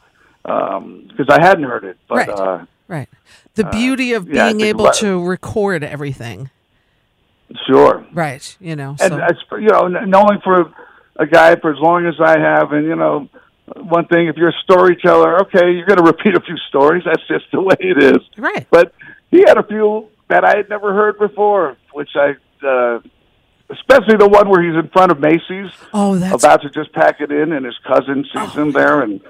because 0.43 1.27
I 1.29 1.43
hadn't 1.43 1.65
heard 1.65 1.83
it. 1.83 1.97
But 2.07 2.15
Right. 2.15 2.29
uh, 2.29 2.65
Right. 2.87 3.09
The 3.55 3.65
beauty 3.65 4.13
of 4.13 4.27
yeah, 4.29 4.51
being 4.51 4.61
able 4.61 4.91
to 4.91 5.23
record 5.23 5.83
everything. 5.83 6.49
Sure. 7.67 8.05
Right. 8.13 8.55
You 8.59 8.75
know. 8.75 8.95
And 8.99 9.13
so. 9.13 9.25
it's, 9.29 9.39
you 9.51 9.69
know, 9.69 9.87
knowing 9.87 10.39
for 10.43 10.73
a 11.15 11.25
guy 11.25 11.55
for 11.55 11.71
as 11.71 11.79
long 11.79 12.05
as 12.05 12.15
I 12.19 12.39
have, 12.39 12.71
and 12.73 12.85
you 12.85 12.95
know, 12.95 13.29
one 13.75 14.05
thing 14.07 14.27
if 14.27 14.35
you're 14.35 14.49
a 14.49 14.61
storyteller, 14.63 15.41
okay, 15.43 15.71
you're 15.71 15.85
going 15.85 15.97
to 15.97 16.03
repeat 16.03 16.35
a 16.35 16.41
few 16.41 16.57
stories. 16.69 17.03
That's 17.05 17.25
just 17.27 17.45
the 17.51 17.61
way 17.61 17.75
it 17.79 18.03
is. 18.03 18.19
Right. 18.37 18.67
But 18.69 18.93
he 19.31 19.41
had 19.41 19.57
a 19.57 19.63
few 19.63 20.09
that 20.27 20.43
I 20.43 20.57
had 20.57 20.69
never 20.69 20.93
heard 20.93 21.17
before, 21.17 21.77
which 21.93 22.09
I. 22.15 22.35
Uh, 22.65 22.99
especially 23.69 24.15
the 24.15 24.27
one 24.27 24.49
where 24.49 24.61
he's 24.61 24.75
in 24.75 24.87
front 24.89 25.11
of 25.11 25.19
Macy's, 25.19 25.71
oh, 25.93 26.15
that's 26.17 26.43
about 26.43 26.61
to 26.61 26.69
just 26.69 26.93
pack 26.93 27.19
it 27.19 27.31
in, 27.31 27.51
and 27.51 27.65
his 27.65 27.77
cousin 27.79 28.25
sees 28.31 28.53
him 28.53 28.71
there, 28.71 29.01
and 29.01 29.21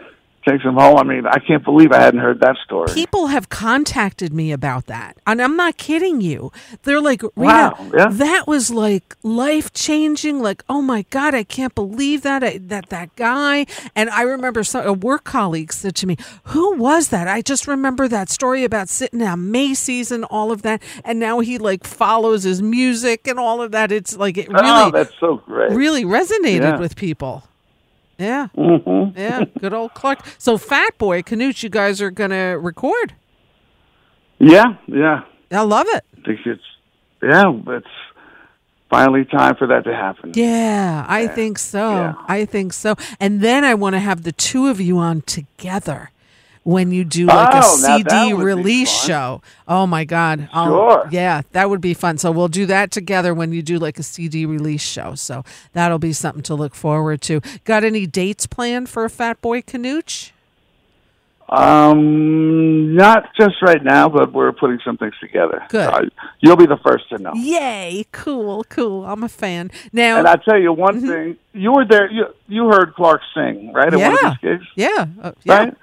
takes 0.47 0.63
him 0.63 0.75
home. 0.75 0.97
I 0.97 1.03
mean, 1.03 1.25
I 1.25 1.39
can't 1.39 1.63
believe 1.63 1.91
I 1.91 1.99
hadn't 1.99 2.19
heard 2.21 2.39
that 2.41 2.55
story. 2.63 2.93
People 2.93 3.27
have 3.27 3.49
contacted 3.49 4.31
me 4.33 4.51
about 4.51 4.85
that. 4.85 5.17
And 5.27 5.41
I'm 5.41 5.55
not 5.57 5.77
kidding 5.77 6.21
you. 6.21 6.51
They're 6.83 7.01
like, 7.01 7.21
Wow, 7.35 7.75
yeah. 7.93 8.07
that 8.09 8.47
was 8.47 8.69
like 8.71 9.15
life 9.23 9.73
changing. 9.73 10.41
Like, 10.41 10.63
oh 10.69 10.81
my 10.81 11.03
God, 11.09 11.33
I 11.35 11.43
can't 11.43 11.73
believe 11.75 12.21
that. 12.21 12.43
I, 12.43 12.57
that 12.59 12.89
that 12.89 13.15
guy. 13.15 13.65
And 13.95 14.09
I 14.09 14.21
remember 14.21 14.63
some, 14.63 14.85
a 14.85 14.93
work 14.93 15.23
colleague 15.23 15.73
said 15.73 15.95
to 15.97 16.07
me, 16.07 16.17
Who 16.45 16.75
was 16.77 17.09
that? 17.09 17.27
I 17.27 17.41
just 17.41 17.67
remember 17.67 18.07
that 18.07 18.29
story 18.29 18.63
about 18.63 18.87
sitting 18.89 19.21
at 19.21 19.37
Macy's 19.39 20.11
and 20.11 20.25
all 20.25 20.51
of 20.51 20.61
that. 20.61 20.81
And 21.03 21.19
now 21.19 21.39
he 21.39 21.57
like 21.57 21.83
follows 21.83 22.43
his 22.43 22.61
music 22.61 23.27
and 23.27 23.39
all 23.39 23.61
of 23.61 23.71
that. 23.71 23.91
It's 23.91 24.15
like 24.15 24.37
it 24.37 24.47
oh, 24.49 24.53
really, 24.53 24.67
oh, 24.67 24.91
that's 24.91 25.13
so 25.19 25.37
great. 25.37 25.71
really 25.71 26.03
resonated 26.05 26.61
Yeah. 26.61 26.77
with 26.79 26.95
people. 26.95 27.43
Yeah. 28.17 28.47
hmm 28.55 29.09
Yeah. 29.15 29.45
Good 29.59 29.73
old 29.73 29.93
Clark. 29.93 30.19
So, 30.37 30.57
Fat 30.57 30.97
Boy, 30.97 31.21
Canooch, 31.21 31.63
you 31.63 31.69
guys 31.69 32.01
are 32.01 32.11
going 32.11 32.31
to 32.31 32.57
record. 32.61 33.13
Yeah, 34.39 34.75
yeah. 34.87 35.23
I 35.51 35.61
love 35.61 35.87
it. 35.89 36.03
I 36.17 36.25
think 36.25 36.39
it's 36.45 36.61
yeah, 37.23 37.51
it's 37.67 37.87
finally 38.89 39.25
time 39.25 39.55
for 39.55 39.67
that 39.67 39.83
to 39.85 39.95
happen. 39.95 40.31
Yeah, 40.35 41.05
I 41.07 41.27
think 41.27 41.57
so. 41.57 41.91
Yeah. 41.91 42.13
I 42.27 42.45
think 42.45 42.73
so. 42.73 42.95
And 43.19 43.41
then 43.41 43.63
I 43.63 43.73
want 43.73 43.93
to 43.93 43.99
have 43.99 44.23
the 44.23 44.31
two 44.31 44.67
of 44.67 44.79
you 44.81 44.97
on 44.97 45.21
together 45.21 46.11
when 46.65 46.91
you 46.91 47.03
do 47.05 47.27
like 47.27 47.53
a 47.53 47.61
Oh, 47.63 47.77
that 47.77 48.09
CD 48.09 48.33
release 48.33 48.89
show. 48.91 49.41
Oh 49.67 49.85
my 49.87 50.03
God. 50.03 50.49
I'll- 50.51 50.65
Sure. 50.65 51.07
Yeah, 51.11 51.43
that 51.53 51.69
would 51.69 51.79
be 51.79 51.93
fun. 51.93 52.17
So 52.17 52.31
we'll 52.31 52.47
do 52.47 52.65
that 52.65 52.89
together 52.91 53.33
when 53.35 53.53
you 53.53 53.61
do 53.61 53.77
like 53.77 53.99
a 53.99 54.03
CD 54.03 54.45
release 54.47 54.81
show. 54.81 55.13
So 55.15 55.43
that'll 55.73 55.99
be 55.99 56.11
something 56.11 56.41
to 56.43 56.55
look 56.55 56.73
forward 56.75 57.21
to. 57.21 57.39
Got 57.65 57.83
any 57.83 58.07
dates 58.07 58.47
planned 58.47 58.89
for 58.89 59.05
a 59.05 59.09
Fat 59.11 59.39
Boy 59.41 59.61
Canooch? 59.61 60.31
Um, 61.47 62.95
not 62.95 63.29
just 63.39 63.61
right 63.61 63.83
now, 63.83 64.09
but 64.09 64.33
we're 64.33 64.51
putting 64.51 64.79
some 64.83 64.97
things 64.97 65.13
together. 65.21 65.63
Good. 65.69 65.87
Uh, 65.87 66.01
you'll 66.39 66.55
be 66.55 66.65
the 66.65 66.77
first 66.77 67.07
to 67.09 67.19
know. 67.19 67.33
Yay. 67.35 68.05
Cool, 68.11 68.63
cool. 68.63 69.05
I'm 69.05 69.23
a 69.23 69.29
fan. 69.29 69.69
Now, 69.93 70.17
And 70.17 70.27
I 70.27 70.35
tell 70.37 70.59
you 70.59 70.73
one 70.73 71.01
thing: 71.01 71.37
you 71.53 71.71
were 71.71 71.85
there. 71.85 72.11
You 72.11 72.25
you 72.47 72.65
heard 72.65 72.93
Clark 72.95 73.21
sing 73.35 73.71
right 73.73 73.93
at 73.93 73.99
Yeah. 73.99 74.13
of 74.13 74.19
these 74.21 74.37
gigs, 74.41 74.65
yeah. 74.75 75.05
uh, 75.21 75.31
yeah. 75.43 75.53
right? 75.57 75.77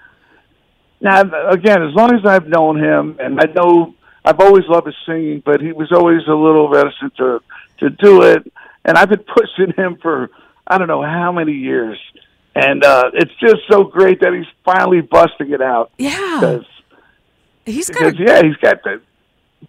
Now, 1.02 1.22
again, 1.50 1.82
as 1.82 1.94
long 1.94 2.14
as 2.14 2.24
I've 2.24 2.46
known 2.46 2.78
him, 2.78 3.16
and 3.18 3.40
I 3.40 3.46
know 3.52 3.94
I've 4.24 4.38
always 4.38 4.64
loved 4.68 4.86
his 4.86 4.94
singing, 5.04 5.42
but 5.44 5.60
he 5.60 5.72
was 5.72 5.90
always 5.90 6.20
a 6.28 6.34
little 6.34 6.68
reticent 6.68 7.16
to 7.16 7.40
to 7.78 7.90
do 7.90 8.22
it, 8.22 8.50
and 8.84 8.96
I've 8.96 9.08
been 9.08 9.24
pushing 9.36 9.74
him 9.76 9.98
for 10.00 10.30
I 10.64 10.78
don't 10.78 10.86
know 10.86 11.02
how 11.02 11.32
many 11.32 11.54
years, 11.54 11.98
and 12.54 12.84
uh, 12.84 13.10
it's 13.14 13.32
just 13.40 13.62
so 13.68 13.82
great 13.82 14.20
that 14.20 14.32
he's 14.32 14.46
finally 14.64 15.00
busting 15.00 15.50
it 15.50 15.60
out. 15.60 15.90
Yeah. 15.98 16.60
He's 17.66 17.90
got 17.90 18.14
a 18.14 18.16
yeah, 18.16 18.42
he's 18.42 18.56
got 18.56 18.84
that 18.84 19.00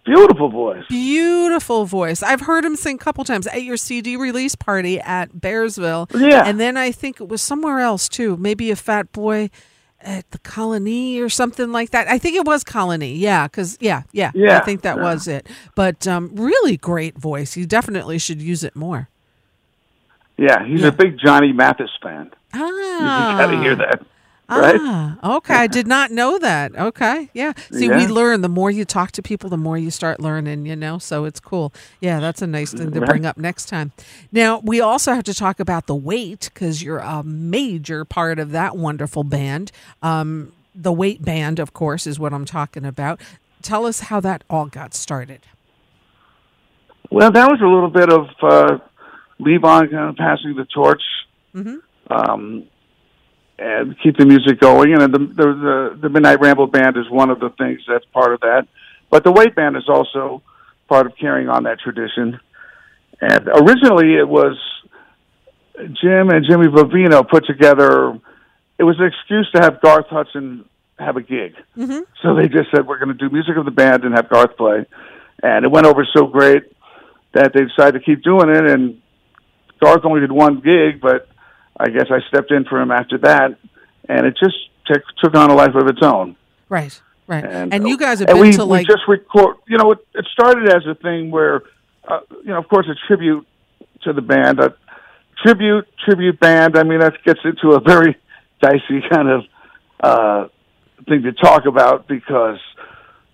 beautiful 0.05 0.49
voice. 0.49 0.84
beautiful 0.88 1.86
voice. 1.86 2.21
I've 2.21 2.41
heard 2.41 2.63
him 2.63 2.75
sing 2.75 2.95
a 2.95 2.99
couple 2.99 3.23
times 3.23 3.47
at 3.47 3.63
your 3.63 3.77
CD 3.77 4.17
release 4.17 4.53
party 4.53 4.99
at 4.99 5.34
Bearsville. 5.34 6.11
Yeah. 6.13 6.43
And 6.45 6.59
then 6.59 6.77
I 6.77 6.91
think 6.91 7.19
it 7.19 7.27
was 7.27 7.41
somewhere 7.41 7.79
else 7.79 8.07
too. 8.07 8.38
Maybe 8.38 8.69
a 8.69 8.75
fat 8.75 9.11
boy 9.11 9.49
at 10.04 10.30
the 10.32 10.39
colony 10.39 11.20
or 11.20 11.30
something 11.30 11.72
like 11.72 11.91
that. 11.91 12.08
I 12.08 12.18
think 12.18 12.36
it 12.36 12.45
was 12.45 12.64
colony. 12.64 13.16
Yeah. 13.16 13.47
Cause 13.47 13.78
yeah, 13.80 14.04
yeah. 14.12 14.32
I 14.36 14.60
think 14.66 14.82
that 14.82 14.97
yeah. 14.97 15.04
was 15.04 15.28
it. 15.28 15.47
But 15.76 16.08
um, 16.08 16.32
really 16.36 16.78
great 16.78 17.18
voice. 17.18 17.56
You 17.58 17.66
definitely 17.66 18.20
should 18.20 18.41
use 18.41 18.64
it 18.64 18.76
more. 18.76 19.10
Yeah, 20.38 20.66
he's 20.66 20.82
Yeah. 20.82 20.88
a 20.88 20.91
big 20.91 21.18
Johnny 21.20 21.54
Mathis 21.54 21.91
fan. 22.01 22.32
Ah. 22.54 23.32
You 23.32 23.38
got 23.38 23.51
to 23.51 23.58
hear 23.62 23.76
that, 23.76 24.06
right? 24.49 24.75
Ah, 24.79 25.37
okay. 25.37 25.53
I 25.55 25.67
did 25.67 25.87
not 25.87 26.11
know 26.11 26.37
that. 26.39 26.75
Okay. 26.75 27.29
Yeah. 27.33 27.53
See, 27.71 27.89
we 27.89 28.07
learn 28.07 28.41
the 28.41 28.49
more 28.49 28.69
you 28.69 28.85
talk 28.85 29.11
to 29.13 29.21
people, 29.21 29.49
the 29.49 29.57
more 29.57 29.77
you 29.77 29.89
start 29.91 30.19
learning, 30.19 30.65
you 30.65 30.75
know? 30.75 30.97
So 30.99 31.25
it's 31.25 31.39
cool. 31.39 31.73
Yeah, 32.01 32.19
that's 32.19 32.41
a 32.41 32.47
nice 32.47 32.71
thing 32.73 32.91
to 32.91 32.99
Right. 32.99 33.09
bring 33.09 33.25
up 33.25 33.37
next 33.37 33.65
time. 33.67 33.91
Now, 34.31 34.59
we 34.59 34.79
also 34.81 35.13
have 35.13 35.23
to 35.25 35.33
talk 35.33 35.59
about 35.59 35.87
the 35.87 35.95
weight 35.95 36.49
because 36.53 36.83
you're 36.83 36.99
a 36.99 37.23
major 37.23 38.05
part 38.05 38.37
of 38.39 38.51
that 38.51 38.75
wonderful 38.77 39.23
band. 39.23 39.71
Um, 40.01 40.51
the 40.75 40.91
weight 40.91 41.23
band, 41.23 41.59
of 41.59 41.73
course, 41.73 42.05
is 42.07 42.19
what 42.19 42.33
I'm 42.33 42.45
talking 42.45 42.85
about. 42.85 43.19
Tell 43.61 43.85
us 43.85 44.01
how 44.01 44.19
that 44.21 44.43
all 44.49 44.65
got 44.65 44.93
started. 44.93 45.41
Well, 47.11 47.31
that 47.31 47.47
was 47.49 47.61
a 47.61 47.65
little 47.67 47.89
bit 47.89 48.09
of 48.11 48.27
uh, 48.41 48.79
Levon 49.39 49.91
kind 49.91 50.09
of 50.09 50.15
passing 50.15 50.55
the 50.55 50.65
torch, 50.65 51.01
um, 52.09 52.63
and 53.64 53.95
keep 54.01 54.18
the 54.18 54.26
music 54.26 54.59
going. 54.59 54.93
And 54.93 55.14
the, 55.14 55.20
the 55.20 55.26
the 55.26 55.99
the 56.01 56.09
Midnight 56.09 56.41
Ramble 56.41 56.68
Band 56.68 56.97
is 56.97 57.09
one 57.09 57.30
of 57.30 57.39
the 57.39 57.49
things 57.49 57.82
that's 57.88 58.05
part 58.05 58.34
of 58.34 58.41
that. 58.41 58.68
But 59.09 59.24
the 59.24 59.32
Weight 59.32 59.55
Band 59.55 59.78
is 59.78 59.88
also 59.88 60.41
part 60.89 61.05
of 61.05 61.16
carrying 61.18 61.47
on 61.47 61.64
that 61.64 61.80
tradition. 61.80 62.39
And 63.22 63.47
originally, 63.47 64.16
it 64.16 64.28
was 64.28 64.57
Jim 65.78 66.30
and 66.30 66.45
Jimmy 66.45 66.68
Vivino 66.68 67.28
put 67.28 67.45
together. 67.45 68.20
It 68.78 68.84
was 68.84 68.99
an 68.99 69.05
excuse 69.05 69.49
to 69.55 69.61
have 69.61 69.82
Garth 69.82 70.07
Hudson 70.07 70.66
have 70.99 71.16
a 71.16 71.22
gig. 71.22 71.55
Mm-hmm. 71.78 72.01
So 72.22 72.36
they 72.36 72.49
just 72.49 72.70
said 72.72 72.86
we're 72.86 72.99
going 72.99 73.16
to 73.18 73.30
do 73.30 73.30
music 73.30 73.55
of 73.55 73.66
the 73.66 73.72
band 73.72 74.03
and 74.03 74.14
have 74.14 74.30
Garth 74.30 74.57
play, 74.57 74.86
and 75.41 75.64
it 75.64 75.72
went 75.72 75.86
over 75.86 76.05
so 76.14 76.28
great 76.28 76.64
that 77.34 77.53
they 77.53 77.64
decided 77.64 77.99
to 77.99 78.05
keep 78.05 78.24
doing 78.24 78.49
it. 78.49 78.66
And 78.70 79.01
Garth 79.80 80.03
only 80.03 80.20
did 80.20 80.32
one 80.32 80.59
gig, 80.59 80.99
but 81.01 81.30
I 81.80 81.89
guess 81.89 82.07
I 82.09 82.19
stepped 82.28 82.51
in 82.51 82.65
for 82.65 82.82
him 82.82 82.91
after 82.91 83.17
that, 83.19 83.57
and 84.07 84.26
it 84.26 84.38
just 84.38 84.55
took 84.86 85.03
took 85.21 85.36
on 85.36 85.49
a 85.49 85.55
life 85.55 85.76
of 85.76 85.88
its 85.88 86.01
own. 86.01 86.36
Right. 86.69 86.99
Right. 87.26 87.45
And, 87.45 87.74
And, 87.74 87.88
you 87.88 87.97
guys 87.97 88.19
have 88.19 88.28
been 88.28 88.39
we, 88.39 88.51
to 88.51 88.65
like. 88.65 88.86
we 88.86 88.93
just 88.93 89.07
record. 89.07 89.55
You 89.67 89.78
know, 89.78 89.91
it, 89.91 90.05
it 90.13 90.26
started 90.34 90.67
as 90.74 90.86
a 90.86 90.95
thing 90.95 91.32
where, 91.32 91.61
uh, 92.05 92.19
you 92.43 92.49
know, 92.49 92.57
of 92.57 92.67
course, 92.67 92.86
a 92.89 92.95
tribute 93.07 93.47
to 94.01 94.11
the 94.11 94.21
band. 94.21 94.59
A 94.59 94.76
tribute 95.41 95.88
tribute 96.03 96.39
band. 96.39 96.78
I 96.78 96.84
mean, 96.84 96.99
that 96.99 97.13
gets 97.24 97.39
into 97.45 97.76
a 97.76 97.80
very 97.80 98.17
dicey 98.61 99.01
kind 99.09 99.30
of 99.30 99.41
uh, 100.01 100.47
thing 101.07 101.24
to 101.24 101.34
talk 101.34 101.65
about 101.65 102.07
because 102.07 102.59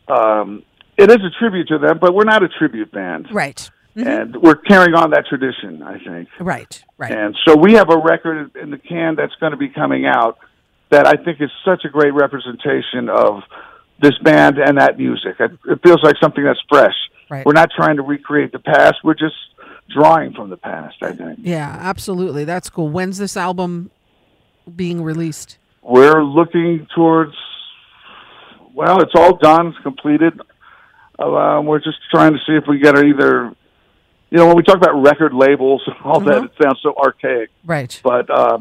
um, 0.07 0.63
it 0.97 1.09
is 1.09 1.17
a 1.17 1.29
tribute 1.39 1.67
to 1.69 1.77
them, 1.77 1.97
but 1.99 2.13
we're 2.13 2.25
not 2.25 2.43
a 2.43 2.49
tribute 2.49 2.91
band, 2.91 3.27
right. 3.31 3.69
Mhm. 3.99 4.21
and 4.21 4.35
we're 4.37 4.55
carrying 4.55 4.93
on 4.95 5.11
that 5.11 5.25
tradition. 5.27 5.83
I 5.83 5.99
think. 5.99 6.29
Right. 6.39 6.83
Right. 6.97 7.11
And 7.11 7.35
so 7.45 7.55
we 7.55 7.73
have 7.73 7.89
a 7.89 7.97
record 7.97 8.51
in 8.55 8.71
the 8.71 8.77
can 8.77 9.15
that's 9.15 9.35
going 9.39 9.51
to 9.51 9.57
be 9.57 9.69
coming 9.69 10.05
out 10.05 10.37
that 10.89 11.05
I 11.07 11.15
think 11.23 11.39
is 11.41 11.51
such 11.63 11.85
a 11.85 11.89
great 11.89 12.13
representation 12.13 13.09
of 13.09 13.43
this 14.01 14.17
band 14.23 14.57
and 14.57 14.77
that 14.79 14.97
music. 14.97 15.35
It, 15.39 15.51
it 15.65 15.79
feels 15.83 16.01
like 16.03 16.15
something 16.21 16.43
that's 16.43 16.59
fresh. 16.69 16.95
Right. 17.29 17.45
We're 17.45 17.53
not 17.53 17.69
trying 17.75 17.97
to 17.97 18.01
recreate 18.01 18.51
the 18.51 18.59
past. 18.59 18.95
We're 19.03 19.13
just 19.13 19.35
drawing 19.93 20.33
from 20.33 20.49
the 20.49 20.57
past, 20.57 20.95
I 21.01 21.11
think. 21.11 21.39
Yeah, 21.41 21.77
absolutely. 21.79 22.43
That's 22.45 22.69
cool. 22.69 22.89
When's 22.89 23.17
this 23.17 23.35
album 23.37 23.91
being 24.75 25.03
released? 25.03 25.57
We're 25.81 26.23
looking 26.23 26.87
towards, 26.95 27.33
well, 28.73 29.01
it's 29.01 29.13
all 29.15 29.35
done, 29.37 29.67
it's 29.67 29.77
completed. 29.79 30.39
Uh, 31.17 31.61
we're 31.63 31.79
just 31.79 31.97
trying 32.11 32.33
to 32.33 32.39
see 32.47 32.53
if 32.53 32.63
we 32.67 32.79
get 32.79 32.97
either, 32.97 33.53
you 34.31 34.37
know, 34.37 34.47
when 34.47 34.55
we 34.55 34.63
talk 34.63 34.77
about 34.77 35.01
record 35.01 35.33
labels 35.33 35.81
and 35.87 35.95
all 36.03 36.19
that, 36.21 36.41
Mhm. 36.41 36.45
it 36.45 36.51
sounds 36.61 36.79
so 36.81 36.93
archaic. 36.95 37.49
Right. 37.65 37.99
But 38.03 38.29
uh, 38.29 38.59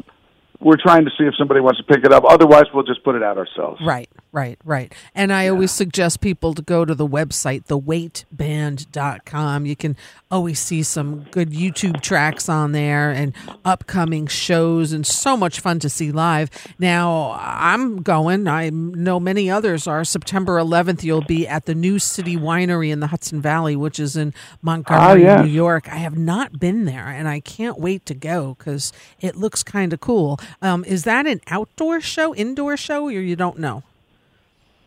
we're 0.60 0.76
trying 0.76 1.04
to 1.04 1.10
see 1.16 1.22
if 1.24 1.36
somebody 1.36 1.60
wants 1.60 1.78
to 1.78 1.84
pick 1.84 2.04
it 2.04 2.12
up. 2.12 2.24
Otherwise, 2.28 2.64
we'll 2.74 2.82
just 2.82 3.04
put 3.04 3.14
it 3.14 3.22
out 3.22 3.38
ourselves. 3.38 3.80
Right, 3.84 4.10
right, 4.32 4.58
right. 4.64 4.92
And 5.14 5.32
I 5.32 5.46
always 5.48 5.70
suggest 5.70 6.20
people 6.20 6.52
to 6.54 6.62
go 6.62 6.84
to 6.84 6.94
the 6.96 7.06
website, 7.06 7.66
theweightband.com. 7.66 9.66
You 9.66 9.76
can 9.76 9.96
always 10.30 10.58
see 10.58 10.82
some 10.82 11.20
good 11.30 11.50
YouTube 11.50 12.00
tracks 12.02 12.48
on 12.48 12.72
there 12.72 13.10
and 13.10 13.32
upcoming 13.64 14.26
shows 14.26 14.92
and 14.92 15.06
so 15.06 15.36
much 15.36 15.60
fun 15.60 15.78
to 15.78 15.88
see 15.88 16.10
live. 16.12 16.50
Now, 16.78 17.36
I'm 17.40 18.02
going, 18.02 18.46
I 18.48 18.70
know 18.70 19.18
many 19.20 19.50
others 19.50 19.86
are. 19.86 20.04
September 20.04 20.58
11th, 20.58 21.02
you'll 21.02 21.22
be 21.22 21.46
at 21.46 21.66
the 21.66 21.74
New 21.74 21.98
City 21.98 22.36
Winery 22.36 22.90
in 22.90 23.00
the 23.00 23.06
Hudson 23.08 23.40
Valley, 23.40 23.76
which 23.76 23.98
is 23.98 24.16
in 24.16 24.34
Montgomery, 24.60 25.26
Ah, 25.26 25.36
yes. 25.36 25.44
New 25.46 25.52
York. 25.52 25.88
I 25.88 25.96
have 25.96 26.18
not 26.18 26.58
been 26.58 26.84
there 26.84 27.06
and 27.08 27.28
I 27.28 27.40
can't 27.40 27.78
wait 27.78 28.04
to 28.06 28.14
go 28.14 28.56
because 28.58 28.92
it 29.20 29.36
looks 29.36 29.62
kind 29.62 29.92
of 29.92 30.00
cool. 30.00 30.38
Um, 30.62 30.84
is 30.84 31.04
that 31.04 31.26
an 31.26 31.40
outdoor 31.48 32.00
show, 32.00 32.34
indoor 32.34 32.76
show, 32.76 33.06
or 33.06 33.10
you 33.10 33.36
don't 33.36 33.58
know? 33.58 33.82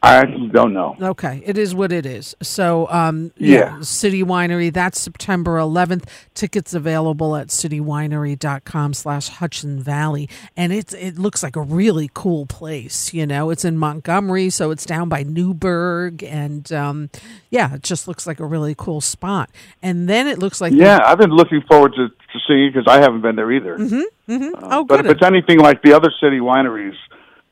I 0.04 0.16
actually 0.16 0.48
don't 0.48 0.74
know. 0.74 0.96
Okay, 1.00 1.44
it 1.46 1.60
is 1.60 1.76
what 1.76 1.92
it 1.92 2.08
is. 2.08 2.36
So, 2.42 2.90
um, 2.90 3.32
yeah, 3.38 3.78
yeah, 3.78 3.82
City 3.82 4.24
Winery. 4.24 4.74
That's 4.74 5.00
September 5.00 5.58
11th. 5.58 6.06
Tickets 6.34 6.74
available 6.74 7.36
at 7.36 7.50
citywinery.com 7.50 8.96
slash 8.96 9.28
Hudson 9.30 9.80
Valley, 9.80 10.28
and 10.58 10.74
it's 10.74 10.96
it 10.96 11.20
looks 11.20 11.44
like 11.44 11.56
a 11.56 11.62
really 11.62 12.10
cool 12.16 12.48
place. 12.48 13.14
You 13.14 13.28
know, 13.28 13.52
it's 13.52 13.64
in 13.64 13.78
Montgomery, 13.78 14.50
so 14.50 14.72
it's 14.72 14.88
down 14.88 15.08
by 15.08 15.22
Newburgh, 15.22 16.24
and 16.24 16.72
um, 16.74 17.12
yeah, 17.52 17.76
it 17.76 17.84
just 17.84 18.08
looks 18.08 18.26
like 18.26 18.40
a 18.40 18.46
really 18.46 18.74
cool 18.76 19.02
spot. 19.02 19.52
And 19.84 20.10
then 20.10 20.28
it 20.28 20.40
looks 20.40 20.60
like 20.60 20.74
yeah, 20.74 21.02
I've 21.06 21.20
been 21.20 21.30
looking 21.30 21.62
forward 21.70 21.94
to 21.94 22.08
to 22.08 22.40
seeing 22.48 22.68
it 22.68 22.74
because 22.74 22.88
I 22.88 23.02
haven't 23.02 23.22
been 23.22 23.36
there 23.36 23.52
either. 23.52 23.78
Mm-hmm, 23.78 24.32
mm-hmm. 24.34 24.56
Uh, 24.56 24.78
oh, 24.80 24.84
but 24.84 25.06
if 25.06 25.12
it's 25.12 25.24
anything 25.24 25.60
like 25.60 25.84
the 25.84 25.94
other 25.94 26.12
city 26.20 26.40
wineries, 26.40 26.96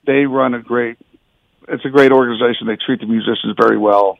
they 0.08 0.26
run 0.26 0.56
a 0.56 0.62
great 0.64 0.98
it's 1.70 1.86
a 1.86 1.90
great 1.90 2.12
organization. 2.12 2.68
They 2.68 2.76
treat 2.76 3.00
the 3.00 3.06
musicians 3.06 3.56
very 3.60 3.78
well. 3.78 4.18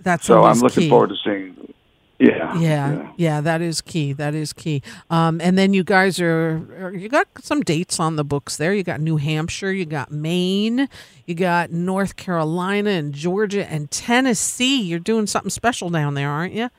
That's 0.00 0.26
so 0.26 0.44
I'm 0.44 0.58
looking 0.58 0.84
key. 0.84 0.88
forward 0.88 1.10
to 1.10 1.16
seeing. 1.24 1.74
Yeah, 2.18 2.56
yeah, 2.56 2.58
yeah, 2.60 3.12
yeah, 3.16 3.40
That 3.40 3.60
is 3.62 3.80
key. 3.80 4.12
That 4.12 4.32
is 4.32 4.52
key. 4.52 4.80
Um, 5.10 5.40
and 5.40 5.58
then 5.58 5.74
you 5.74 5.82
guys 5.82 6.20
are 6.20 6.92
you 6.94 7.08
got 7.08 7.26
some 7.40 7.62
dates 7.62 7.98
on 7.98 8.14
the 8.14 8.22
books 8.22 8.56
there. 8.56 8.72
You 8.72 8.84
got 8.84 9.00
New 9.00 9.16
Hampshire, 9.16 9.72
you 9.72 9.84
got 9.84 10.12
Maine, 10.12 10.88
you 11.26 11.34
got 11.34 11.72
North 11.72 12.14
Carolina 12.14 12.90
and 12.90 13.12
Georgia 13.12 13.68
and 13.68 13.90
Tennessee. 13.90 14.80
You're 14.82 15.00
doing 15.00 15.26
something 15.26 15.50
special 15.50 15.90
down 15.90 16.14
there, 16.14 16.30
aren't 16.30 16.54
you? 16.54 16.70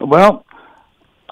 Well, 0.00 0.46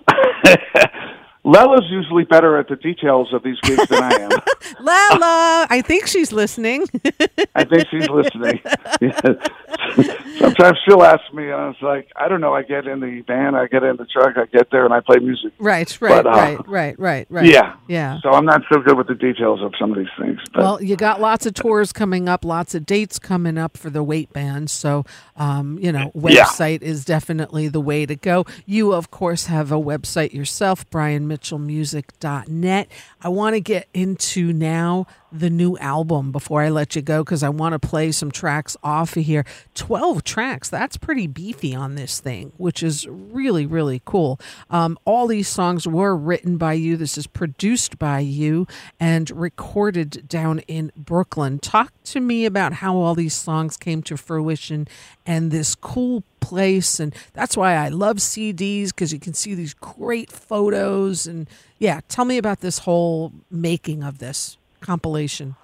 Lella's 1.45 1.86
usually 1.90 2.22
better 2.24 2.57
at 2.57 2.68
the 2.68 2.76
details 2.76 3.32
of 3.32 3.43
these 3.43 3.59
gigs 3.62 3.88
than 3.88 4.03
I 4.03 4.12
am. 4.12 4.30
Lella, 4.80 5.66
I 5.68 5.82
think 5.84 6.07
she's 6.07 6.32
listening. 6.32 6.86
I 7.57 7.64
think 7.64 7.88
she's 7.90 8.09
listening. 8.09 8.61
Sometimes 10.38 10.78
she'll 10.84 11.03
ask 11.03 11.22
me, 11.34 11.45
and 11.45 11.55
I 11.55 11.66
was 11.66 11.76
like, 11.82 12.09
I 12.14 12.28
don't 12.28 12.40
know. 12.40 12.55
I 12.55 12.62
get 12.62 12.86
in 12.86 13.01
the 13.01 13.22
van, 13.26 13.57
I 13.57 13.66
get 13.66 13.82
in 13.82 13.97
the 13.97 14.07
truck, 14.07 14.36
I 14.36 14.47
get 14.47 14.70
there, 14.70 14.84
and 14.84 14.95
I 14.95 15.01
play 15.01 15.18
music. 15.18 15.53
Right, 15.59 16.01
right, 16.01 16.22
but, 16.22 16.26
uh, 16.26 16.30
right, 16.30 16.68
right, 16.68 16.99
right, 16.99 17.26
right. 17.28 17.45
Yeah, 17.45 17.74
yeah. 17.88 18.20
So 18.22 18.30
I'm 18.30 18.45
not 18.45 18.62
so 18.72 18.80
good 18.80 18.97
with 18.97 19.09
the 19.09 19.14
details 19.16 19.62
of 19.62 19.72
some 19.80 19.90
of 19.90 19.99
these 19.99 20.07
things. 20.20 20.38
But. 20.55 20.62
Well, 20.62 20.82
you 20.82 20.95
got 20.95 21.20
lots 21.20 21.45
of 21.45 21.55
tours 21.55 21.93
coming 21.93 22.28
up, 22.28 22.45
lots 22.45 22.74
of 22.76 22.86
dates 22.86 23.18
coming 23.18 23.59
up 23.59 23.76
for 23.76 23.90
the 23.90 24.05
weight 24.05 24.32
band. 24.32 24.70
So, 24.70 25.05
um, 25.36 25.76
you 25.80 25.90
know, 25.90 26.12
website 26.14 26.82
yeah. 26.82 26.88
is 26.88 27.05
definitely 27.05 27.66
the 27.66 27.80
way 27.80 28.07
to 28.07 28.14
go. 28.14 28.47
You, 28.64 28.93
of 28.93 29.11
course, 29.11 29.47
have 29.47 29.72
a 29.72 29.76
website 29.76 30.32
yourself, 30.32 30.88
Brian 30.88 31.31
mitchellmusic.net. 31.32 32.88
I 33.22 33.28
want 33.28 33.54
to 33.54 33.60
get 33.60 33.88
into 33.94 34.52
now 34.52 35.06
the 35.32 35.50
new 35.50 35.76
album 35.78 36.30
before 36.30 36.62
I 36.62 36.68
let 36.68 36.94
you 36.94 37.02
go 37.02 37.24
because 37.24 37.42
I 37.42 37.48
want 37.48 37.72
to 37.72 37.78
play 37.78 38.12
some 38.12 38.30
tracks 38.30 38.76
off 38.82 39.16
of 39.16 39.24
here. 39.24 39.44
12 39.74 40.22
tracks, 40.24 40.68
that's 40.68 40.96
pretty 40.96 41.26
beefy 41.26 41.74
on 41.74 41.94
this 41.94 42.20
thing, 42.20 42.52
which 42.56 42.82
is 42.82 43.06
really, 43.08 43.66
really 43.66 44.02
cool. 44.04 44.38
Um, 44.70 44.98
all 45.04 45.26
these 45.26 45.48
songs 45.48 45.86
were 45.86 46.16
written 46.16 46.58
by 46.58 46.74
you. 46.74 46.96
This 46.96 47.16
is 47.16 47.26
produced 47.26 47.98
by 47.98 48.20
you 48.20 48.66
and 49.00 49.30
recorded 49.30 50.28
down 50.28 50.60
in 50.60 50.92
Brooklyn. 50.96 51.58
Talk 51.58 51.92
to 52.04 52.20
me 52.20 52.44
about 52.44 52.74
how 52.74 52.96
all 52.96 53.14
these 53.14 53.34
songs 53.34 53.76
came 53.76 54.02
to 54.04 54.16
fruition 54.16 54.86
and 55.24 55.50
this 55.50 55.74
cool 55.74 56.24
place. 56.40 57.00
And 57.00 57.14
that's 57.32 57.56
why 57.56 57.74
I 57.74 57.88
love 57.88 58.16
CDs 58.16 58.88
because 58.88 59.12
you 59.12 59.18
can 59.18 59.34
see 59.34 59.54
these 59.54 59.74
great 59.74 60.30
photos. 60.30 61.26
And 61.26 61.48
yeah, 61.78 62.00
tell 62.08 62.24
me 62.24 62.36
about 62.36 62.60
this 62.60 62.80
whole 62.80 63.32
making 63.50 64.02
of 64.02 64.18
this 64.18 64.58
compilation. 64.82 65.56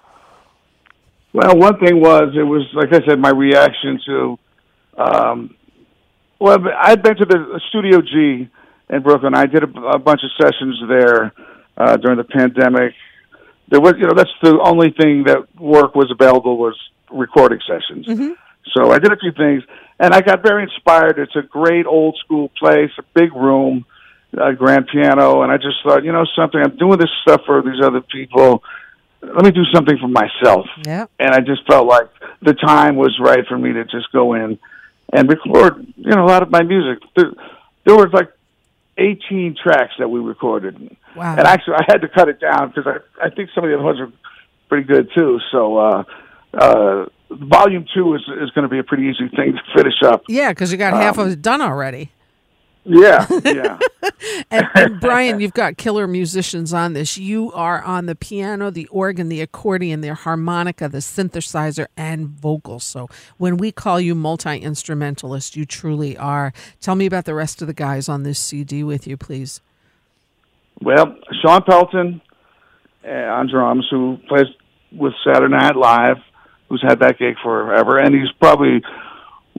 Well, 1.31 1.57
one 1.57 1.79
thing 1.79 1.99
was, 1.99 2.33
it 2.35 2.43
was, 2.43 2.65
like 2.73 2.91
I 2.91 3.05
said, 3.07 3.19
my 3.19 3.29
reaction 3.29 3.99
to, 4.07 4.39
um, 4.97 5.55
well, 6.39 6.57
I'd 6.77 7.03
been 7.03 7.15
to 7.17 7.25
the 7.25 7.61
Studio 7.69 8.01
G 8.01 8.49
in 8.89 9.01
Brooklyn. 9.03 9.35
I 9.35 9.45
did 9.45 9.63
a, 9.63 9.79
a 9.81 9.99
bunch 9.99 10.21
of 10.23 10.31
sessions 10.41 10.81
there 10.89 11.33
uh, 11.77 11.97
during 11.97 12.17
the 12.17 12.23
pandemic. 12.23 12.93
There 13.67 13.79
was, 13.79 13.93
you 13.99 14.07
know, 14.07 14.15
that's 14.15 14.33
the 14.41 14.59
only 14.59 14.91
thing 14.99 15.25
that 15.25 15.55
work 15.59 15.93
was 15.93 16.09
available 16.09 16.57
was 16.57 16.75
recording 17.11 17.59
sessions. 17.67 18.07
Mm-hmm. 18.07 18.31
So 18.73 18.91
I 18.91 18.97
did 18.99 19.11
a 19.11 19.17
few 19.17 19.31
things, 19.31 19.63
and 19.99 20.13
I 20.13 20.21
got 20.21 20.41
very 20.41 20.63
inspired. 20.63 21.19
It's 21.19 21.35
a 21.35 21.41
great 21.41 21.85
old 21.85 22.17
school 22.23 22.49
place, 22.57 22.91
a 22.97 23.03
big 23.13 23.33
room, 23.33 23.85
a 24.33 24.53
grand 24.53 24.87
piano, 24.91 25.43
and 25.43 25.51
I 25.51 25.57
just 25.57 25.77
thought, 25.83 26.03
you 26.03 26.11
know, 26.11 26.25
something. 26.35 26.59
I'm 26.59 26.77
doing 26.77 26.97
this 26.97 27.09
stuff 27.21 27.41
for 27.45 27.61
these 27.61 27.81
other 27.83 28.01
people. 28.01 28.63
Let 29.21 29.43
me 29.43 29.51
do 29.51 29.63
something 29.73 29.97
for 29.97 30.07
myself. 30.07 30.65
Yeah. 30.85 31.05
And 31.19 31.31
I 31.31 31.39
just 31.39 31.67
felt 31.67 31.87
like 31.87 32.09
the 32.41 32.53
time 32.53 32.95
was 32.95 33.17
right 33.19 33.45
for 33.47 33.57
me 33.57 33.73
to 33.73 33.83
just 33.85 34.11
go 34.11 34.33
in 34.33 34.57
and 35.11 35.29
record, 35.29 35.85
you 35.97 36.11
know, 36.11 36.23
a 36.23 36.27
lot 36.27 36.43
of 36.43 36.49
my 36.49 36.63
music. 36.63 37.03
There, 37.15 37.31
there 37.85 37.95
was 37.95 38.09
like 38.13 38.29
18 38.97 39.55
tracks 39.61 39.93
that 39.99 40.09
we 40.09 40.19
recorded. 40.19 40.95
Wow. 41.15 41.35
And 41.37 41.47
actually, 41.47 41.75
I 41.75 41.83
had 41.87 42.01
to 42.01 42.07
cut 42.07 42.29
it 42.29 42.39
down 42.39 42.69
because 42.69 42.87
I, 42.87 43.25
I 43.25 43.29
think 43.29 43.49
some 43.53 43.63
of 43.63 43.69
the 43.69 43.75
other 43.75 43.83
ones 43.83 43.99
are 43.99 44.11
pretty 44.69 44.85
good 44.85 45.09
too. 45.15 45.39
So, 45.51 45.77
uh, 45.77 46.03
uh, 46.53 47.05
volume 47.29 47.85
two 47.93 48.15
is 48.15 48.21
is 48.41 48.49
going 48.51 48.63
to 48.63 48.69
be 48.69 48.79
a 48.79 48.83
pretty 48.83 49.03
easy 49.03 49.29
thing 49.35 49.53
to 49.53 49.61
finish 49.75 50.01
up. 50.03 50.23
Yeah, 50.27 50.49
because 50.49 50.71
you 50.71 50.77
got 50.77 50.93
um, 50.93 50.99
half 50.99 51.17
of 51.17 51.27
it 51.27 51.41
done 51.41 51.61
already. 51.61 52.11
Yeah, 52.85 53.27
yeah. 53.43 53.77
and, 54.51 54.67
and, 54.73 54.99
Brian, 54.99 55.39
you've 55.39 55.53
got 55.53 55.77
killer 55.77 56.07
musicians 56.07 56.73
on 56.73 56.93
this. 56.93 57.17
You 57.17 57.51
are 57.51 57.83
on 57.83 58.05
the 58.05 58.15
piano, 58.15 58.71
the 58.71 58.87
organ, 58.87 59.29
the 59.29 59.41
accordion, 59.41 60.01
the 60.01 60.15
harmonica, 60.15 60.87
the 60.89 60.99
synthesizer, 60.99 61.87
and 61.95 62.27
vocals. 62.27 62.83
So 62.83 63.07
when 63.37 63.57
we 63.57 63.71
call 63.71 63.99
you 63.99 64.15
multi 64.15 64.57
instrumentalist, 64.57 65.55
you 65.55 65.65
truly 65.65 66.17
are. 66.17 66.53
Tell 66.81 66.95
me 66.95 67.05
about 67.05 67.25
the 67.25 67.35
rest 67.35 67.61
of 67.61 67.67
the 67.67 67.73
guys 67.73 68.09
on 68.09 68.23
this 68.23 68.39
CD 68.39 68.83
with 68.83 69.05
you, 69.05 69.17
please. 69.17 69.61
Well, 70.81 71.15
Shawn 71.41 71.63
Pelton 71.63 72.21
uh, 73.05 73.11
on 73.11 73.49
drums, 73.49 73.87
who 73.91 74.17
plays 74.27 74.47
with 74.91 75.13
Saturday 75.23 75.53
Night 75.53 75.75
Live 75.75 76.17
who's 76.69 76.83
had 76.87 76.99
that 76.99 77.17
gig 77.17 77.35
forever, 77.43 77.97
and 77.97 78.15
he's 78.15 78.31
probably 78.39 78.81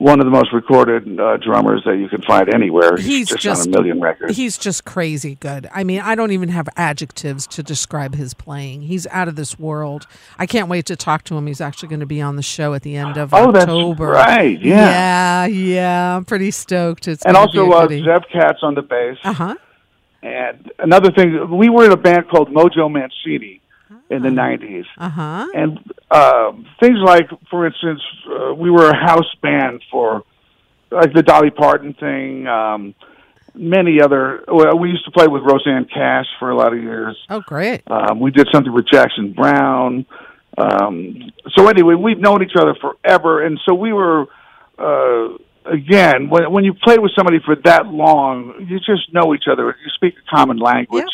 one 0.01 0.19
of 0.19 0.25
the 0.25 0.31
most 0.31 0.51
recorded 0.51 1.19
uh, 1.19 1.37
drummers 1.37 1.83
that 1.85 1.97
you 1.97 2.09
can 2.09 2.23
find 2.23 2.51
anywhere. 2.51 2.97
He's, 2.97 3.05
he's 3.05 3.29
just, 3.29 3.41
just, 3.41 3.67
on 3.67 3.67
a 3.67 3.77
million 3.77 4.01
records. 4.01 4.35
He's 4.35 4.57
just 4.57 4.83
crazy 4.83 5.35
good. 5.35 5.69
I 5.71 5.83
mean, 5.83 6.01
I 6.01 6.15
don't 6.15 6.31
even 6.31 6.49
have 6.49 6.67
adjectives 6.75 7.45
to 7.47 7.61
describe 7.61 8.15
his 8.15 8.33
playing. 8.33 8.81
He's 8.81 9.05
out 9.07 9.27
of 9.27 9.35
this 9.35 9.59
world. 9.59 10.07
I 10.39 10.47
can't 10.47 10.67
wait 10.67 10.87
to 10.87 10.95
talk 10.95 11.23
to 11.25 11.37
him. 11.37 11.45
He's 11.45 11.61
actually 11.61 11.89
going 11.89 11.99
to 11.99 12.07
be 12.07 12.19
on 12.19 12.35
the 12.35 12.41
show 12.41 12.73
at 12.73 12.81
the 12.81 12.95
end 12.95 13.17
of 13.17 13.31
oh, 13.31 13.53
October. 13.53 14.13
That's 14.13 14.27
right. 14.27 14.59
Yeah. 14.59 15.45
Yeah, 15.45 15.45
yeah. 15.45 16.15
I'm 16.17 16.25
pretty 16.25 16.49
stoked. 16.49 17.07
It's 17.07 17.23
and 17.23 17.37
also 17.37 17.71
uh, 17.71 17.87
Zev 17.87 18.23
Katz 18.31 18.63
on 18.63 18.73
the 18.73 18.81
bass. 18.81 19.17
Uh 19.23 19.33
huh. 19.33 19.55
And 20.23 20.71
another 20.79 21.11
thing, 21.11 21.55
we 21.55 21.69
were 21.69 21.85
in 21.85 21.91
a 21.91 21.97
band 21.97 22.27
called 22.27 22.49
Mojo 22.49 22.91
Mancini 22.91 23.60
in 24.11 24.21
the 24.21 24.29
90s. 24.29 24.85
Uh-huh. 24.97 25.47
And 25.55 25.79
uh, 26.11 26.51
things 26.81 26.97
like, 27.03 27.29
for 27.49 27.65
instance, 27.65 28.01
uh, 28.29 28.53
we 28.53 28.69
were 28.69 28.89
a 28.89 28.95
house 28.95 29.33
band 29.41 29.81
for 29.89 30.23
like 30.91 31.13
the 31.13 31.23
Dolly 31.23 31.49
Parton 31.49 31.93
thing, 31.93 32.45
um, 32.45 32.93
many 33.55 34.01
other. 34.01 34.43
Well, 34.47 34.77
we 34.77 34.89
used 34.89 35.05
to 35.05 35.11
play 35.11 35.27
with 35.27 35.43
Rosanne 35.43 35.85
Cash 35.85 36.25
for 36.39 36.49
a 36.49 36.55
lot 36.55 36.73
of 36.73 36.83
years. 36.83 37.17
Oh, 37.29 37.39
great. 37.39 37.83
Um, 37.89 38.19
we 38.19 38.31
did 38.31 38.49
something 38.51 38.73
with 38.73 38.85
Jackson 38.91 39.31
Browne. 39.33 40.05
Um, 40.57 41.31
so 41.55 41.69
anyway, 41.69 41.95
we've 41.95 42.19
known 42.19 42.43
each 42.43 42.57
other 42.59 42.75
forever, 42.75 43.43
and 43.43 43.59
so 43.65 43.73
we 43.73 43.93
were. 43.93 44.25
Uh, 44.77 45.37
again, 45.63 46.27
when 46.29 46.51
when 46.51 46.63
you 46.63 46.73
play 46.73 46.97
with 46.97 47.11
somebody 47.15 47.37
for 47.45 47.55
that 47.63 47.85
long, 47.85 48.65
you 48.67 48.79
just 48.79 49.13
know 49.13 49.33
each 49.35 49.45
other. 49.49 49.67
You 49.67 49.89
speak 49.95 50.15
a 50.15 50.35
common 50.35 50.57
language. 50.57 51.05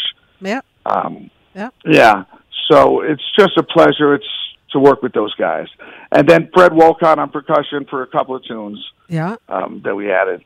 Yeah. 0.42 0.62
Yeah. 0.86 0.92
Um, 0.92 1.30
yeah. 1.54 1.70
Yeah. 1.86 2.24
So 2.72 3.02
it's 3.02 3.24
just 3.38 3.58
a 3.58 3.64
pleasure. 3.64 4.16
It's 4.16 4.26
to 4.72 4.80
work 4.80 5.02
with 5.02 5.14
those 5.14 5.34
guys, 5.36 5.68
and 6.12 6.28
then 6.28 6.50
Fred 6.54 6.74
Walcott 6.74 7.20
on 7.20 7.30
percussion 7.30 7.86
for 7.90 8.04
a 8.04 8.08
couple 8.08 8.36
of 8.36 8.44
tunes. 8.44 8.84
Yeah, 9.08 9.38
um, 9.48 9.82
that 9.86 9.96
we 9.96 10.12
added. 10.12 10.44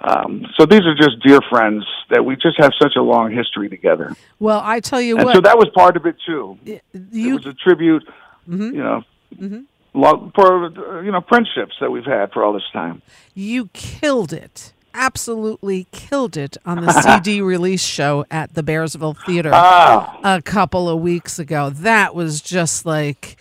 Um, 0.00 0.46
so 0.56 0.66
these 0.66 0.82
are 0.82 0.94
just 0.94 1.20
dear 1.24 1.40
friends 1.50 1.84
that 2.10 2.24
we 2.24 2.36
just 2.36 2.60
have 2.60 2.72
such 2.80 2.94
a 2.96 3.02
long 3.02 3.32
history 3.32 3.68
together. 3.68 4.14
Well, 4.38 4.60
I 4.62 4.80
tell 4.80 5.00
you 5.00 5.16
and 5.16 5.24
what. 5.24 5.34
So 5.34 5.40
that 5.40 5.58
was 5.58 5.68
part 5.74 5.96
of 5.96 6.06
it 6.06 6.16
too. 6.24 6.58
You, 6.64 6.80
it 6.94 7.34
was 7.34 7.46
a 7.46 7.54
tribute, 7.54 8.04
mm-hmm. 8.48 8.74
you 8.74 8.82
know, 8.82 9.02
mm-hmm. 9.34 10.28
for 10.30 11.02
you 11.02 11.10
know 11.10 11.22
friendships 11.28 11.74
that 11.80 11.90
we've 11.90 12.04
had 12.04 12.32
for 12.32 12.44
all 12.44 12.52
this 12.52 12.68
time. 12.72 13.02
You 13.34 13.68
killed 13.72 14.32
it 14.32 14.72
absolutely 14.96 15.86
killed 15.92 16.36
it 16.36 16.56
on 16.64 16.84
the 16.84 16.92
CD 17.02 17.40
release 17.40 17.84
show 17.84 18.24
at 18.30 18.54
the 18.54 18.62
Bearsville 18.62 19.16
Theater 19.24 19.50
ah. 19.52 20.18
a 20.24 20.42
couple 20.42 20.88
of 20.88 21.00
weeks 21.00 21.38
ago. 21.38 21.70
That 21.70 22.14
was 22.14 22.40
just 22.40 22.86
like, 22.86 23.36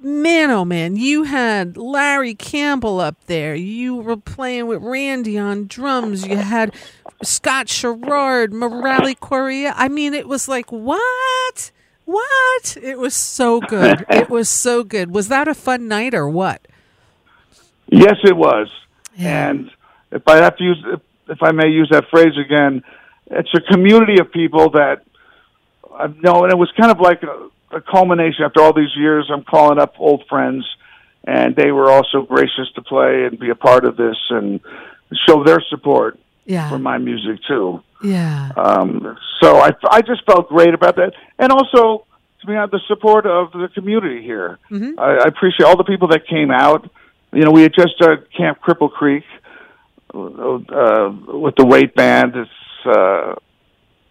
man, 0.00 0.50
oh 0.50 0.64
man, 0.64 0.96
you 0.96 1.24
had 1.24 1.76
Larry 1.76 2.34
Campbell 2.34 3.00
up 3.00 3.16
there. 3.26 3.54
You 3.54 3.96
were 3.96 4.16
playing 4.16 4.66
with 4.66 4.82
Randy 4.82 5.38
on 5.38 5.66
drums. 5.66 6.26
You 6.26 6.36
had 6.36 6.74
Scott 7.22 7.66
Sharrard, 7.66 8.48
Murali 8.48 9.18
Coryell. 9.18 9.74
I 9.76 9.88
mean, 9.88 10.14
it 10.14 10.28
was 10.28 10.48
like, 10.48 10.70
what? 10.70 11.70
What? 12.04 12.76
It 12.80 12.98
was 12.98 13.14
so 13.14 13.60
good. 13.60 14.04
it 14.10 14.28
was 14.28 14.48
so 14.48 14.84
good. 14.84 15.10
Was 15.10 15.28
that 15.28 15.48
a 15.48 15.54
fun 15.54 15.88
night 15.88 16.14
or 16.14 16.28
what? 16.28 16.66
Yes, 17.86 18.16
it 18.24 18.36
was. 18.36 18.68
Yeah. 19.16 19.50
And 19.50 19.70
if 20.14 20.22
I 20.26 20.36
have 20.36 20.56
to 20.56 20.64
use, 20.64 20.84
if, 20.86 21.00
if 21.28 21.42
I 21.42 21.52
may 21.52 21.68
use 21.68 21.88
that 21.90 22.04
phrase 22.10 22.34
again, 22.38 22.82
it's 23.26 23.50
a 23.54 23.60
community 23.72 24.20
of 24.20 24.30
people 24.32 24.70
that 24.70 25.02
I've 25.92 26.16
known. 26.22 26.44
And 26.44 26.52
it 26.52 26.58
was 26.58 26.72
kind 26.78 26.90
of 26.90 27.00
like 27.00 27.22
a, 27.22 27.76
a 27.76 27.80
culmination 27.80 28.44
after 28.44 28.62
all 28.62 28.72
these 28.72 28.94
years. 28.96 29.30
I'm 29.32 29.44
calling 29.44 29.78
up 29.78 29.94
old 29.98 30.24
friends, 30.28 30.64
and 31.24 31.56
they 31.56 31.72
were 31.72 31.90
also 31.90 32.22
gracious 32.22 32.70
to 32.76 32.82
play 32.82 33.24
and 33.24 33.38
be 33.38 33.50
a 33.50 33.54
part 33.54 33.84
of 33.84 33.96
this 33.96 34.16
and 34.30 34.60
show 35.26 35.42
their 35.44 35.62
support 35.68 36.18
yeah. 36.44 36.68
for 36.70 36.78
my 36.78 36.98
music 36.98 37.40
too. 37.48 37.82
Yeah. 38.02 38.50
Um, 38.56 39.16
so 39.42 39.56
I 39.58 39.70
I 39.90 40.02
just 40.02 40.24
felt 40.26 40.48
great 40.48 40.74
about 40.74 40.96
that, 40.96 41.12
and 41.38 41.50
also 41.50 42.06
to 42.40 42.46
be 42.46 42.54
on 42.54 42.68
the 42.70 42.80
support 42.86 43.24
of 43.26 43.52
the 43.52 43.68
community 43.74 44.22
here. 44.22 44.58
Mm-hmm. 44.70 44.98
I, 44.98 45.24
I 45.24 45.28
appreciate 45.28 45.66
all 45.66 45.76
the 45.76 45.84
people 45.84 46.08
that 46.08 46.26
came 46.26 46.50
out. 46.50 46.90
You 47.32 47.44
know, 47.44 47.50
we 47.50 47.62
had 47.62 47.72
just 47.74 48.00
uh, 48.02 48.16
Camp 48.36 48.58
Cripple 48.60 48.92
Creek 48.92 49.24
uh, 50.14 51.10
with 51.38 51.56
the 51.56 51.64
weight 51.64 51.94
band. 51.94 52.34
It's 52.36 52.86
uh, 52.86 53.34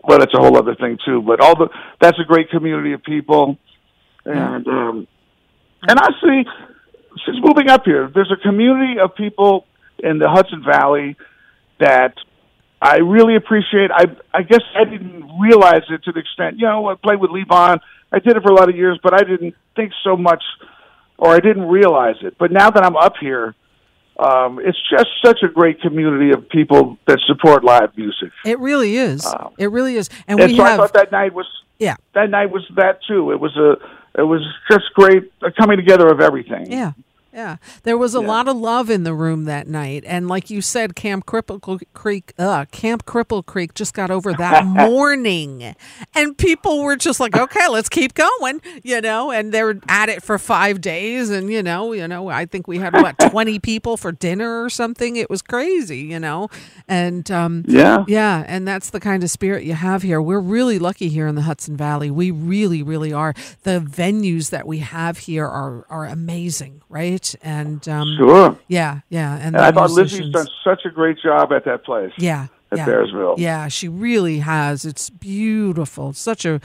well, 0.04 0.20
that's 0.20 0.34
a 0.34 0.40
whole 0.40 0.58
other 0.58 0.76
thing 0.76 0.98
too. 1.06 1.22
But 1.22 1.40
all 1.40 1.56
the 1.56 1.70
that's 2.00 2.20
a 2.20 2.26
great 2.26 2.50
community 2.50 2.94
of 2.94 3.04
people, 3.04 3.58
and 4.26 4.68
um, 4.68 5.08
and 5.88 6.00
I 6.00 6.10
see 6.22 6.44
since 7.26 7.38
moving 7.42 7.70
up 7.70 7.86
here, 7.86 8.12
there's 8.14 8.32
a 8.32 8.42
community 8.42 9.00
of 9.00 9.16
people 9.16 9.66
in 10.00 10.20
the 10.20 10.30
Hudson 10.30 10.64
Valley 10.64 11.16
that 11.80 12.16
I 12.82 12.98
really 12.98 13.36
appreciate. 13.36 13.92
I 13.92 14.06
I 14.34 14.42
guess 14.44 14.62
I 14.76 14.84
didn't 14.84 15.40
realize 15.40 15.84
it 15.90 16.04
to 16.04 16.12
the 16.12 16.20
extent. 16.20 16.60
You 16.60 16.68
know, 16.68 16.88
I 16.90 16.96
played 16.96 17.20
with 17.20 17.32
Levon. 17.32 17.80
I 18.12 18.20
did 18.20 18.36
it 18.36 18.44
for 18.44 18.52
a 18.52 18.56
lot 18.56 18.70
of 18.70 18.76
years, 18.76 19.00
but 19.02 19.14
I 19.14 19.24
didn't 19.24 19.56
think 19.76 19.92
so 20.04 20.16
much, 20.18 20.44
or 21.18 21.30
I 21.30 21.40
didn't 21.40 21.68
realize 21.68 22.18
it. 22.22 22.38
But 22.38 22.52
now 22.52 22.70
that 22.70 22.84
I'm 22.84 22.96
up 22.96 23.14
here, 23.20 23.56
um, 24.20 24.60
it's 24.60 24.78
just 24.90 25.08
such 25.24 25.40
a 25.44 25.48
great 25.48 25.82
community 25.82 26.32
of 26.32 26.48
people 26.50 26.98
that 27.08 27.20
support 27.26 27.64
live 27.64 27.96
music. 27.98 28.32
It 28.46 28.60
really 28.60 28.96
is. 28.96 29.26
Um, 29.26 29.54
it 29.58 29.72
really 29.72 29.96
is. 29.96 30.10
And, 30.28 30.40
and 30.40 30.52
we 30.52 30.58
so 30.58 30.64
have, 30.64 30.80
I 30.80 30.84
thought 30.84 30.94
that 30.94 31.12
night 31.12 31.34
was 31.34 31.48
yeah. 31.80 31.96
That 32.14 32.30
night 32.30 32.52
was 32.52 32.64
that 32.76 33.00
too. 33.08 33.32
It 33.32 33.40
was 33.40 33.56
a 33.58 33.76
it 34.20 34.24
was 34.24 34.42
just 34.72 34.86
great 34.94 35.32
a 35.42 35.52
coming 35.52 35.78
together 35.78 36.08
of 36.08 36.22
everything. 36.22 36.72
Yeah. 36.72 36.94
Yeah, 37.34 37.58
there 37.82 37.98
was 37.98 38.14
a 38.14 38.22
yeah. 38.22 38.28
lot 38.28 38.48
of 38.48 38.56
love 38.58 38.92
in 38.92 39.04
the 39.04 39.14
room 39.16 39.46
that 39.46 39.68
night, 39.68 40.04
and 40.06 40.28
like 40.28 40.52
you 40.52 40.62
said, 40.62 40.96
Camp 40.96 41.26
Cripple 41.26 41.82
Creek, 41.94 42.32
uh, 42.38 42.66
Camp 42.66 43.08
Cripple 43.08 43.44
Creek 43.44 43.74
just 43.74 43.96
got 43.96 44.12
over 44.12 44.34
that 44.34 44.66
morning, 44.68 45.74
and 46.14 46.38
people 46.38 46.84
were 46.84 46.96
just 46.96 47.20
like, 47.20 47.36
"Okay, 47.36 47.68
let's 47.70 47.90
keep 47.90 48.14
going," 48.14 48.62
you 48.84 49.02
know. 49.02 49.32
And 49.32 49.52
they 49.52 49.64
were 49.64 49.80
at 49.88 50.10
it 50.10 50.22
for 50.22 50.38
five 50.38 50.80
days, 50.80 51.32
and 51.32 51.52
you 51.52 51.64
know, 51.64 51.92
you 51.92 52.08
know, 52.08 52.28
I 52.28 52.46
think 52.46 52.68
we 52.68 52.78
had 52.78 52.94
what 52.94 53.18
twenty 53.32 53.58
people 53.58 53.98
for 53.98 54.12
dinner 54.12 54.64
or 54.64 54.70
something. 54.70 55.16
It 55.16 55.28
was 55.28 55.42
crazy, 55.42 56.02
you 56.02 56.20
know, 56.20 56.50
and 56.88 57.32
um, 57.32 57.64
yeah, 57.68 58.06
yeah, 58.08 58.44
and 58.48 58.68
that's 58.68 58.92
the 58.92 59.00
kind 59.00 59.24
of 59.24 59.32
spirit 59.32 59.64
you 59.64 59.74
have 59.74 60.04
here. 60.04 60.22
We're 60.22 60.40
really 60.40 60.78
lucky 60.78 61.10
here 61.10 61.26
in 61.26 61.34
the 61.34 61.42
Hudson 61.42 61.76
Valley. 61.78 62.12
We 62.12 62.30
really, 62.30 62.84
really 62.84 63.12
are. 63.12 63.34
The 63.64 63.80
venues 63.80 64.52
that 64.52 64.68
we 64.68 64.80
have 64.80 65.18
here 65.18 65.48
are 65.48 65.88
are 65.90 66.06
amazing, 66.06 66.84
right? 66.90 67.23
And 67.42 67.88
um, 67.88 68.16
sure, 68.18 68.58
yeah, 68.68 69.02
yeah. 69.10 69.36
And, 69.36 69.56
and 69.56 69.58
I 69.58 69.72
thought 69.72 69.92
Lizzie's 69.92 70.32
done 70.32 70.48
such 70.64 70.82
a 70.86 70.90
great 70.90 71.18
job 71.22 71.52
at 71.52 71.66
that 71.66 71.84
place. 71.84 72.14
Yeah, 72.18 72.48
at 72.72 72.80
yeah. 72.80 72.86
Bearsville. 72.86 73.38
Yeah, 73.38 73.68
she 73.68 73.88
really 73.88 74.40
has. 74.40 74.86
It's 74.86 75.10
beautiful. 75.10 76.14
Such 76.14 76.46
a 76.46 76.60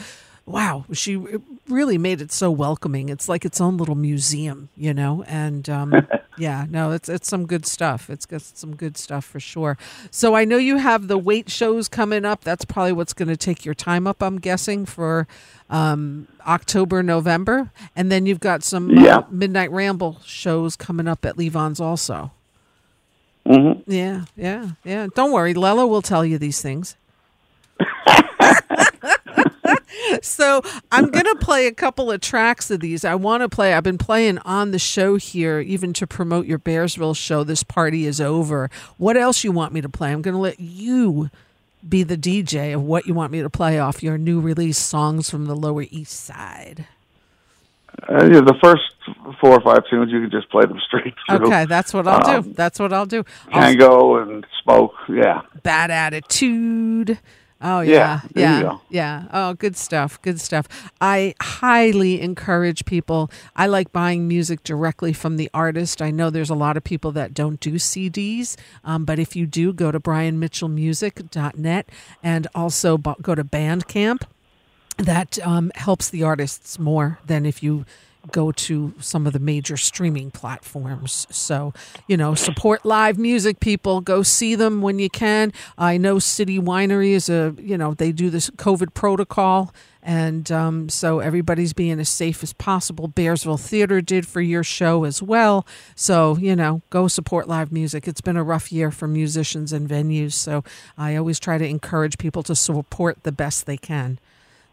wow. 0.49 0.85
She 0.93 1.17
really 1.69 1.99
made 1.99 2.21
it 2.21 2.33
so 2.33 2.51
welcoming. 2.51 3.09
It's 3.09 3.29
like 3.29 3.45
its 3.45 3.61
own 3.61 3.77
little 3.77 3.95
museum, 3.95 4.71
you 4.77 4.95
know. 4.95 5.23
And 5.25 5.69
um, 5.69 6.07
yeah, 6.39 6.67
no, 6.69 6.93
it's 6.93 7.09
it's 7.09 7.29
some 7.29 7.47
good 7.47 7.67
stuff. 7.67 8.09
It's 8.11 8.27
got 8.27 8.43
some 8.43 8.75
good 8.75 8.97
stuff 8.97 9.25
for 9.25 9.41
sure. 9.41 9.77
So 10.11 10.35
I 10.35 10.45
know 10.45 10.57
you 10.57 10.79
have 10.79 11.09
the 11.09 11.19
weight 11.19 11.51
shows 11.51 11.89
coming 11.89 12.25
up. 12.25 12.43
That's 12.43 12.65
probably 12.65 12.93
what's 12.93 13.13
going 13.13 13.29
to 13.29 13.37
take 13.37 13.65
your 13.65 13.75
time 13.75 14.07
up. 14.07 14.23
I'm 14.23 14.39
guessing 14.39 14.87
for 14.87 15.27
um, 15.69 16.27
October, 16.47 17.03
November, 17.03 17.71
and 17.95 18.11
then 18.11 18.27
you've 18.27 18.41
got 18.41 18.63
some 18.63 18.99
uh, 18.99 19.03
yeah. 19.03 19.19
uh, 19.19 19.25
Midnight 19.31 19.71
Ramble 19.71 20.21
shows 20.25 20.77
coming 20.77 21.07
up 21.07 21.25
at 21.25 21.37
Levon's 21.37 21.81
also. 21.81 22.33
Mm-hmm. 23.47 23.91
Yeah, 23.91 24.25
yeah, 24.37 24.71
yeah. 24.85 25.07
Don't 25.15 25.33
worry, 25.33 25.55
Lella 25.55 25.87
will 25.87 26.03
tell 26.03 26.25
you 26.25 26.39
these 26.39 26.61
things. 26.61 26.97
so 30.23 30.63
I'm 30.93 31.11
gonna 31.11 31.37
play 31.37 31.67
a 31.67 31.73
couple 31.73 32.11
of 32.11 32.21
tracks 32.21 32.71
of 32.71 32.81
these. 32.81 33.05
I 33.05 33.15
want 33.15 33.43
to 33.43 33.49
play. 33.49 33.75
I've 33.75 33.85
been 33.85 33.99
playing 33.99 34.39
on 34.39 34.71
the 34.71 34.79
show 34.79 35.17
here, 35.17 35.61
even 35.61 35.93
to 35.95 36.07
promote 36.07 36.47
your 36.47 36.59
Bearsville 36.59 37.17
show. 37.17 37.45
This 37.45 37.63
party 37.63 38.07
is 38.07 38.21
over. 38.21 38.71
What 38.97 39.17
else 39.17 39.45
you 39.45 39.53
want 39.53 39.73
me 39.73 39.81
to 39.81 39.89
play? 39.89 40.13
I'm 40.13 40.23
gonna 40.23 40.39
let 40.39 40.61
you 40.61 41.31
be 41.87 42.03
the 42.03 42.17
DJ 42.17 42.75
of 42.75 42.83
what 42.83 43.07
you 43.07 43.15
want 43.15 43.33
me 43.33 43.43
to 43.43 43.51
play 43.51 43.79
off 43.79 44.03
your 44.03 44.19
new 44.19 44.41
release 44.41 44.79
songs 44.79 45.31
from 45.31 45.47
the 45.47 45.55
Lower 45.55 45.83
East 45.91 46.21
Side. 46.21 46.87
Uh, 48.09 48.25
yeah, 48.31 48.41
the 48.41 48.57
first 48.63 48.83
four 49.41 49.53
or 49.53 49.61
five 49.61 49.85
tunes 49.91 50.13
you 50.13 50.21
can 50.21 50.31
just 50.31 50.49
play 50.51 50.65
them 50.65 50.79
straight 50.87 51.15
through. 51.27 51.47
Okay, 51.47 51.65
that's 51.65 51.93
what 51.93 52.07
I'll 52.07 52.27
um, 52.27 52.43
do. 52.43 52.53
That's 52.53 52.79
what 52.79 52.93
I'll 52.93 53.07
do. 53.07 53.25
Tango 53.53 54.17
and 54.17 54.47
Smoke, 54.63 54.95
yeah. 55.09 55.43
Bad 55.63 55.91
Attitude. 55.91 57.19
Oh 57.61 57.81
yeah, 57.81 58.21
yeah, 58.37 58.61
yeah, 58.61 58.79
yeah. 58.89 59.25
Oh, 59.33 59.55
good 59.55 59.77
stuff. 59.77 60.23
Good 60.23 60.41
stuff. 60.41 60.69
I 61.01 61.35
highly 61.41 62.21
encourage 62.21 62.85
people. 62.85 63.31
I 63.57 63.67
like 63.67 63.93
buying 63.93 64.29
music 64.29 64.63
directly 64.63 65.13
from 65.13 65.37
the 65.37 65.51
artist. 65.53 66.01
I 66.01 66.13
know 66.13 66.31
there's 66.31 66.51
a 66.51 66.55
lot 66.55 66.77
of 66.77 66.85
people 66.85 67.11
that 67.13 67.35
don't 67.35 67.59
do 67.59 67.75
CDs, 67.75 68.57
um, 68.85 69.05
but 69.05 69.19
if 69.19 69.35
you 69.35 69.45
do, 69.45 69.73
go 69.73 69.91
to 69.91 69.99
brianmitchellmusic.net 69.99 71.89
and 72.23 72.47
also 72.55 72.97
go 72.97 73.35
to 73.35 73.45
Bandcamp. 73.45 74.23
That 74.97 75.39
um, 75.47 75.71
helps 75.77 76.11
the 76.11 76.23
artists 76.25 76.79
more 76.79 77.19
than 77.25 77.47
if 77.47 77.63
you 77.63 77.85
go 78.33 78.53
to 78.53 78.95
some 79.01 79.27
of 79.27 79.33
the 79.33 79.39
major 79.39 79.77
streaming 79.77 80.31
platforms. 80.31 81.27
So, 81.31 81.73
you 82.07 82.17
know, 82.17 82.35
support 82.35 82.85
live 82.85 83.19
music 83.19 83.61
people. 83.61 84.01
Go 84.01 84.23
see 84.23 84.55
them 84.55 84.83
when 84.83 84.99
you 84.99 85.11
can. 85.11 85.53
I 85.77 85.97
know 85.97 86.19
City 86.19 86.59
Winery 86.59 87.11
is 87.11 87.29
a, 87.29 87.55
you 87.59 87.77
know, 87.77 87.95
they 87.95 88.13
do 88.13 88.31
this 88.31 88.51
COVID 88.51 88.95
protocol. 88.95 89.73
And 90.03 90.51
um, 90.51 90.89
so 90.89 91.19
everybody's 91.19 91.73
being 91.73 92.01
as 92.01 92.09
safe 92.09 92.43
as 92.43 92.53
possible. 92.53 93.09
Bearsville 93.09 93.61
Theater 93.61 94.01
did 94.01 94.27
for 94.27 94.41
your 94.41 94.65
show 94.65 95.05
as 95.05 95.23
well. 95.23 95.67
So, 95.97 96.37
you 96.39 96.57
know, 96.57 96.83
go 96.89 97.09
support 97.09 97.49
live 97.49 97.73
music. 97.73 98.09
It's 98.09 98.21
been 98.21 98.37
a 98.37 98.45
rough 98.45 98.73
year 98.73 98.91
for 98.91 99.07
musicians 99.07 99.73
and 99.73 99.89
venues. 99.89 100.33
So 100.33 100.65
I 100.97 101.17
always 101.17 101.39
try 101.39 101.59
to 101.59 101.67
encourage 101.67 102.17
people 102.17 102.43
to 102.45 102.55
support 102.55 103.23
the 103.25 103.33
best 103.33 103.67
they 103.67 103.77
can. 103.77 104.19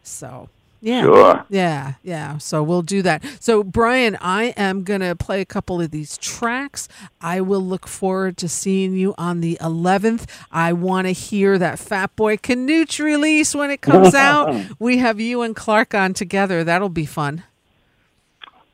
So, 0.02 0.48
yeah. 0.86 1.02
Sure. 1.02 1.44
Yeah, 1.48 1.94
yeah. 2.04 2.38
So 2.38 2.62
we'll 2.62 2.82
do 2.82 3.02
that. 3.02 3.24
So, 3.40 3.64
Brian, 3.64 4.16
I 4.20 4.54
am 4.56 4.84
going 4.84 5.00
to 5.00 5.16
play 5.16 5.40
a 5.40 5.44
couple 5.44 5.80
of 5.80 5.90
these 5.90 6.16
tracks. 6.16 6.86
I 7.20 7.40
will 7.40 7.60
look 7.60 7.88
forward 7.88 8.36
to 8.36 8.48
seeing 8.48 8.94
you 8.94 9.12
on 9.18 9.40
the 9.40 9.58
11th. 9.60 10.28
I 10.52 10.72
want 10.72 11.08
to 11.08 11.12
hear 11.12 11.58
that 11.58 11.80
Fat 11.80 12.14
Boy 12.14 12.36
Canooch 12.36 13.02
release 13.02 13.52
when 13.52 13.72
it 13.72 13.80
comes 13.80 14.14
out. 14.14 14.54
We 14.78 14.98
have 14.98 15.18
you 15.18 15.42
and 15.42 15.56
Clark 15.56 15.92
on 15.92 16.14
together. 16.14 16.62
That'll 16.62 16.88
be 16.88 17.04
fun. 17.04 17.42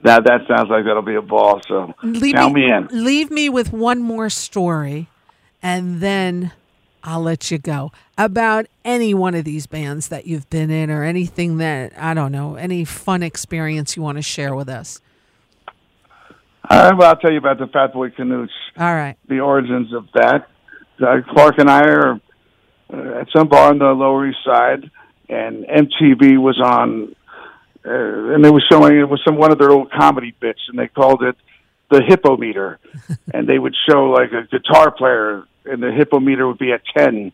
Now, 0.04 0.20
that 0.20 0.40
sounds 0.46 0.68
like 0.68 0.84
that'll 0.84 1.00
be 1.00 1.14
a 1.14 1.22
ball. 1.22 1.62
So 1.66 1.94
leave 2.02 2.34
count 2.34 2.52
me, 2.52 2.66
me 2.66 2.72
in. 2.72 2.88
Leave 3.04 3.30
me 3.30 3.48
with 3.48 3.72
one 3.72 4.02
more 4.02 4.28
story, 4.28 5.08
and 5.62 6.02
then 6.02 6.52
I'll 7.04 7.22
let 7.22 7.50
you 7.50 7.58
go 7.58 7.92
about 8.16 8.66
any 8.84 9.14
one 9.14 9.34
of 9.34 9.44
these 9.44 9.66
bands 9.66 10.08
that 10.08 10.26
you've 10.26 10.48
been 10.50 10.70
in 10.70 10.90
or 10.90 11.02
anything 11.02 11.58
that, 11.58 11.92
I 11.98 12.14
don't 12.14 12.32
know, 12.32 12.54
any 12.54 12.84
fun 12.84 13.22
experience 13.22 13.96
you 13.96 14.02
want 14.02 14.18
to 14.18 14.22
share 14.22 14.54
with 14.54 14.68
us. 14.68 15.00
Right, 16.70 16.96
well, 16.96 17.08
I'll 17.08 17.16
tell 17.16 17.32
you 17.32 17.38
about 17.38 17.58
the 17.58 17.66
Fat 17.66 17.92
Boy. 17.92 18.10
All 18.18 18.94
right. 18.94 19.16
The 19.28 19.40
origins 19.40 19.92
of 19.92 20.08
that. 20.14 20.48
Uh, 21.00 21.16
Clark 21.32 21.58
and 21.58 21.68
I 21.68 21.80
are 21.80 22.20
uh, 22.92 23.20
at 23.20 23.28
some 23.34 23.48
bar 23.48 23.70
on 23.70 23.78
the 23.78 23.86
Lower 23.86 24.26
East 24.28 24.38
Side, 24.44 24.90
and 25.28 25.64
MTV 25.64 26.38
was 26.38 26.60
on, 26.64 27.14
uh, 27.84 28.34
and 28.34 28.44
they 28.44 28.50
were 28.50 28.62
showing 28.70 28.96
it 28.96 29.08
was 29.08 29.20
some 29.24 29.36
one 29.36 29.50
of 29.50 29.58
their 29.58 29.70
old 29.70 29.90
comedy 29.90 30.34
bits, 30.40 30.60
and 30.68 30.78
they 30.78 30.88
called 30.88 31.22
it 31.22 31.36
the 31.90 32.00
Hippometer, 32.00 32.78
and 33.34 33.48
they 33.48 33.58
would 33.58 33.74
show 33.88 34.04
like 34.04 34.30
a 34.32 34.46
guitar 34.46 34.90
player 34.90 35.44
and 35.64 35.82
the 35.82 35.90
hippometer 35.90 36.46
would 36.46 36.58
be 36.58 36.72
at 36.72 36.82
ten, 36.96 37.32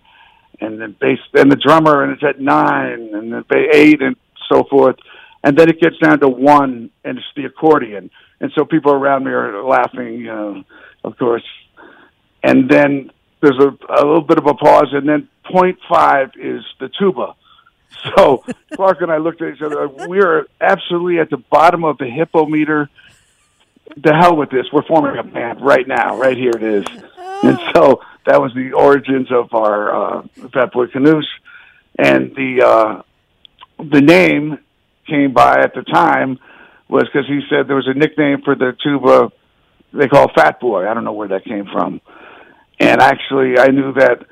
and 0.61 0.81
the 0.81 0.89
bass 0.89 1.18
and 1.35 1.51
the 1.51 1.57
drummer 1.57 2.03
and 2.03 2.12
it's 2.12 2.24
at 2.24 2.41
nine, 2.41 3.11
and 3.12 3.33
the 3.33 3.68
eight, 3.72 4.03
and 4.03 4.16
so 4.51 4.64
forth, 4.64 4.97
and 5.45 5.57
then 5.57 5.68
it 5.68 5.81
gets 5.81 5.99
down 5.99 6.20
to 6.20 6.29
one, 6.29 6.91
and 7.05 7.18
it's 7.18 7.26
the 7.37 7.45
accordion, 7.45 8.11
and 8.41 8.53
so 8.55 8.64
people 8.64 8.93
around 8.93 9.24
me 9.24 9.31
are 9.31 9.62
laughing, 9.62 10.14
you 10.14 10.26
know, 10.26 10.64
of 11.05 11.16
course, 11.18 11.45
and 12.43 12.68
then 12.68 13.11
there's 13.41 13.59
a, 13.59 13.68
a 13.95 14.03
little 14.05 14.22
bit 14.22 14.39
of 14.39 14.47
a 14.47 14.55
pause, 14.55 14.89
and 14.93 15.09
then 15.09 15.29
point 15.45 15.79
five 15.89 16.31
is 16.37 16.64
the 16.81 16.89
tuba, 16.99 17.35
So 18.16 18.45
Clark 18.74 19.01
and 19.01 19.11
I 19.11 19.18
looked 19.18 19.43
at 19.43 19.55
each 19.55 19.62
other. 19.62 19.89
We 19.89 20.20
are 20.20 20.47
absolutely 20.61 21.18
at 21.18 21.31
the 21.31 21.37
bottom 21.37 21.85
of 21.85 21.99
the 21.99 22.07
hippo 22.07 22.47
meter. 22.47 22.91
The 23.97 24.14
hell 24.14 24.36
with 24.36 24.51
this. 24.51 24.66
We're 24.72 24.82
forming 24.82 25.18
a 25.18 25.22
band 25.22 25.61
right 25.61 25.86
now. 25.86 26.18
Right 26.18 26.36
here 26.36 26.53
it 26.55 26.62
is. 26.62 26.84
And 27.43 27.59
so 27.74 28.01
that 28.26 28.41
was 28.41 28.53
the 28.55 28.72
origins 28.72 29.30
of 29.30 29.53
our 29.55 30.18
uh, 30.18 30.22
Fat 30.53 30.72
Boy 30.72 30.86
Canoes. 30.89 31.28
And 31.99 32.34
the 32.34 32.62
uh, 32.64 33.03
the 33.82 34.01
name 34.01 34.59
came 35.07 35.32
by 35.32 35.61
at 35.61 35.74
the 35.74 35.82
time 35.82 36.39
was 36.89 37.05
because 37.05 37.26
he 37.26 37.41
said 37.49 37.68
there 37.68 37.76
was 37.76 37.89
a 37.89 37.95
nickname 37.95 38.43
for 38.43 38.55
the 38.55 38.76
tuba 38.82 39.30
they 39.93 40.07
call 40.07 40.30
Fat 40.34 40.61
Boy. 40.61 40.89
I 40.89 40.95
don't 40.95 41.05
know 41.05 41.12
where 41.12 41.28
that 41.28 41.45
came 41.45 41.66
from. 41.66 42.01
And 42.78 43.01
actually, 43.01 43.59
I 43.59 43.68
knew 43.68 43.93
that 43.95 44.24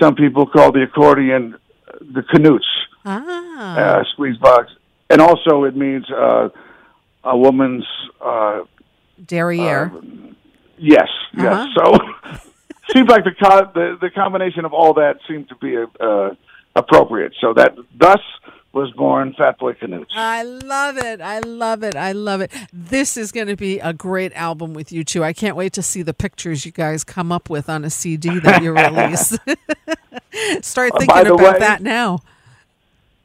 some 0.00 0.14
people 0.14 0.46
call 0.46 0.72
the 0.72 0.82
accordion 0.82 1.56
the 2.00 2.22
canutes, 2.22 2.66
ah. 3.04 3.76
uh, 3.76 4.04
squeeze 4.12 4.36
box, 4.38 4.72
and 5.10 5.20
also 5.20 5.64
it 5.64 5.76
means 5.76 6.10
uh, 6.10 6.48
a 7.24 7.36
woman's 7.36 7.86
uh, 8.20 8.62
derriere. 9.24 9.92
Uh, 9.94 10.00
yes, 10.76 11.08
yes. 11.36 11.68
Uh-huh. 11.76 12.36
So 12.36 12.40
seems 12.92 13.08
like 13.08 13.24
the, 13.24 13.32
co- 13.32 13.70
the 13.74 13.98
the 14.00 14.10
combination 14.10 14.64
of 14.64 14.72
all 14.72 14.94
that 14.94 15.18
seemed 15.28 15.48
to 15.48 15.56
be 15.56 15.76
uh, 15.76 16.30
appropriate. 16.74 17.34
So 17.40 17.54
that 17.54 17.76
thus 17.98 18.20
was 18.72 18.90
born 18.92 19.34
Fat 19.36 19.58
Boy 19.58 19.74
Canoes. 19.74 20.06
I 20.14 20.42
love 20.42 20.98
it. 20.98 21.20
I 21.20 21.40
love 21.40 21.82
it. 21.82 21.96
I 21.96 22.12
love 22.12 22.40
it. 22.40 22.52
This 22.72 23.16
is 23.16 23.32
going 23.32 23.46
to 23.46 23.56
be 23.56 23.80
a 23.80 23.92
great 23.92 24.32
album 24.34 24.74
with 24.74 24.92
you 24.92 25.04
two. 25.04 25.24
I 25.24 25.32
can't 25.32 25.56
wait 25.56 25.72
to 25.74 25.82
see 25.82 26.02
the 26.02 26.14
pictures 26.14 26.66
you 26.66 26.72
guys 26.72 27.02
come 27.02 27.32
up 27.32 27.48
with 27.48 27.68
on 27.68 27.84
a 27.84 27.90
CD 27.90 28.38
that 28.40 28.62
you 28.62 28.72
release. 28.74 29.30
Start 30.66 30.92
uh, 30.92 30.98
thinking 30.98 31.26
about 31.26 31.54
way, 31.54 31.58
that 31.58 31.82
now. 31.82 32.20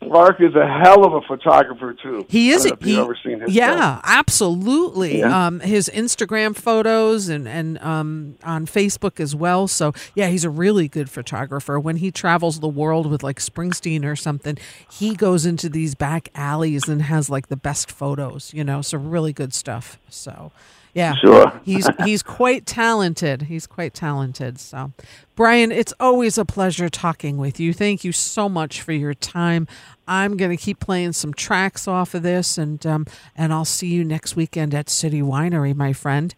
Clark 0.10 0.41
is 0.41 0.56
a 0.56 0.68
hell 0.68 1.06
of 1.06 1.14
a 1.14 1.22
photographer 1.22 1.93
too. 1.93 2.26
He 2.30 2.51
is. 2.51 2.64
He, 2.82 2.97
ever 2.97 3.18
seen 3.24 3.41
his 3.41 3.54
yeah, 3.54 3.74
stuff. 3.74 4.01
absolutely. 4.06 5.20
Yeah. 5.20 5.47
Um, 5.47 5.60
his 5.60 5.89
Instagram 5.93 6.56
photos 6.56 7.30
and 7.30 7.47
and 7.47 7.78
um, 7.80 8.38
on 8.43 8.66
Facebook 8.66 9.20
as 9.20 9.36
well. 9.36 9.68
So 9.68 9.93
yeah, 10.16 10.28
he's 10.28 10.43
a 10.43 10.49
really 10.49 10.88
good 10.88 11.10
photographer. 11.10 11.80
When 11.80 11.97
he 11.97 12.12
travels 12.12 12.60
the 12.60 12.68
world 12.68 13.10
with 13.10 13.24
like 13.24 13.39
Springsteen 13.39 14.06
or 14.06 14.16
something, 14.16 14.58
he 14.91 15.16
goes 15.16 15.45
into 15.45 15.70
these 15.70 15.95
back 15.95 16.30
alleys 16.36 16.88
and 16.88 17.01
has 17.04 17.30
like 17.30 17.47
the 17.47 17.58
best 17.58 17.91
photos. 17.91 18.54
You 18.54 18.64
know, 18.64 18.82
so 18.82 18.97
really 18.97 19.34
good 19.34 19.54
stuff. 19.54 19.99
So 20.10 20.51
yeah, 20.93 21.16
sure. 21.16 21.62
he's 21.66 21.88
he's 22.06 22.22
quite 22.22 22.66
talented. 22.66 23.43
He's 23.43 23.66
quite 23.66 23.93
talented. 23.93 24.60
So, 24.60 24.91
Brian, 25.36 25.72
it's 25.72 25.93
always 25.99 26.38
a 26.38 26.45
pleasure 26.45 26.89
talking 26.89 27.38
with 27.38 27.60
you. 27.60 27.74
Thank 27.74 28.04
you 28.04 28.12
so 28.12 28.47
much 28.47 28.82
for 28.82 28.91
your 28.91 29.14
time. 29.14 29.68
I'm 30.08 30.38
going 30.38 30.51
to 30.51 30.58
keep 30.58 30.80
playing 30.80 31.14
some 31.14 31.34
tracks 31.34 31.88
off 31.88 32.14
of 32.14 32.24
this, 32.24 32.58
and 32.58 32.86
um, 32.86 33.06
and 33.36 33.54
I'll 33.54 33.66
see 33.66 33.88
you 33.88 34.04
next 34.04 34.36
weekend 34.36 34.74
at 34.74 34.89
City 34.89 35.22
Winery, 35.22 35.76
my 35.76 35.93
friend. 35.93 36.36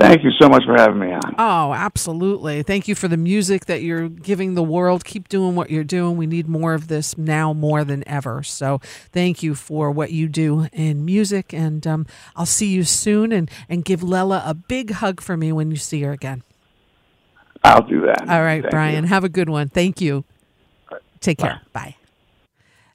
Thank 0.00 0.24
you 0.24 0.30
so 0.40 0.48
much 0.48 0.64
for 0.64 0.74
having 0.76 0.98
me 0.98 1.12
on. 1.12 1.36
Oh, 1.38 1.72
absolutely. 1.72 2.64
Thank 2.64 2.88
you 2.88 2.96
for 2.96 3.06
the 3.06 3.16
music 3.16 3.66
that 3.66 3.82
you're 3.82 4.08
giving 4.08 4.54
the 4.54 4.62
world. 4.62 5.04
Keep 5.04 5.28
doing 5.28 5.54
what 5.54 5.70
you're 5.70 5.84
doing. 5.84 6.16
We 6.16 6.26
need 6.26 6.48
more 6.48 6.74
of 6.74 6.88
this 6.88 7.16
now 7.16 7.52
more 7.52 7.84
than 7.84 8.06
ever. 8.08 8.42
So 8.42 8.80
thank 9.12 9.44
you 9.44 9.54
for 9.54 9.92
what 9.92 10.10
you 10.10 10.28
do 10.28 10.66
in 10.72 11.04
music. 11.04 11.54
And 11.54 11.86
um, 11.86 12.06
I'll 12.34 12.46
see 12.46 12.66
you 12.66 12.82
soon 12.82 13.30
and, 13.30 13.48
and 13.68 13.84
give 13.84 14.02
Lela 14.02 14.42
a 14.44 14.54
big 14.54 14.90
hug 14.90 15.20
for 15.20 15.36
me 15.36 15.52
when 15.52 15.70
you 15.70 15.76
see 15.76 16.02
her 16.02 16.10
again. 16.10 16.42
I'll 17.62 17.86
do 17.86 18.00
that. 18.02 18.28
All 18.28 18.42
right, 18.42 18.62
thank 18.62 18.72
Brian. 18.72 19.04
You. 19.04 19.08
Have 19.08 19.22
a 19.22 19.28
good 19.28 19.48
one. 19.48 19.68
Thank 19.68 20.00
you. 20.00 20.24
Take 21.20 21.38
care. 21.38 21.60
Bye. 21.72 21.94
Bye. 22.00 22.05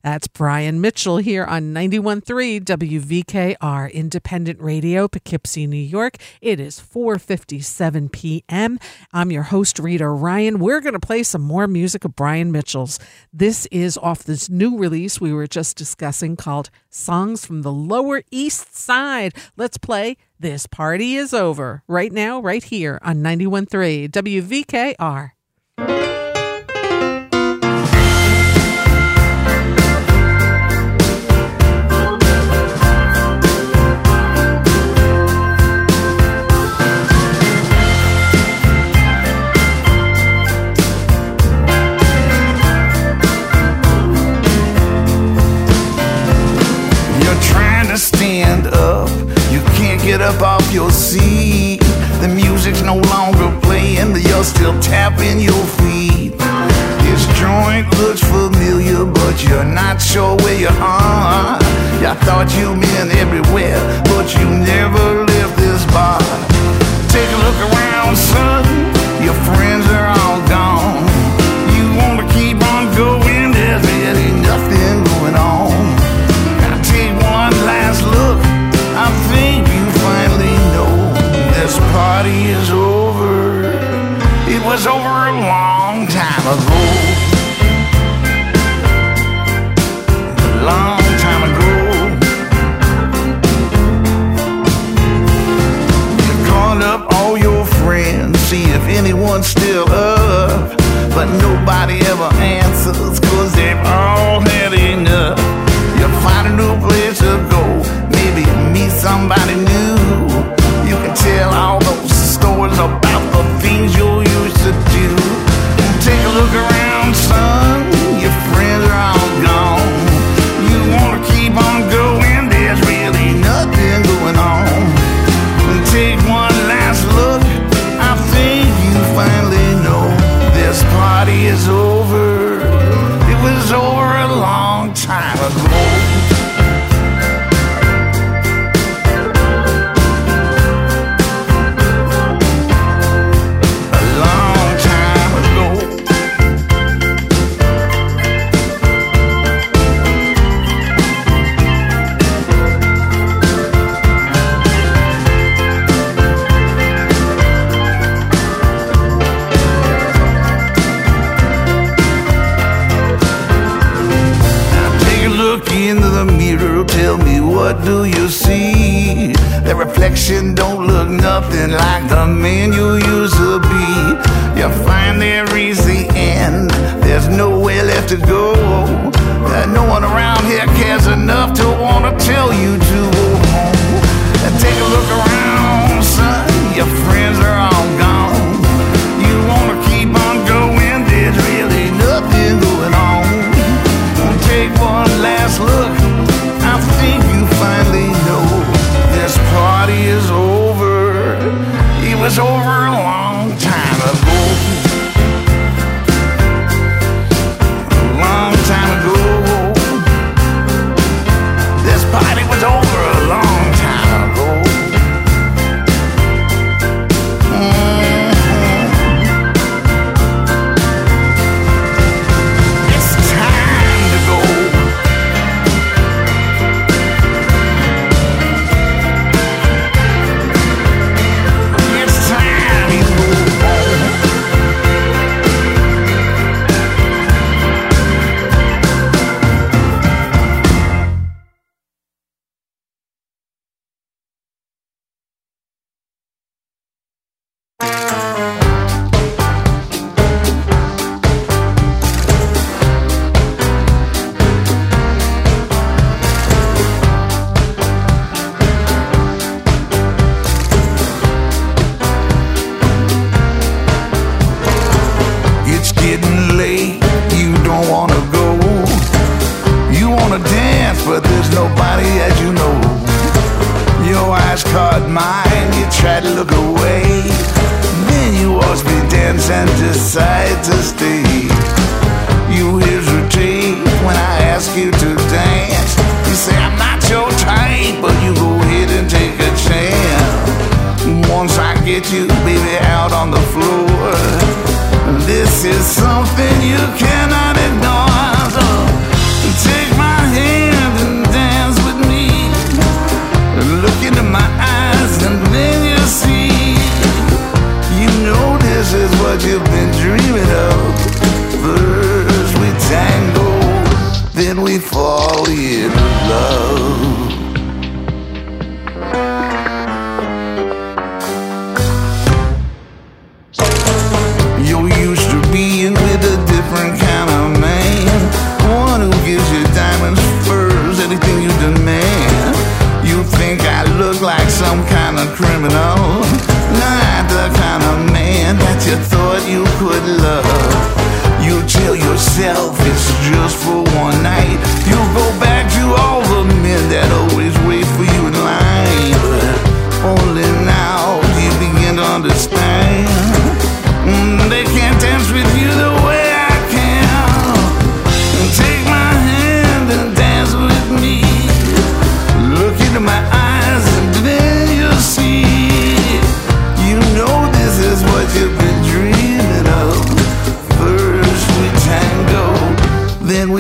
That's 0.04 0.28
Brian 0.28 0.82
Mitchell 0.82 1.18
here 1.18 1.46
on 1.46 1.74
91.3 1.74 2.64
WVKR 2.64 3.94
Independent 3.94 4.60
Radio, 4.60 5.08
Poughkeepsie, 5.08 5.68
New 5.68 5.78
York. 5.78 6.18
It 6.42 6.60
is 6.60 6.80
4.57 6.80 8.12
p.m. 8.12 8.80
I'm 9.14 9.32
your 9.32 9.44
host, 9.44 9.78
Rita 9.78 10.08
Ryan. 10.08 10.60
We're 10.60 10.82
going 10.82 10.94
to 10.94 11.00
play 11.00 11.22
some 11.22 11.42
more 11.42 11.68
music 11.68 12.04
of 12.04 12.16
Brian 12.16 12.52
Mitchell's. 12.52 12.98
This 13.32 13.68
is 13.68 13.98
off 13.98 14.24
this 14.24 14.50
new 14.50 14.78
release 14.78 15.22
we 15.22 15.34
were 15.34 15.48
just 15.48 15.78
discussing 15.78 16.36
called 16.36 16.72
Songs 16.90 17.46
from 17.46 17.62
the 17.62 17.72
Lower 17.72 18.24
East 18.32 18.76
Side. 18.76 19.34
Let's 19.56 19.78
play 19.78 20.18
This 20.40 20.66
Party 20.66 21.16
Is 21.16 21.34
Over 21.34 21.84
right 21.88 22.12
now, 22.12 22.40
right 22.40 22.64
here 22.64 22.98
on 23.04 23.18
91.3 23.18 24.10
WVKR. 24.10 25.32
Up 50.20 50.42
off 50.42 50.74
your 50.74 50.92
seat. 50.92 51.80
The 52.20 52.28
music's 52.28 52.82
no 52.82 52.98
longer 52.98 53.58
playing, 53.62 54.12
but 54.12 54.24
you're 54.28 54.44
still 54.44 54.78
tapping 54.82 55.40
your 55.40 55.64
feet. 55.80 56.34
This 57.06 57.24
joint 57.40 57.88
looks 58.00 58.20
familiar, 58.20 59.06
but 59.06 59.42
you're 59.44 59.64
not 59.64 60.02
sure 60.02 60.36
where 60.38 60.60
you 60.60 60.68
are. 60.68 61.60
I 62.04 62.16
thought 62.26 62.52
you'd 62.58 62.82
been 62.82 63.10
everywhere, 63.24 63.80
but 64.12 64.36
you 64.36 64.50
never 64.50 65.24
left 65.24 65.56
this 65.56 65.86
bar. 65.94 66.20
Take 67.08 67.30
a 67.30 67.40
look 67.46 67.60
around, 67.72 68.18
son. 68.18 68.66
Your 69.24 69.38
friends 69.48 69.86
are 69.92 70.08
all 70.08 70.21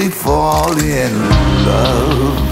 we 0.02 0.10
fall 0.10 0.80
in 0.80 1.14
love. 1.66 2.51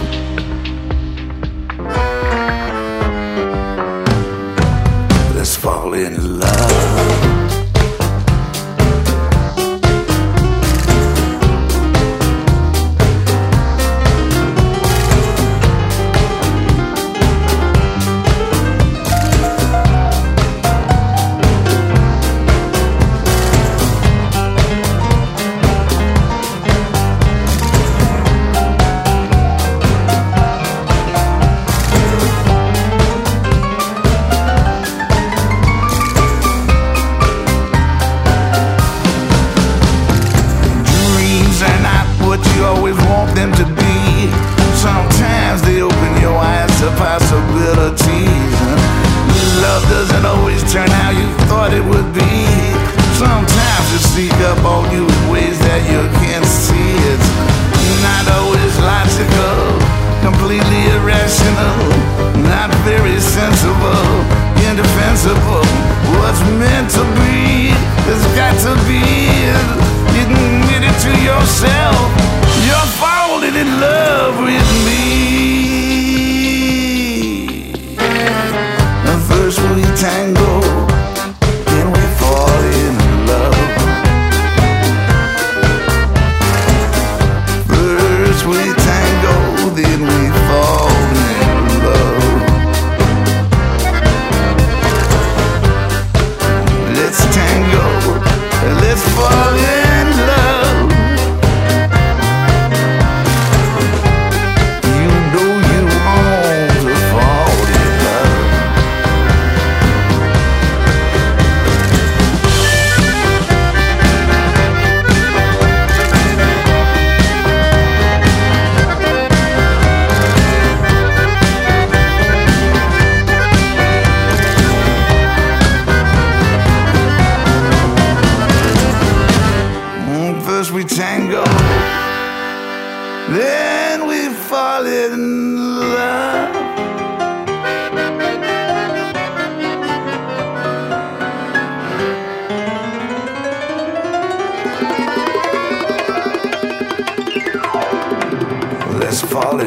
Let's 149.09 149.23
fall 149.23 149.59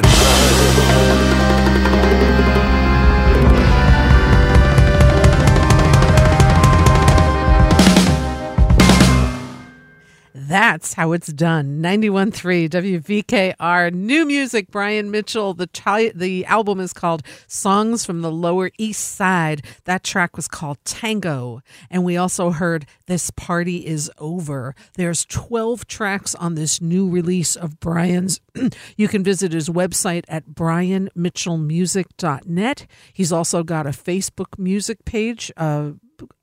That's 10.72 10.94
how 10.94 11.12
it's 11.12 11.30
done. 11.30 11.82
91.3 11.82 12.70
WVKR. 12.70 13.92
New 13.92 14.24
music, 14.24 14.70
Brian 14.70 15.10
Mitchell. 15.10 15.52
The, 15.52 15.66
chi- 15.66 16.12
the 16.14 16.46
album 16.46 16.80
is 16.80 16.94
called 16.94 17.22
Songs 17.46 18.06
from 18.06 18.22
the 18.22 18.32
Lower 18.32 18.70
East 18.78 19.14
Side. 19.14 19.66
That 19.84 20.02
track 20.02 20.34
was 20.34 20.48
called 20.48 20.78
Tango. 20.86 21.60
And 21.90 22.04
we 22.04 22.16
also 22.16 22.52
heard 22.52 22.86
This 23.04 23.30
Party 23.30 23.86
Is 23.86 24.10
Over. 24.16 24.74
There's 24.94 25.26
12 25.26 25.86
tracks 25.86 26.34
on 26.34 26.54
this 26.54 26.80
new 26.80 27.06
release 27.06 27.54
of 27.54 27.78
Brian's. 27.78 28.40
you 28.96 29.08
can 29.08 29.22
visit 29.22 29.52
his 29.52 29.68
website 29.68 30.24
at 30.26 30.46
brianmitchellmusic.net. 30.46 32.86
He's 33.12 33.30
also 33.30 33.62
got 33.62 33.86
a 33.86 33.90
Facebook 33.90 34.58
music 34.58 35.04
page. 35.04 35.52
Uh, 35.54 35.90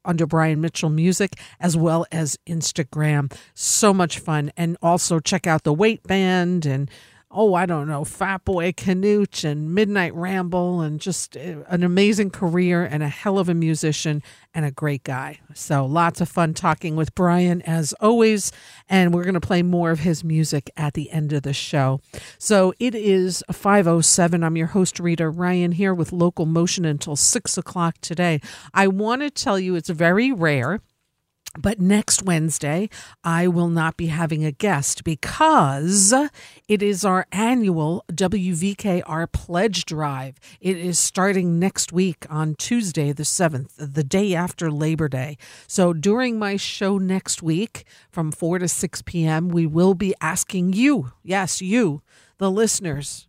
under 0.05 0.25
Brian 0.25 0.61
Mitchell 0.61 0.89
Music 0.89 1.33
as 1.59 1.75
well 1.75 2.05
as 2.11 2.37
Instagram. 2.47 3.33
So 3.53 3.93
much 3.93 4.19
fun. 4.19 4.51
And 4.57 4.77
also 4.81 5.19
check 5.19 5.47
out 5.47 5.63
the 5.63 5.73
Weight 5.73 6.03
Band 6.03 6.65
and 6.65 6.89
oh, 7.31 7.53
I 7.53 7.67
don't 7.67 7.87
know, 7.87 8.03
Fat 8.03 8.43
Boy 8.43 8.71
Canooch 8.71 9.43
and 9.43 9.73
Midnight 9.75 10.13
Ramble, 10.15 10.81
and 10.81 10.99
just 10.99 11.37
uh, 11.37 11.63
an 11.67 11.83
amazing 11.83 12.31
career 12.31 12.83
and 12.83 13.03
a 13.03 13.07
hell 13.07 13.37
of 13.37 13.47
a 13.47 13.53
musician 13.53 14.23
and 14.53 14.65
a 14.65 14.71
great 14.71 15.03
guy. 15.03 15.39
So 15.53 15.85
lots 15.85 16.21
of 16.21 16.29
fun 16.29 16.55
talking 16.55 16.95
with 16.95 17.13
Brian 17.13 17.61
as 17.63 17.93
always. 17.93 18.51
And 18.89 19.13
we're 19.13 19.23
going 19.23 19.35
to 19.35 19.39
play 19.39 19.61
more 19.61 19.91
of 19.91 19.99
his 19.99 20.23
music 20.23 20.71
at 20.75 20.95
the 20.95 21.11
end 21.11 21.31
of 21.31 21.43
the 21.43 21.53
show. 21.53 22.01
So 22.39 22.73
it 22.79 22.95
is 22.95 23.43
507. 23.51 24.43
I'm 24.43 24.57
your 24.57 24.67
host, 24.67 24.99
Rita 24.99 25.29
Ryan, 25.29 25.73
here 25.73 25.93
with 25.93 26.11
Local 26.11 26.47
Motion 26.47 26.83
until 26.83 27.15
6 27.15 27.57
o'clock 27.57 27.97
today. 28.01 28.41
I 28.73 28.87
want 28.87 29.21
to 29.21 29.29
tell 29.29 29.59
you 29.59 29.75
it's 29.75 29.89
very 29.89 30.31
rare 30.31 30.81
but 31.57 31.79
next 31.79 32.23
Wednesday, 32.23 32.89
I 33.23 33.47
will 33.47 33.69
not 33.69 33.97
be 33.97 34.07
having 34.07 34.45
a 34.45 34.51
guest 34.51 35.03
because 35.03 36.13
it 36.67 36.83
is 36.83 37.03
our 37.03 37.25
annual 37.31 38.05
WVKR 38.11 39.31
Pledge 39.31 39.85
Drive. 39.85 40.35
It 40.61 40.77
is 40.77 40.99
starting 40.99 41.57
next 41.57 41.91
week 41.91 42.25
on 42.29 42.55
Tuesday, 42.55 43.11
the 43.11 43.23
7th, 43.23 43.71
the 43.77 44.03
day 44.03 44.35
after 44.35 44.71
Labor 44.71 45.07
Day. 45.07 45.37
So 45.67 45.91
during 45.93 46.37
my 46.37 46.55
show 46.55 46.97
next 46.97 47.41
week 47.41 47.85
from 48.11 48.31
4 48.31 48.59
to 48.59 48.67
6 48.67 49.01
p.m., 49.03 49.49
we 49.49 49.65
will 49.65 49.95
be 49.95 50.13
asking 50.21 50.73
you, 50.73 51.11
yes, 51.23 51.61
you, 51.61 52.03
the 52.37 52.51
listeners 52.51 53.27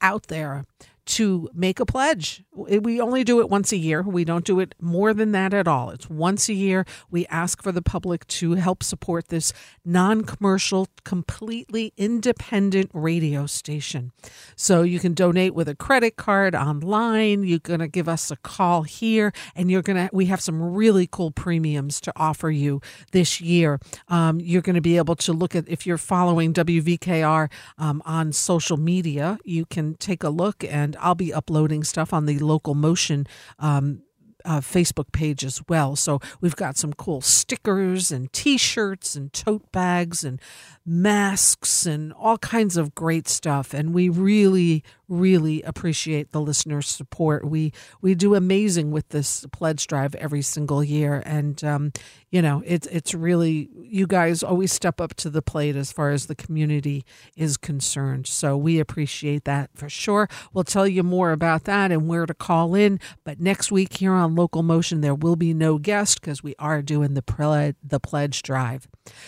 out 0.00 0.26
there, 0.26 0.64
to 1.10 1.48
make 1.52 1.80
a 1.80 1.86
pledge. 1.86 2.44
We 2.52 3.00
only 3.00 3.24
do 3.24 3.40
it 3.40 3.50
once 3.50 3.72
a 3.72 3.76
year. 3.76 4.02
We 4.02 4.24
don't 4.24 4.44
do 4.44 4.60
it 4.60 4.76
more 4.80 5.12
than 5.12 5.32
that 5.32 5.52
at 5.52 5.66
all. 5.66 5.90
It's 5.90 6.08
once 6.08 6.48
a 6.48 6.52
year. 6.52 6.86
We 7.10 7.26
ask 7.26 7.62
for 7.62 7.72
the 7.72 7.82
public 7.82 8.26
to 8.28 8.54
help 8.54 8.84
support 8.84 9.28
this 9.28 9.52
non 9.84 10.22
commercial, 10.22 10.86
completely 11.04 11.92
independent 11.96 12.90
radio 12.94 13.46
station. 13.46 14.12
So 14.54 14.82
you 14.82 15.00
can 15.00 15.14
donate 15.14 15.52
with 15.52 15.68
a 15.68 15.74
credit 15.74 16.14
card 16.14 16.54
online. 16.54 17.42
You're 17.42 17.58
going 17.58 17.80
to 17.80 17.88
give 17.88 18.08
us 18.08 18.30
a 18.30 18.36
call 18.36 18.82
here, 18.82 19.32
and 19.56 19.68
you're 19.68 19.82
going 19.82 20.08
to, 20.08 20.14
we 20.14 20.26
have 20.26 20.40
some 20.40 20.62
really 20.62 21.08
cool 21.10 21.32
premiums 21.32 22.00
to 22.02 22.12
offer 22.14 22.50
you 22.50 22.80
this 23.10 23.40
year. 23.40 23.80
Um, 24.06 24.38
you're 24.38 24.62
going 24.62 24.74
to 24.74 24.80
be 24.80 24.96
able 24.96 25.16
to 25.16 25.32
look 25.32 25.56
at, 25.56 25.68
if 25.68 25.86
you're 25.86 25.98
following 25.98 26.52
WVKR 26.54 27.50
um, 27.78 28.00
on 28.04 28.32
social 28.32 28.76
media, 28.76 29.38
you 29.44 29.66
can 29.66 29.94
take 29.96 30.22
a 30.22 30.28
look 30.28 30.62
and 30.62 30.96
I'll 31.00 31.14
be 31.14 31.32
uploading 31.32 31.84
stuff 31.84 32.12
on 32.12 32.26
the 32.26 32.38
local 32.38 32.74
motion 32.74 33.26
um, 33.58 34.02
uh, 34.44 34.60
Facebook 34.60 35.12
page 35.12 35.44
as 35.44 35.62
well. 35.68 35.96
So 35.96 36.20
we've 36.40 36.56
got 36.56 36.76
some 36.76 36.92
cool 36.92 37.20
stickers 37.20 38.10
and 38.10 38.32
T-shirts 38.32 39.14
and 39.16 39.32
tote 39.32 39.70
bags 39.72 40.24
and 40.24 40.40
masks 40.86 41.86
and 41.86 42.12
all 42.12 42.38
kinds 42.38 42.76
of 42.76 42.94
great 42.94 43.28
stuff. 43.28 43.74
And 43.74 43.92
we 43.92 44.08
really, 44.08 44.82
really 45.10 45.60
appreciate 45.62 46.30
the 46.30 46.40
listeners' 46.40 46.86
support. 46.86 47.44
We 47.44 47.72
we 48.00 48.14
do 48.14 48.34
amazing 48.34 48.92
with 48.92 49.08
this 49.10 49.44
pledge 49.52 49.86
drive 49.86 50.14
every 50.14 50.40
single 50.40 50.82
year, 50.82 51.22
and 51.26 51.62
um, 51.64 51.92
you 52.30 52.40
know 52.40 52.62
it's 52.64 52.86
it's 52.86 53.12
really 53.12 53.68
you 53.82 54.06
guys 54.06 54.42
always 54.42 54.72
step 54.72 55.00
up 55.00 55.14
to 55.16 55.28
the 55.28 55.42
plate 55.42 55.76
as 55.76 55.92
far 55.92 56.10
as 56.10 56.26
the 56.26 56.34
community 56.34 57.04
is 57.36 57.56
concerned. 57.56 58.26
So 58.26 58.56
we 58.56 58.78
appreciate 58.78 59.44
that 59.44 59.70
for 59.74 59.88
sure. 59.88 60.28
We'll 60.52 60.64
tell 60.64 60.86
you 60.86 61.02
more 61.02 61.32
about 61.32 61.64
that 61.64 61.90
and 61.90 62.08
where 62.08 62.24
to 62.24 62.34
call 62.34 62.74
in. 62.74 63.00
But 63.24 63.40
next 63.40 63.72
week 63.72 63.96
here 63.96 64.12
on 64.12 64.36
Local 64.36 64.62
Motion, 64.62 65.00
there 65.00 65.14
will 65.14 65.36
be 65.36 65.52
no 65.52 65.78
guest 65.78 66.20
because 66.20 66.42
we 66.42 66.54
are 66.58 66.80
doing 66.82 67.14
the 67.14 67.22
ple- 67.22 67.72
the 67.82 68.00
pledge 68.00 68.42
drive. 68.42 68.86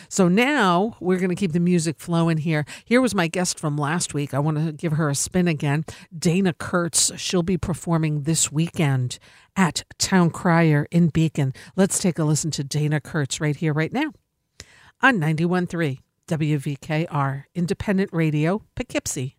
So 0.08 0.28
now 0.28 0.96
we're 1.00 1.18
going 1.18 1.30
to 1.30 1.36
keep 1.36 1.52
the 1.52 1.60
music 1.60 1.98
flowing 1.98 2.38
here. 2.38 2.64
Here 2.84 3.00
was 3.00 3.14
my 3.14 3.26
guest 3.26 3.58
from 3.58 3.76
last 3.76 4.14
week. 4.14 4.32
I 4.32 4.38
want 4.38 4.58
to 4.58 4.72
give 4.72 4.92
her 4.92 5.08
a 5.08 5.14
spin 5.14 5.48
again. 5.48 5.71
Dana 6.16 6.52
Kurtz. 6.52 7.12
She'll 7.16 7.42
be 7.42 7.58
performing 7.58 8.22
this 8.22 8.50
weekend 8.52 9.18
at 9.56 9.84
Town 9.98 10.30
Crier 10.30 10.86
in 10.90 11.08
Beacon. 11.08 11.52
Let's 11.76 11.98
take 11.98 12.18
a 12.18 12.24
listen 12.24 12.50
to 12.52 12.64
Dana 12.64 13.00
Kurtz 13.00 13.40
right 13.40 13.56
here, 13.56 13.72
right 13.72 13.92
now 13.92 14.12
on 15.02 15.18
91.3 15.18 15.98
WVKR, 16.28 17.44
Independent 17.54 18.10
Radio, 18.12 18.62
Poughkeepsie. 18.74 19.36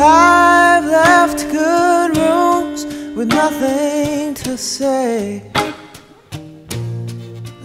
I've 0.00 0.84
left 0.84 1.50
good 1.50 2.16
rooms 2.16 2.84
with 3.16 3.28
nothing 3.28 4.34
to 4.34 4.56
say. 4.56 5.50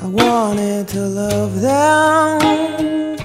I 0.01 0.07
wanted 0.07 0.87
to 0.89 1.01
love 1.01 1.61
them, 1.61 3.17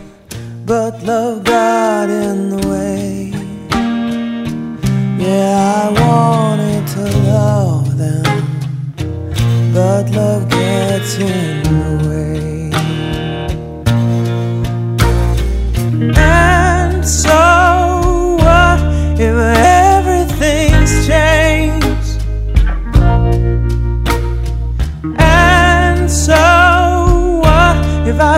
but 0.66 1.02
love 1.02 1.44
got 1.44 2.09
in 2.09 2.50
the 2.50 2.68
way. 2.68 3.32
Yeah, 5.18 5.84
I 5.84 6.00
wanted 6.00 6.86
to 6.88 7.18
love 7.18 7.96
them 7.98 8.28
but 9.78 10.11
love 10.11 10.48
gets 10.48 11.18
in 11.18 11.57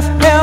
held 0.01 0.40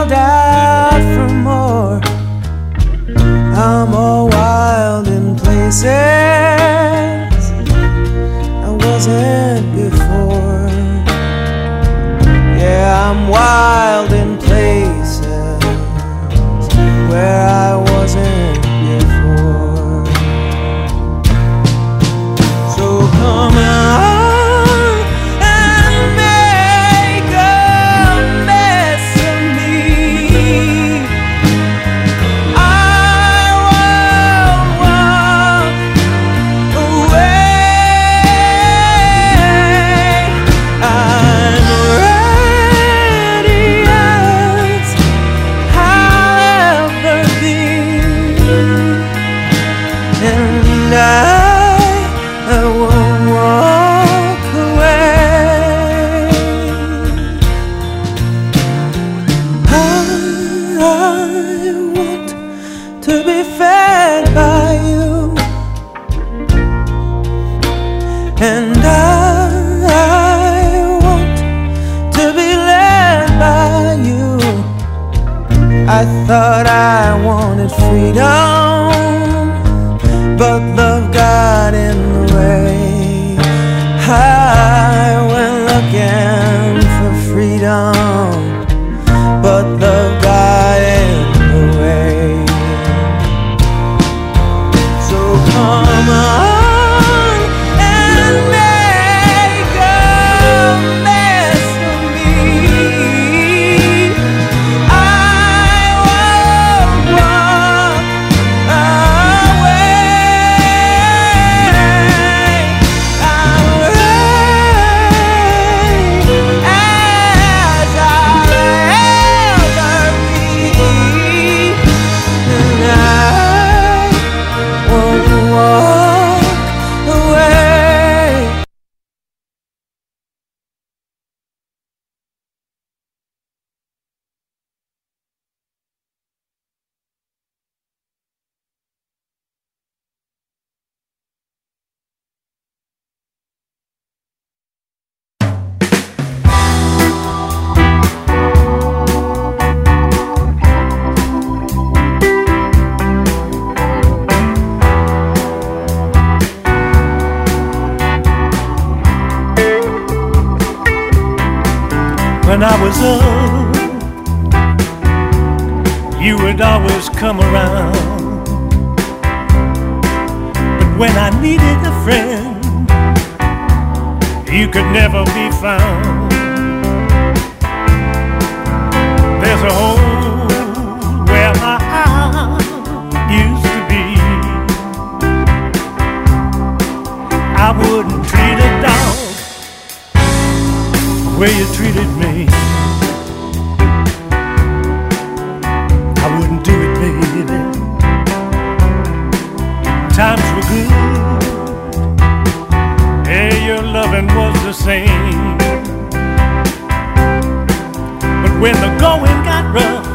when 208.60 208.74
the 208.82 208.89
going 208.99 209.39
got 209.45 209.66
rough, 209.74 210.05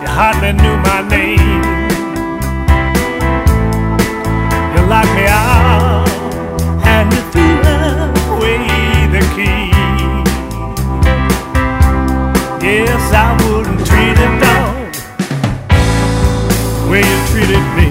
you 0.00 0.08
hardly 0.08 0.52
knew 0.52 0.76
my 0.88 1.00
name. 1.08 1.62
You 4.74 4.80
locked 4.88 5.14
me 5.14 5.26
out 5.28 6.08
and 6.84 7.12
you 7.12 7.22
threw 7.32 7.60
away 8.32 8.64
the 9.12 9.22
key. 9.36 9.68
Yes, 12.64 13.12
I 13.12 13.36
wouldn't 13.42 13.80
treat 13.86 14.16
a 14.16 14.30
dog 14.40 14.92
the 16.80 16.90
way 16.90 17.02
you 17.10 17.18
treated 17.30 17.66
me. 17.76 17.88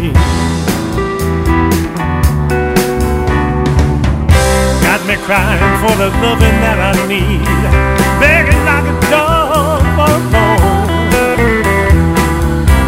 Got 4.82 5.02
me 5.06 5.16
crying 5.28 5.76
for 5.82 5.96
the 5.96 6.10
loving 6.24 6.58
that 6.66 6.80
I 6.80 7.08
need, 7.08 7.87
begging 8.20 8.64
like 8.66 8.86
a 8.86 8.96
dog 9.12 9.82
for 9.96 10.10
a 10.10 10.22
bone. 10.34 10.90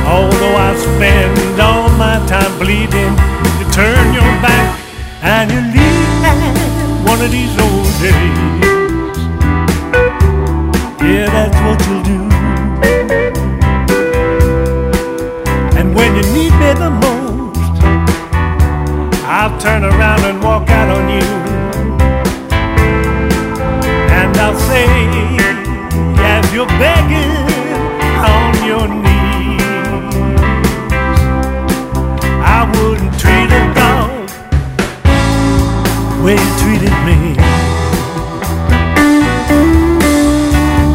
Although 0.05 0.55
I 0.55 0.75
spend 0.75 1.59
all 1.59 1.89
my 1.97 2.17
time 2.27 2.53
bleeding, 2.57 3.13
you 3.59 3.65
turn 3.71 4.13
your 4.13 4.31
back 4.41 4.79
and 5.21 5.51
you 5.51 5.61
leave 5.75 6.09
one 7.07 7.21
of 7.21 7.31
these 7.31 7.53
old 7.65 7.89
days. 8.03 8.39
Yeah, 11.01 11.27
that's 11.35 11.59
what 11.65 11.79
you'll 11.87 12.03
do. 12.03 12.19
And 15.79 15.95
when 15.95 16.15
you 16.15 16.23
need 16.33 16.53
me 16.61 16.73
the 16.73 16.91
most, 16.91 17.81
I'll 19.25 19.57
turn 19.59 19.83
around 19.83 20.21
and 20.25 20.43
walk 20.43 20.69
out 20.69 20.89
on 20.89 21.09
you. 21.09 21.38
Begging 26.79 27.35
on 28.23 28.53
your 28.65 28.87
knees, 28.87 29.61
I 32.41 32.59
wouldn't 32.73 33.13
treat 33.19 33.51
a 33.51 33.63
dog 33.75 34.29
the 36.09 36.23
way 36.23 36.35
you 36.43 36.51
treated 36.61 36.95
me. 37.07 37.35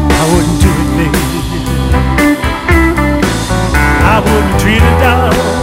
I 0.09 0.23
wouldn't 0.31 0.59
do 0.65 0.71
it, 0.81 0.89
baby. 0.97 1.23
I 4.13 4.15
wouldn't 4.25 4.59
treat 4.61 4.81
a 4.81 4.93
dog 5.03 5.54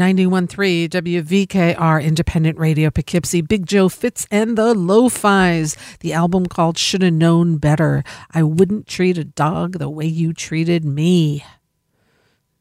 91.3 0.00 0.88
WVKR 0.88 2.02
Independent 2.02 2.58
Radio 2.58 2.88
Poughkeepsie, 2.90 3.42
Big 3.42 3.66
Joe 3.66 3.90
Fitz 3.90 4.26
and 4.30 4.56
the 4.56 4.72
Lo-Fis. 4.72 5.76
The 6.00 6.14
album 6.14 6.46
called 6.46 6.78
Shoulda 6.78 7.10
Known 7.10 7.58
Better. 7.58 8.02
I 8.32 8.42
wouldn't 8.42 8.86
treat 8.86 9.18
a 9.18 9.24
dog 9.24 9.72
the 9.72 9.90
way 9.90 10.06
you 10.06 10.32
treated 10.32 10.86
me. 10.86 11.44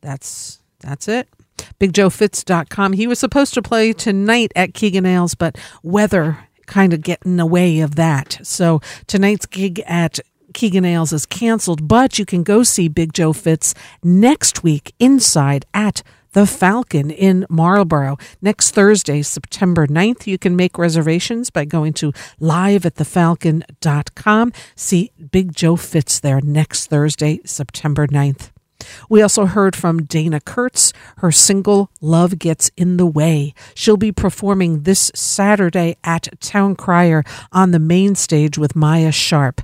That's 0.01 0.59
that's 0.81 1.07
it. 1.07 1.29
BigJoeFitz.com. 1.79 2.91
He 2.91 3.07
was 3.07 3.19
supposed 3.19 3.53
to 3.53 3.61
play 3.61 3.93
tonight 3.93 4.51
at 4.53 4.73
Keegan 4.73 5.05
Ales, 5.05 5.33
but 5.33 5.57
weather 5.81 6.39
kind 6.65 6.91
of 6.91 7.01
getting 7.01 7.31
in 7.31 7.37
the 7.37 7.45
way 7.45 7.79
of 7.79 7.95
that. 7.95 8.39
So 8.43 8.81
tonight's 9.07 9.45
gig 9.45 9.79
at 9.85 10.19
Keegan 10.53 10.83
Ales 10.83 11.13
is 11.13 11.25
canceled, 11.25 11.87
but 11.87 12.19
you 12.19 12.25
can 12.25 12.43
go 12.43 12.63
see 12.63 12.89
Big 12.89 13.13
Joe 13.13 13.31
Fitz 13.31 13.73
next 14.03 14.61
week 14.61 14.93
inside 14.99 15.65
at 15.73 16.03
the 16.33 16.45
Falcon 16.45 17.11
in 17.11 17.45
Marlborough. 17.49 18.17
Next 18.41 18.71
Thursday, 18.71 19.21
September 19.21 19.87
9th, 19.87 20.27
you 20.27 20.37
can 20.37 20.55
make 20.55 20.77
reservations 20.77 21.49
by 21.49 21.65
going 21.65 21.93
to 21.93 22.11
liveatthefalcon.com. 22.39 24.53
See 24.75 25.11
Big 25.31 25.55
Joe 25.55 25.75
Fitz 25.75 26.19
there 26.19 26.41
next 26.41 26.87
Thursday, 26.87 27.39
September 27.45 28.07
9th. 28.07 28.51
We 29.09 29.21
also 29.21 29.45
heard 29.45 29.75
from 29.75 30.05
Dana 30.05 30.39
Kurtz. 30.39 30.93
Her 31.17 31.31
single 31.31 31.91
Love 32.01 32.39
Gets 32.39 32.71
in 32.77 32.97
the 32.97 33.05
Way. 33.05 33.53
She'll 33.75 33.97
be 33.97 34.11
performing 34.11 34.83
this 34.83 35.11
Saturday 35.13 35.97
at 36.03 36.39
Town 36.39 36.75
Crier 36.75 37.23
on 37.51 37.71
the 37.71 37.79
main 37.79 38.15
stage 38.15 38.57
with 38.57 38.75
Maya 38.75 39.11
Sharp. 39.11 39.61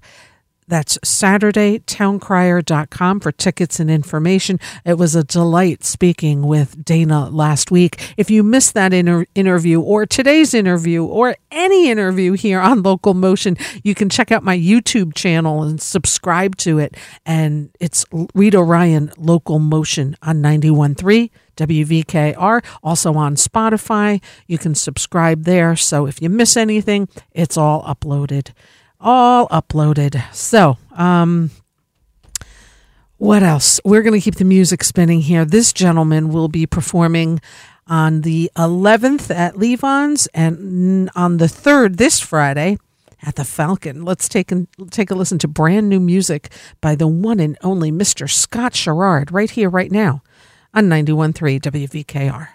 That's 0.68 0.98
Saturday, 1.04 1.80
towncrier.com 1.80 3.20
for 3.20 3.32
tickets 3.32 3.80
and 3.80 3.92
information. 3.92 4.60
It 4.84 4.98
was 4.98 5.14
a 5.14 5.24
delight 5.24 5.84
speaking 5.84 6.48
with 6.48 6.84
Dana 6.84 7.30
last 7.30 7.70
week. 7.70 8.14
If 8.18 8.32
you 8.32 8.42
missed 8.42 8.74
that 8.74 8.92
inter- 8.92 9.28
interview 9.36 9.80
or 9.80 10.08
today's 10.08 10.56
interview 10.56 11.04
or 11.04 11.36
any 11.52 11.90
interview 11.90 12.34
here 12.34 12.60
on 12.60 12.82
Local 12.82 13.14
Motion, 13.14 13.58
you 13.84 13.94
can 13.94 14.10
check 14.10 14.32
out 14.32 14.44
my 14.44 14.58
YouTube 14.58 15.14
channel 15.14 15.62
and 15.62 15.80
subscribe 15.80 16.56
to 16.58 16.80
it. 16.80 16.98
And 17.28 17.70
it's 17.80 18.04
Rita 18.34 18.64
Ryan 18.64 19.12
Local 19.18 19.60
Motion 19.60 20.18
on 20.24 20.42
91.3. 20.42 21.30
WVKR, 21.56 22.62
also 22.84 23.14
on 23.14 23.36
Spotify. 23.36 24.22
You 24.46 24.58
can 24.58 24.76
subscribe 24.76 25.46
there. 25.46 25.78
So 25.78 26.06
if 26.06 26.22
you 26.22 26.30
miss 26.30 26.58
anything, 26.58 27.08
it's 27.32 27.56
all 27.56 27.82
uploaded 27.84 28.52
all 29.06 29.48
uploaded. 29.50 30.22
So, 30.34 30.78
um, 30.92 31.52
what 33.18 33.44
else? 33.44 33.80
We're 33.86 34.02
going 34.02 34.20
to 34.20 34.24
keep 34.24 34.36
the 34.36 34.44
music 34.44 34.84
spinning 34.84 35.22
here. 35.22 35.46
This 35.46 35.72
gentleman 35.72 36.30
will 36.30 36.50
be 36.50 36.66
performing 36.66 37.40
on 37.88 38.22
the 38.22 38.52
11th 38.58 39.34
at 39.34 39.58
Levon's 39.58 40.28
and 40.34 41.10
on 41.16 41.38
the 41.38 41.46
3rd 41.46 41.98
this 41.98 42.20
Friday 42.20 42.78
at 43.22 43.36
the 43.36 43.46
Falcon. 43.46 44.04
Let's 44.04 44.28
take 44.28 44.52
take 44.90 45.12
a 45.12 45.16
listen 45.16 45.38
to 45.40 45.48
brand 45.48 45.88
new 45.88 46.00
music 46.00 46.52
by 46.82 46.96
the 46.96 47.08
one 47.08 47.40
and 47.40 47.58
only 47.64 47.92
Mr. 47.92 48.30
Scott 48.30 48.74
Sharrard 48.74 49.32
right 49.32 49.52
here, 49.52 49.70
right 49.70 49.92
now 49.92 50.24
on 50.74 50.86
91.3 50.86 51.62
WVKR. 51.62 52.55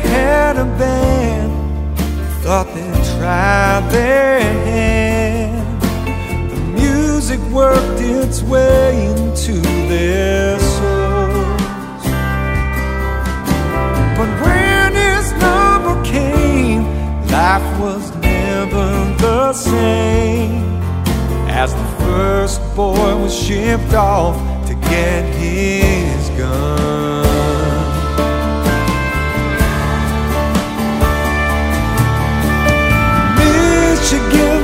had 0.00 0.56
a 0.56 0.64
band, 0.64 1.98
thought 2.42 2.66
they'd 2.74 3.04
try 3.16 3.80
their 3.90 4.40
hand. 4.40 5.82
The 6.50 6.60
music 6.80 7.40
worked 7.50 8.00
its 8.00 8.42
way 8.42 9.06
into 9.06 9.60
their 9.88 10.58
souls. 10.58 12.04
But 14.18 14.30
when 14.44 14.94
his 14.94 15.32
number 15.32 16.02
came, 16.04 16.82
life 17.28 17.80
was 17.80 18.14
never 18.16 18.88
the 19.18 19.52
same. 19.52 20.64
As 21.48 21.74
the 21.74 21.88
first 22.04 22.60
boy 22.76 23.16
was 23.22 23.34
shipped 23.34 23.94
off 23.94 24.36
to 24.68 24.74
get 24.74 25.24
his 25.34 26.28
gun. 26.38 26.87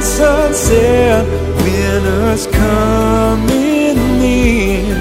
sunset, 0.05 1.25
winter's 1.65 2.47
coming 2.47 3.97
in. 4.21 4.97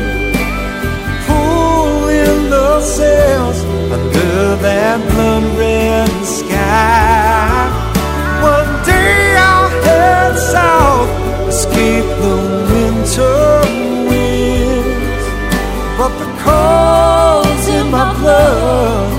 Pulling 1.27 2.49
the 2.49 2.79
sails 2.81 3.59
under 3.91 4.55
that 4.65 4.99
blood 5.11 5.43
red 5.59 6.09
sky. 6.25 7.67
One 8.41 8.71
day 8.85 9.35
I'll 9.37 9.69
head 9.83 10.39
south, 10.39 11.11
escape 11.49 12.07
the 12.23 12.37
winter 12.71 13.37
winds. 14.09 15.25
But 15.97 16.11
the 16.21 16.29
cold's 16.45 17.67
in 17.67 17.91
my 17.91 18.07
blood, 18.19 19.11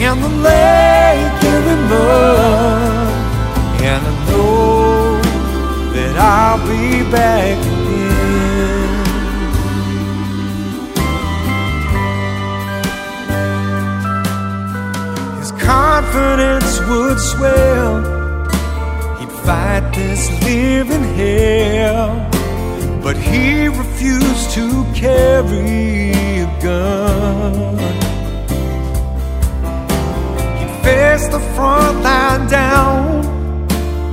and 0.00 0.16
the 0.24 0.32
lake 0.48 1.44
in 1.52 1.60
the 1.68 1.76
mud. 1.90 2.89
I'll 6.32 6.58
be 6.58 7.02
back 7.10 7.58
again. 7.58 9.00
His 15.40 15.50
confidence 15.50 16.78
would 16.88 17.18
swell. 17.18 17.98
He'd 19.18 19.32
fight 19.44 19.90
this 19.92 20.30
living 20.44 21.02
hell, 21.18 22.30
but 23.02 23.16
he 23.16 23.66
refused 23.66 24.52
to 24.52 24.84
carry 24.94 26.12
a 26.42 26.46
gun. 26.62 27.76
He 30.60 30.66
faced 30.84 31.32
the 31.32 31.40
front 31.56 32.04
line 32.04 32.48
down 32.48 33.19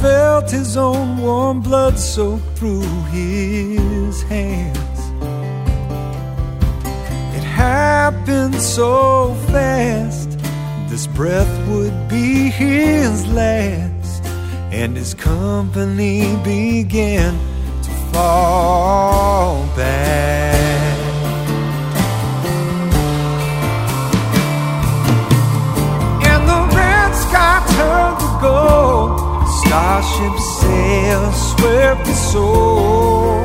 felt 0.00 0.50
his 0.50 0.76
own 0.76 1.18
warm 1.18 1.60
blood 1.60 1.98
soak 1.98 2.40
through 2.54 2.88
his 3.12 4.22
hands. 4.22 4.98
It 7.36 7.44
happened 7.44 8.60
so 8.60 9.34
fast, 9.52 10.38
this 10.88 11.06
breath 11.06 11.68
would 11.68 12.08
be 12.08 12.48
his 12.50 13.26
last, 13.28 14.24
and 14.72 14.96
his 14.96 15.12
company 15.12 16.34
began 16.44 17.38
to 17.82 17.90
fall 18.12 19.19
swept 31.60 32.06
his 32.06 32.20
soul, 32.32 33.44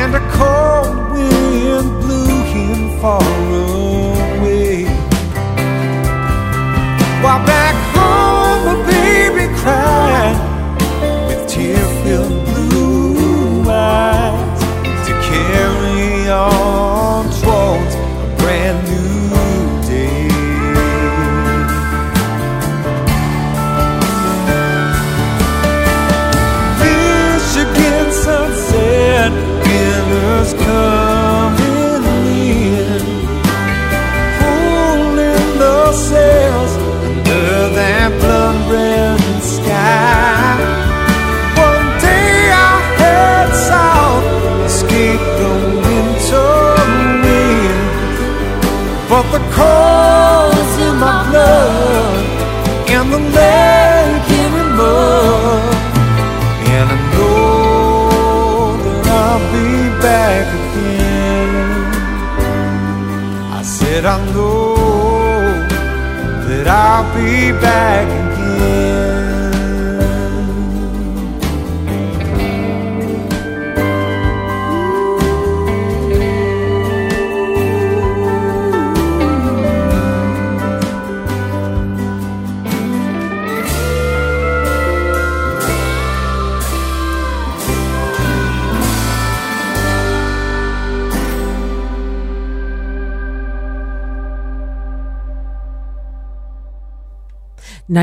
and 0.00 0.14
a 0.14 0.24
cold 0.38 1.10
wind 1.12 1.88
blew 2.00 2.44
him 2.54 3.00
far 3.00 3.22
away. 4.38 4.84
While 7.22 7.42
back 7.44 7.69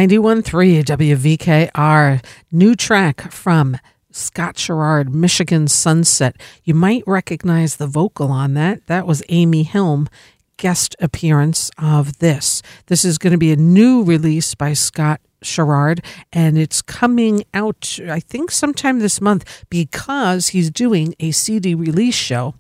91.3 0.08 0.86
WVKR. 0.86 2.24
New 2.50 2.76
track 2.76 3.30
from 3.30 3.78
Scott 4.10 4.56
Sharrard, 4.56 5.10
Michigan 5.10 5.68
Sunset. 5.68 6.38
You 6.64 6.76
might 6.76 7.04
recognize 7.06 7.76
the 7.76 7.88
vocal 7.88 8.32
on 8.32 8.54
that. 8.54 8.88
That 8.88 9.06
was 9.06 9.22
Amy 9.28 9.64
Helm, 9.64 10.08
guest 10.56 10.96
appearance 11.02 11.70
of 11.78 12.20
this. 12.20 12.62
This 12.86 13.04
is 13.04 13.18
going 13.18 13.32
to 13.32 13.38
be 13.38 13.52
a 13.52 13.58
new 13.58 14.02
release 14.02 14.56
by 14.56 14.72
Scott 14.72 15.20
Sharrard, 15.44 16.00
and 16.32 16.58
it's 16.58 16.82
coming 16.82 17.44
out, 17.54 18.00
I 18.10 18.22
think, 18.22 18.50
sometime 18.50 19.00
this 19.00 19.20
month 19.20 19.66
because 19.70 20.48
he's 20.50 20.72
doing 20.72 21.16
a 21.20 21.32
CD 21.32 21.76
release 21.76 22.16
show 22.16 22.56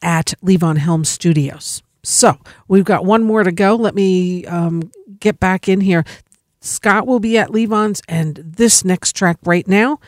at 0.00 0.32
Levon 0.42 0.78
Helm 0.78 1.04
Studios. 1.04 1.82
So 2.04 2.38
we've 2.68 2.84
got 2.84 3.04
one 3.04 3.22
more 3.22 3.44
to 3.44 3.52
go. 3.52 3.76
Let 3.76 3.94
me 3.94 4.44
um, 4.46 4.90
get 5.20 5.38
back 5.38 5.68
in 5.68 5.80
here. 5.80 6.04
Scott 6.60 7.06
will 7.06 7.20
be 7.20 7.38
at 7.38 7.50
Levon's, 7.50 8.02
and 8.08 8.36
this 8.36 8.84
next 8.84 9.16
track 9.16 9.38
right 9.44 9.66
now, 9.66 9.98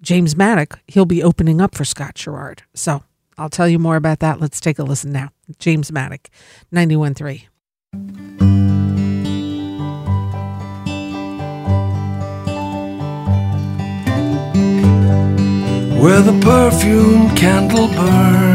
James 0.00 0.36
Maddock, 0.36 0.78
he'll 0.86 1.06
be 1.06 1.22
opening 1.22 1.60
up 1.60 1.74
for 1.74 1.84
Scott 1.84 2.14
Sharrard. 2.14 2.60
So 2.74 3.02
I'll 3.36 3.50
tell 3.50 3.68
you 3.68 3.78
more 3.78 3.96
about 3.96 4.20
that. 4.20 4.40
Let's 4.40 4.60
take 4.60 4.78
a 4.78 4.84
listen 4.84 5.12
now. 5.12 5.30
James 5.58 5.90
Maddock, 5.90 6.28
91.3. 6.72 7.48
where 16.04 16.20
the 16.20 16.38
perfume 16.40 17.34
candle 17.34 17.88
burns, 17.88 18.53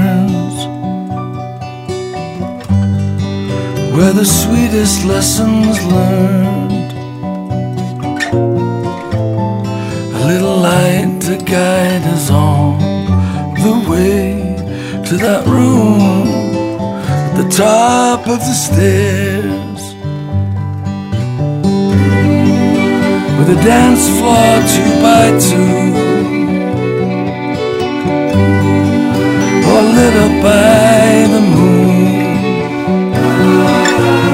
where 4.00 4.14
the 4.14 4.24
sweetest 4.24 5.04
lessons 5.04 5.76
learned, 5.84 6.92
a 10.16 10.22
little 10.26 10.56
light 10.56 11.20
to 11.20 11.36
guide 11.44 12.04
us 12.16 12.32
on 12.32 12.80
the 13.56 13.76
way 13.92 14.56
to 15.06 15.18
that 15.18 15.46
room 15.48 16.30
at 16.80 17.34
the 17.42 17.50
top 17.50 18.22
of 18.22 18.40
the 18.40 18.56
stairs. 18.68 19.82
With 23.38 23.50
a 23.58 23.62
dance 23.66 24.08
floor 24.18 24.52
two 24.74 24.92
by 25.08 25.26
two 25.48 25.78
or 29.72 29.82
lit 29.98 30.16
up 30.26 30.34
by 30.42 31.34
the 31.34 31.42
moon 31.42 31.69
you. 34.00 34.29